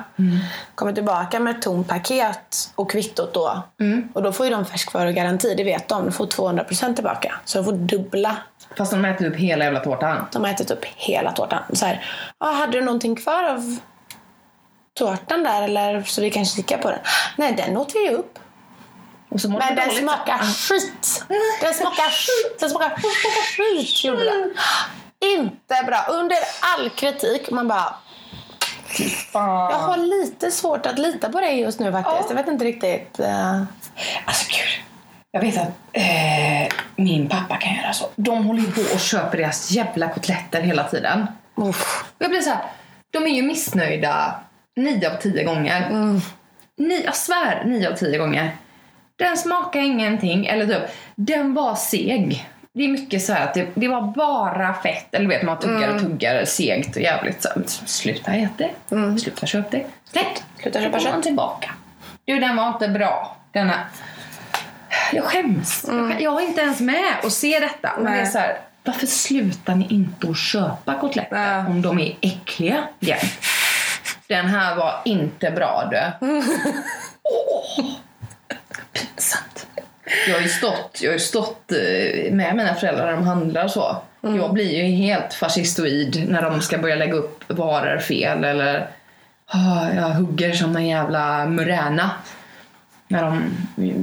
Kommer 0.76 0.94
tillbaka 0.94 1.40
med 1.40 1.56
ett 1.56 1.62
tomt 1.62 1.88
paket 1.88 2.72
och 2.76 2.92
kvittot 2.92 3.34
då. 3.34 3.64
Och 4.14 4.24
då 4.24 4.32
får 4.32 4.46
ju 4.46 4.52
de 4.52 4.66
färskvarugaranti, 4.66 5.54
det 5.56 5.64
vet 5.64 5.88
de. 5.88 6.06
De 6.06 6.12
får 6.12 6.26
200% 6.26 6.96
tillbaka. 6.96 7.36
Så 7.46 7.58
de 7.58 7.66
får 7.66 7.72
dubbla. 7.72 8.38
Fast 8.78 8.92
de 8.92 9.06
äter 9.06 9.26
upp 9.28 9.36
hela 9.36 9.66
jävla 9.66 9.80
tårtan. 9.80 10.26
De 10.32 10.44
har 10.44 10.52
ätit 10.52 10.72
upp 10.72 10.86
hela 10.86 11.32
tårtan. 11.32 11.64
Så 11.74 11.86
här, 11.86 12.06
ah, 12.38 12.52
hade 12.52 12.72
du 12.80 12.82
någonting 12.86 13.16
kvar 13.16 13.44
av 13.44 13.78
tårtan 14.94 15.44
där 15.44 15.62
eller 15.62 16.02
så 16.04 16.22
vi 16.22 16.32
kan 16.32 16.46
kika 16.46 16.78
på 16.78 16.90
den? 16.90 17.00
Nej, 17.38 17.54
den 17.54 17.78
åt 17.78 17.96
vi 17.96 18.10
ju 18.10 18.16
upp. 18.16 18.40
Men 19.30 19.40
de 19.42 19.76
den 19.76 19.92
smakar 19.92 20.38
skit. 20.38 21.26
Den 21.62 21.74
smakar 21.74 22.10
skit. 22.10 22.60
Den 22.60 22.70
smakar 22.70 22.96
skit, 23.58 24.04
gjorde 24.04 24.24
den. 24.24 24.54
Inte 25.24 25.84
bra. 25.88 26.06
Under 26.10 26.38
all 26.78 26.90
kritik. 26.90 27.52
Man 27.52 27.68
bara... 27.68 27.94
Fan. 29.32 29.72
Jag 29.72 29.80
har 29.80 29.98
lite 29.98 30.52
svårt 30.52 30.86
att 30.86 31.00
lita 31.00 31.30
på 31.30 31.40
dig 31.40 31.60
just 31.60 31.80
nu 31.80 31.92
faktiskt. 31.92 32.30
Jag 32.30 32.36
vet 32.36 32.48
inte 32.48 32.66
riktigt. 32.66 33.20
eh, 33.20 33.62
Alltså 34.26 34.46
gud. 34.50 34.84
Jag 35.32 35.42
vet 35.42 35.58
att 35.58 35.68
eh, 35.94 36.74
min 36.96 37.30
pappa 37.30 37.58
kan 37.58 37.76
göra 37.76 37.94
så. 37.94 38.06
De 38.16 38.46
håller 38.46 38.62
ju 38.62 38.72
på 38.72 38.82
och 38.94 39.00
köper 39.00 39.38
deras 39.38 39.72
jävla 39.72 40.10
kotletter 40.10 40.62
hela 40.62 40.84
tiden. 40.84 41.28
uff. 41.56 42.04
Jag 42.18 42.30
blir 42.30 42.42
så 42.42 42.50
här, 42.50 42.60
de 43.14 43.24
är 43.24 43.28
ju 43.36 43.42
missnöjda 43.42 44.36
nio 44.76 45.12
av 45.12 45.18
tio 45.18 45.44
gånger. 45.44 45.90
Ni, 46.78 47.04
jag 47.06 47.16
svär, 47.16 47.64
nio 47.66 47.90
av 47.92 47.96
tio 47.96 48.18
gånger. 48.18 48.58
Den 49.20 49.38
smakar 49.38 49.80
ingenting. 49.80 50.46
Eller 50.46 50.66
typ, 50.68 50.90
den 51.16 51.54
var 51.54 51.76
seg. 51.76 52.50
Det 52.76 52.84
är 52.84 52.88
mycket 52.90 53.24
så 53.24 53.34
här 53.34 53.44
att 53.48 53.54
det, 53.54 53.68
det 53.76 53.88
var 53.88 54.02
bara 54.02 54.74
fett. 54.74 55.14
Eller 55.14 55.28
vet 55.30 55.44
man 55.44 55.60
tuggar 55.60 55.96
och 55.96 56.02
tuggar 56.02 56.46
segt 56.46 56.96
och 56.96 57.02
jävligt 57.02 57.42
så 57.44 57.50
Sluta 57.86 58.32
ät 58.34 58.52
det. 58.58 58.70
Sluta 59.20 59.46
köpa 59.46 59.70
det. 59.70 59.86
Släpp. 60.12 60.26
Sluta 60.62 60.82
köpa 60.82 61.00
kött. 61.00 61.24
tillbaka. 61.24 61.72
Du, 62.26 62.40
den 62.40 62.56
var 62.56 62.68
inte 62.68 62.88
bra. 62.88 63.38
Denna. 63.52 63.74
Jag 65.14 65.24
skäms. 65.24 65.86
Jag 65.88 66.10
skäms. 66.10 66.22
Jag 66.22 66.42
är 66.44 66.48
inte 66.48 66.62
ens 66.62 66.80
med 66.82 67.14
och 67.24 67.32
ser 67.32 67.62
detta. 67.62 67.92
Men 68.00 68.14
det 68.14 68.20
är 68.20 68.26
så 68.26 68.38
här, 68.38 68.58
varför 68.84 69.08
slutar 69.08 69.76
ni 69.76 69.88
inte 69.90 70.30
att 70.30 70.38
köpa 70.38 71.00
kotletter 71.00 71.54
Ja. 71.54 71.68
om 71.68 71.82
de 71.82 72.00
är 72.00 72.16
äckliga 72.22 72.84
igen? 73.00 73.20
Den 74.28 74.46
här 74.46 74.76
var 74.76 75.02
inte 75.06 75.52
bra 75.52 75.90
du. 75.92 76.28
Åh, 77.24 77.86
pinsamt. 78.94 79.43
Jag 80.28 80.34
har 80.36 80.42
ju 80.42 80.50
stått, 80.50 81.00
jag 81.02 81.12
har 81.12 81.18
stått 81.18 81.72
eh, 81.72 82.34
med 82.34 82.56
mina 82.56 82.76
föräldrar 82.76 83.06
när 83.06 83.12
de 83.12 83.24
handlar 83.24 83.68
så. 83.68 83.98
Jag 84.22 84.54
blir 84.54 84.72
ju 84.76 84.84
helt 84.84 85.34
fascistoid 85.34 86.26
när 86.30 86.42
de 86.42 86.62
ska 86.62 86.78
börja 86.78 86.96
lägga 86.96 87.14
upp 87.14 87.44
varor 87.48 87.98
fel 87.98 88.44
eller 88.44 88.88
ah, 89.48 89.90
jag 89.96 90.02
hugger 90.10 90.52
som 90.54 90.76
en 90.76 90.88
jävla 90.88 91.46
muräna 91.46 92.12
när 93.08 93.22
de 93.24 93.44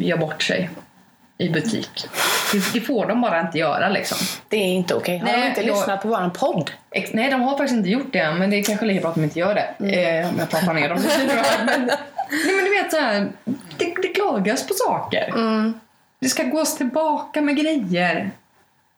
gör 0.04 0.16
bort 0.16 0.42
sig 0.42 0.70
i 1.38 1.48
butik. 1.48 2.06
Det, 2.72 2.80
får 2.80 3.06
de 3.06 3.20
bara 3.20 3.40
inte 3.40 3.58
göra 3.58 3.88
liksom. 3.88 4.18
Det 4.48 4.56
är 4.56 4.64
inte 4.74 4.94
okej. 4.94 5.18
Har 5.18 5.26
de 5.26 5.32
Nej, 5.32 5.48
inte 5.48 5.60
jag- 5.60 5.76
lyssnat 5.76 6.02
på 6.02 6.08
våran 6.08 6.30
podd? 6.30 6.70
Ex- 6.90 7.10
Nej, 7.12 7.30
de 7.30 7.40
har 7.42 7.50
faktiskt 7.58 7.76
inte 7.76 7.90
gjort 7.90 8.12
det, 8.12 8.32
men 8.34 8.50
det 8.50 8.56
är 8.56 8.62
kanske 8.62 8.86
lika 8.86 9.00
bra 9.00 9.08
att 9.08 9.14
de 9.14 9.24
inte 9.24 9.38
gör 9.38 9.54
det. 9.54 9.94
Eh, 10.02 10.28
om 10.28 10.34
jag 10.38 10.50
pratar 10.50 10.74
ner 10.74 10.88
dem. 10.88 10.98
Men, 11.66 11.86
nej, 11.86 12.54
men 12.56 12.64
du 12.64 12.70
vet 12.82 12.90
så 12.90 12.98
här, 13.00 13.28
det, 13.76 13.94
det 14.02 14.08
klagas 14.08 14.66
på 14.66 14.74
saker. 14.74 15.32
Det 16.20 16.28
ska 16.28 16.42
gås 16.42 16.76
tillbaka 16.76 17.40
med 17.40 17.56
grejer. 17.56 18.30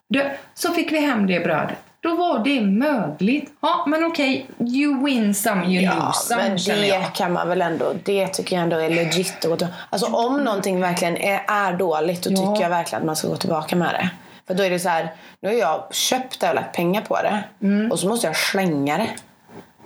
Du, 0.09 0.31
så 0.55 0.73
fick 0.73 0.93
vi 0.93 1.01
hem 1.01 1.27
det 1.27 1.41
brödet. 1.41 1.77
Då 2.01 2.17
var 2.17 2.39
det 2.45 2.61
mögligt. 2.61 3.51
Ja, 3.61 3.85
men 3.89 4.05
okej, 4.05 4.47
you 4.59 5.05
win 5.05 5.35
some, 5.35 5.65
you 5.67 5.83
Ja, 5.85 5.95
lose 6.07 6.19
some, 6.27 6.43
men 6.49 6.59
känner 6.59 6.85
jag. 6.85 7.01
det 7.01 7.11
kan 7.15 7.33
man 7.33 7.49
väl 7.49 7.63
ändå. 7.63 7.93
Det 8.05 8.27
tycker 8.27 8.57
jag 8.57 8.63
ändå 8.63 8.77
är 8.77 8.91
legit. 8.91 9.47
Alltså 9.91 10.07
om 10.13 10.45
någonting 10.45 10.81
verkligen 10.81 11.17
är, 11.17 11.41
är 11.49 11.73
dåligt 11.77 12.23
då 12.25 12.31
Ja. 12.31 12.37
tycker 12.37 12.63
jag 12.63 12.71
verkligen 12.71 13.03
att 13.03 13.07
man 13.07 13.17
ska 13.17 13.29
gå 13.29 13.37
tillbaka 13.37 13.77
med 13.77 13.89
det. 13.95 14.11
För 14.47 14.55
då 14.55 14.63
är 14.63 14.71
det 14.71 14.79
så 14.79 14.89
här, 14.89 15.09
nu 15.41 15.49
har 15.49 15.57
jag 15.57 15.95
köpt 15.95 16.41
det 16.41 16.49
och 16.49 16.55
lagt 16.55 16.77
pengar 16.77 17.01
på 17.03 17.17
det 17.23 17.43
och 17.91 17.99
så 17.99 18.09
måste 18.09 18.27
jag 18.27 18.37
slänga 18.37 18.99
det. 18.99 19.09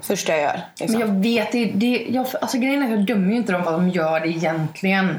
Första 0.01 0.33
jag 0.33 0.43
gör. 0.43 0.61
Liksom. 0.81 1.01
Men 1.01 1.09
jag 1.09 1.23
vet, 1.23 1.53
det, 1.53 1.65
det, 1.65 2.07
jag, 2.11 2.27
alltså 2.41 2.59
grejen 2.59 2.83
är 2.83 2.87
att 2.87 2.91
jag 2.91 3.07
dömer 3.07 3.31
ju 3.31 3.37
inte 3.37 3.53
dem 3.53 3.65
för 3.65 3.71
att 3.71 3.79
de 3.79 3.89
gör 3.89 4.21
det 4.21 4.29
egentligen. 4.29 5.19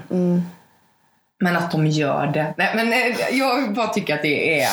Men 1.39 1.55
att 1.57 1.71
de 1.71 1.87
gör 1.87 2.27
det. 2.27 2.53
Nej, 2.57 2.71
men 2.75 2.93
eh, 2.93 3.37
jag 3.37 3.73
bara 3.73 3.87
tycker 3.87 4.15
att 4.15 4.21
det 4.21 4.61
är... 4.61 4.69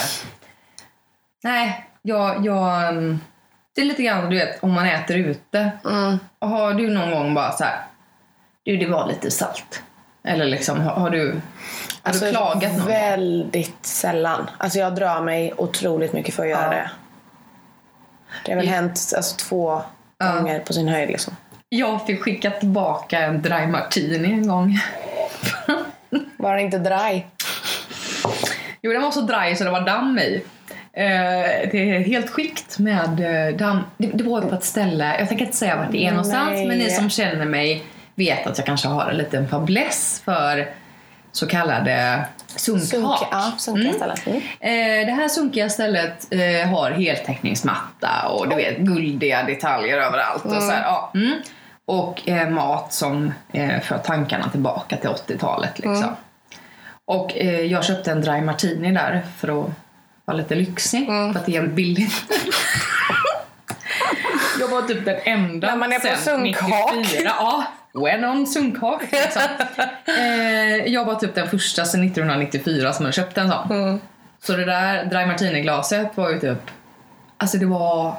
Nej, 1.43 1.85
jag... 2.03 2.47
jag 2.47 2.89
mm, 2.89 3.21
det 3.75 3.81
är 3.81 3.85
lite 3.85 4.03
grann 4.03 4.31
du 4.31 4.37
vet, 4.37 4.63
om 4.63 4.73
man 4.73 4.87
äter 4.87 5.17
ute. 5.17 5.71
Mm. 5.85 6.19
Har 6.41 6.75
du 6.75 6.91
någon 6.91 7.11
gång 7.11 7.35
bara 7.35 7.53
så 7.53 7.65
här... 7.65 7.79
Du, 8.63 8.77
det 8.77 8.87
var 8.87 9.07
lite 9.07 9.31
salt. 9.31 9.83
Eller 10.25 10.45
liksom, 10.47 10.81
har, 10.81 10.93
har 10.95 11.11
du... 11.11 11.33
Har 11.33 11.41
Alltså, 12.03 12.25
du 12.25 12.31
klagat 12.31 12.71
någon 12.73 12.79
gång? 12.81 12.89
Väldigt 12.89 13.87
sällan. 13.87 14.51
Alltså 14.59 14.79
jag 14.79 14.95
drar 14.95 15.21
mig 15.21 15.53
otroligt 15.57 16.13
mycket 16.13 16.35
för 16.35 16.43
att 16.43 16.49
göra 16.49 16.65
Ja. 16.65 16.71
det. 16.71 16.91
Det 18.45 18.53
har 18.53 18.57
väl 18.57 18.69
hänt 18.69 19.13
alltså, 19.17 19.37
två 19.37 19.83
gånger 20.19 20.59
på 20.61 20.73
sin 20.73 20.89
höjd. 20.89 21.09
Liksom. 21.09 21.37
Jag 21.69 22.07
fick 22.07 22.23
skicka 22.23 22.51
tillbaka 22.51 23.19
en 23.19 23.43
dry 23.43 23.67
martini 23.67 24.33
en 24.33 24.49
gång. 24.49 24.79
Var 26.37 26.57
det 26.57 26.63
inte 26.63 26.79
dry? 26.79 27.23
Jo, 28.83 28.93
den 28.93 29.03
var 29.03 29.11
så 29.11 29.21
dry 29.21 29.57
så 29.57 29.65
det 29.65 29.71
var 29.71 29.81
damm 29.81 30.19
i. 30.19 30.43
Eh, 30.93 31.71
det 31.73 31.91
är 31.91 31.99
helt 31.99 32.31
skikt 32.31 32.79
med 32.79 33.49
eh, 33.49 33.57
damm. 33.57 33.79
Det, 33.97 34.07
det 34.07 34.25
var 34.25 34.41
på 34.41 34.55
ett 34.55 34.65
ställe, 34.65 35.17
jag 35.19 35.29
tänker 35.29 35.45
inte 35.45 35.57
säga 35.57 35.77
vart 35.77 35.93
det 35.93 36.07
är 36.07 36.11
någonstans, 36.11 36.51
Nej. 36.51 36.67
men 36.67 36.79
ni 36.79 36.91
som 36.91 37.11
känner 37.11 37.45
mig 37.45 37.83
vet 38.15 38.47
att 38.47 38.59
jag 38.59 38.67
kanske 38.67 38.89
har 38.89 39.11
en 39.11 39.17
liten 39.17 39.49
fäbless 39.49 40.23
för 40.25 40.69
så 41.33 41.47
kallade 41.47 42.25
sunkhak. 42.47 42.89
Sunk, 42.89 43.29
ja, 43.31 43.53
sunkiga 43.59 43.93
ställen. 43.93 44.17
Mm. 44.27 44.41
Eh, 44.41 45.07
det 45.07 45.13
här 45.13 45.29
sunkiga 45.29 45.69
stället 45.69 46.27
eh, 46.31 46.69
har 46.69 46.91
heltäckningsmatta 46.91 48.29
och 48.29 48.49
du 48.49 48.57
vet 48.57 48.79
guldiga 48.79 49.43
detaljer 49.43 49.99
överallt. 49.99 50.45
Och, 50.45 50.63
så 50.63 50.71
här, 50.71 50.83
ja, 50.83 51.11
mm. 51.15 51.35
Och 51.87 52.29
eh, 52.29 52.51
mat 52.51 52.93
som 52.93 53.33
eh, 53.53 53.81
för 53.81 53.99
tankarna 53.99 54.49
tillbaka 54.49 54.97
till 54.97 55.11
80-talet. 55.11 55.79
Liksom. 55.79 56.17
Och 57.05 57.37
eh, 57.37 57.61
jag 57.61 57.85
köpte 57.85 58.13
en 58.13 58.21
dry 58.21 58.41
martini 58.41 58.93
där 58.93 59.23
för 59.37 59.49
att 59.49 59.71
vara 60.25 60.37
lite 60.37 60.55
lyxig. 60.55 61.07
För 61.07 61.39
att 61.39 61.47
det 61.47 61.53
är 61.53 61.55
jävligt 61.55 61.75
billigt. 61.75 62.13
jag 64.61 64.69
var 64.69 64.83
typ 64.83 65.05
den 65.05 65.21
enda 65.25 65.67
När 65.67 65.77
man 65.77 65.93
är 65.93 65.99
på 65.99 66.07
sen 66.07 66.17
sunkhak. 66.17 66.95
94. 66.95 67.23
Ja, 67.25 67.65
when 67.93 68.25
on 68.25 68.47
sunkhak. 68.47 69.03
Liksom. 69.13 69.43
eh, 70.19 70.93
jag 70.93 71.05
var 71.05 71.15
typ 71.15 71.35
den 71.35 71.49
första 71.49 71.85
sen 71.85 72.05
1994 72.05 72.93
som 72.93 73.05
hade 73.05 73.13
köpt 73.13 73.39
en 73.39 73.51
sån. 73.51 74.01
Så 74.41 74.53
det 74.53 74.65
där 74.65 75.05
dry 75.05 75.27
martini-glaset 75.27 76.17
var 76.17 76.31
ju 76.31 76.41
typ... 76.41 76.71
Alltså 77.37 77.59
det 77.59 77.67
var 77.67 78.17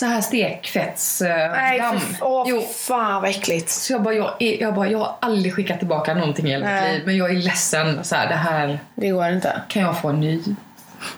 så 0.00 0.06
här 0.06 0.20
stekfetts 0.20 1.22
eh, 1.22 1.50
Nej, 1.52 1.82
åh, 2.20 2.44
Jo, 2.48 2.62
fan 2.62 3.22
vad 3.22 3.30
äckligt. 3.30 3.68
så 3.70 3.92
jag 3.92 4.02
bara, 4.02 4.14
jag, 4.14 4.30
är- 4.38 4.60
jag 4.62 4.74
bara, 4.74 4.88
jag 4.88 4.98
har 4.98 5.16
aldrig 5.20 5.54
skickat 5.54 5.78
tillbaka 5.78 6.14
någonting 6.14 6.46
i 6.46 6.50
hela 6.50 6.66
mitt 6.74 6.92
liv. 6.92 7.02
Men 7.06 7.16
jag 7.16 7.30
är 7.30 7.34
ledsen. 7.34 8.04
Så 8.04 8.16
här, 8.16 8.28
det 8.28 8.34
här 8.34 8.78
Det 8.94 9.08
går 9.10 9.28
inte. 9.28 9.62
kan 9.68 9.82
jag 9.82 10.00
få 10.00 10.08
en 10.08 10.20
ny 10.20 10.42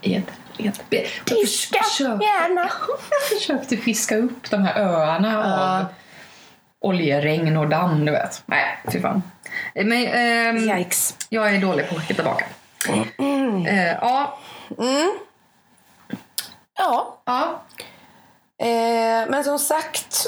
ed. 0.02 0.22
Diska 1.24 1.82
försökte- 1.82 2.24
gärna. 2.24 2.70
Jag 3.30 3.38
försökte 3.38 3.76
fiska 3.76 4.16
upp 4.16 4.50
de 4.50 4.62
här 4.64 4.80
öarna 4.80 5.44
av 5.78 5.84
oljeregn 6.80 7.56
och 7.56 7.68
damm, 7.68 8.04
du 8.04 8.12
vet. 8.12 8.42
Nej, 8.46 8.78
fy 8.92 9.00
fan. 9.00 9.22
Men, 9.74 9.92
ehm, 10.06 10.56
Yikes. 10.78 11.16
jag 11.28 11.54
är 11.54 11.58
dålig 11.60 11.88
på 11.88 11.94
att 11.94 12.00
skicka 12.00 12.14
tillbaka. 12.14 12.44
Eh, 13.68 13.92
ja, 14.00 14.38
Ja, 16.78 17.18
ja. 17.24 17.62
Eh, 18.62 19.30
men 19.30 19.44
som 19.44 19.58
sagt, 19.58 20.26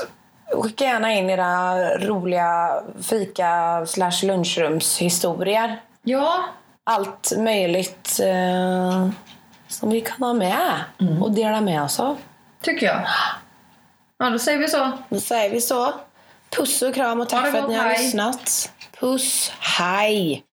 skicka 0.62 0.84
gärna 0.84 1.12
in 1.12 1.30
era 1.30 1.74
roliga 1.98 2.82
fika 3.02 3.82
slash 3.86 4.22
lunchrumshistorier. 4.24 5.80
Ja, 6.02 6.44
Allt 6.86 7.32
möjligt 7.38 8.20
eh, 8.22 9.08
som 9.68 9.90
vi 9.90 10.00
kan 10.00 10.22
ha 10.22 10.32
med 10.34 10.84
och 11.20 11.32
dela 11.32 11.60
med 11.60 11.82
oss 11.82 12.00
av. 12.00 12.16
tycker 12.62 12.86
jag. 12.86 13.02
Ja, 14.18 14.30
då 14.30 14.38
säger 14.38 14.58
vi 14.58 14.68
så. 14.68 14.92
Då 15.08 15.20
säger 15.20 15.50
vi 15.50 15.60
så. 15.60 15.92
Puss 16.56 16.82
och 16.82 16.94
kram 16.94 17.20
och 17.20 17.28
tack 17.28 17.50
för 17.50 17.58
att 17.58 17.68
ni 17.68 17.74
har 17.74 17.84
hej. 17.84 18.02
lyssnat. 18.02 18.72
Puss, 19.00 19.52
hej! 19.60 20.44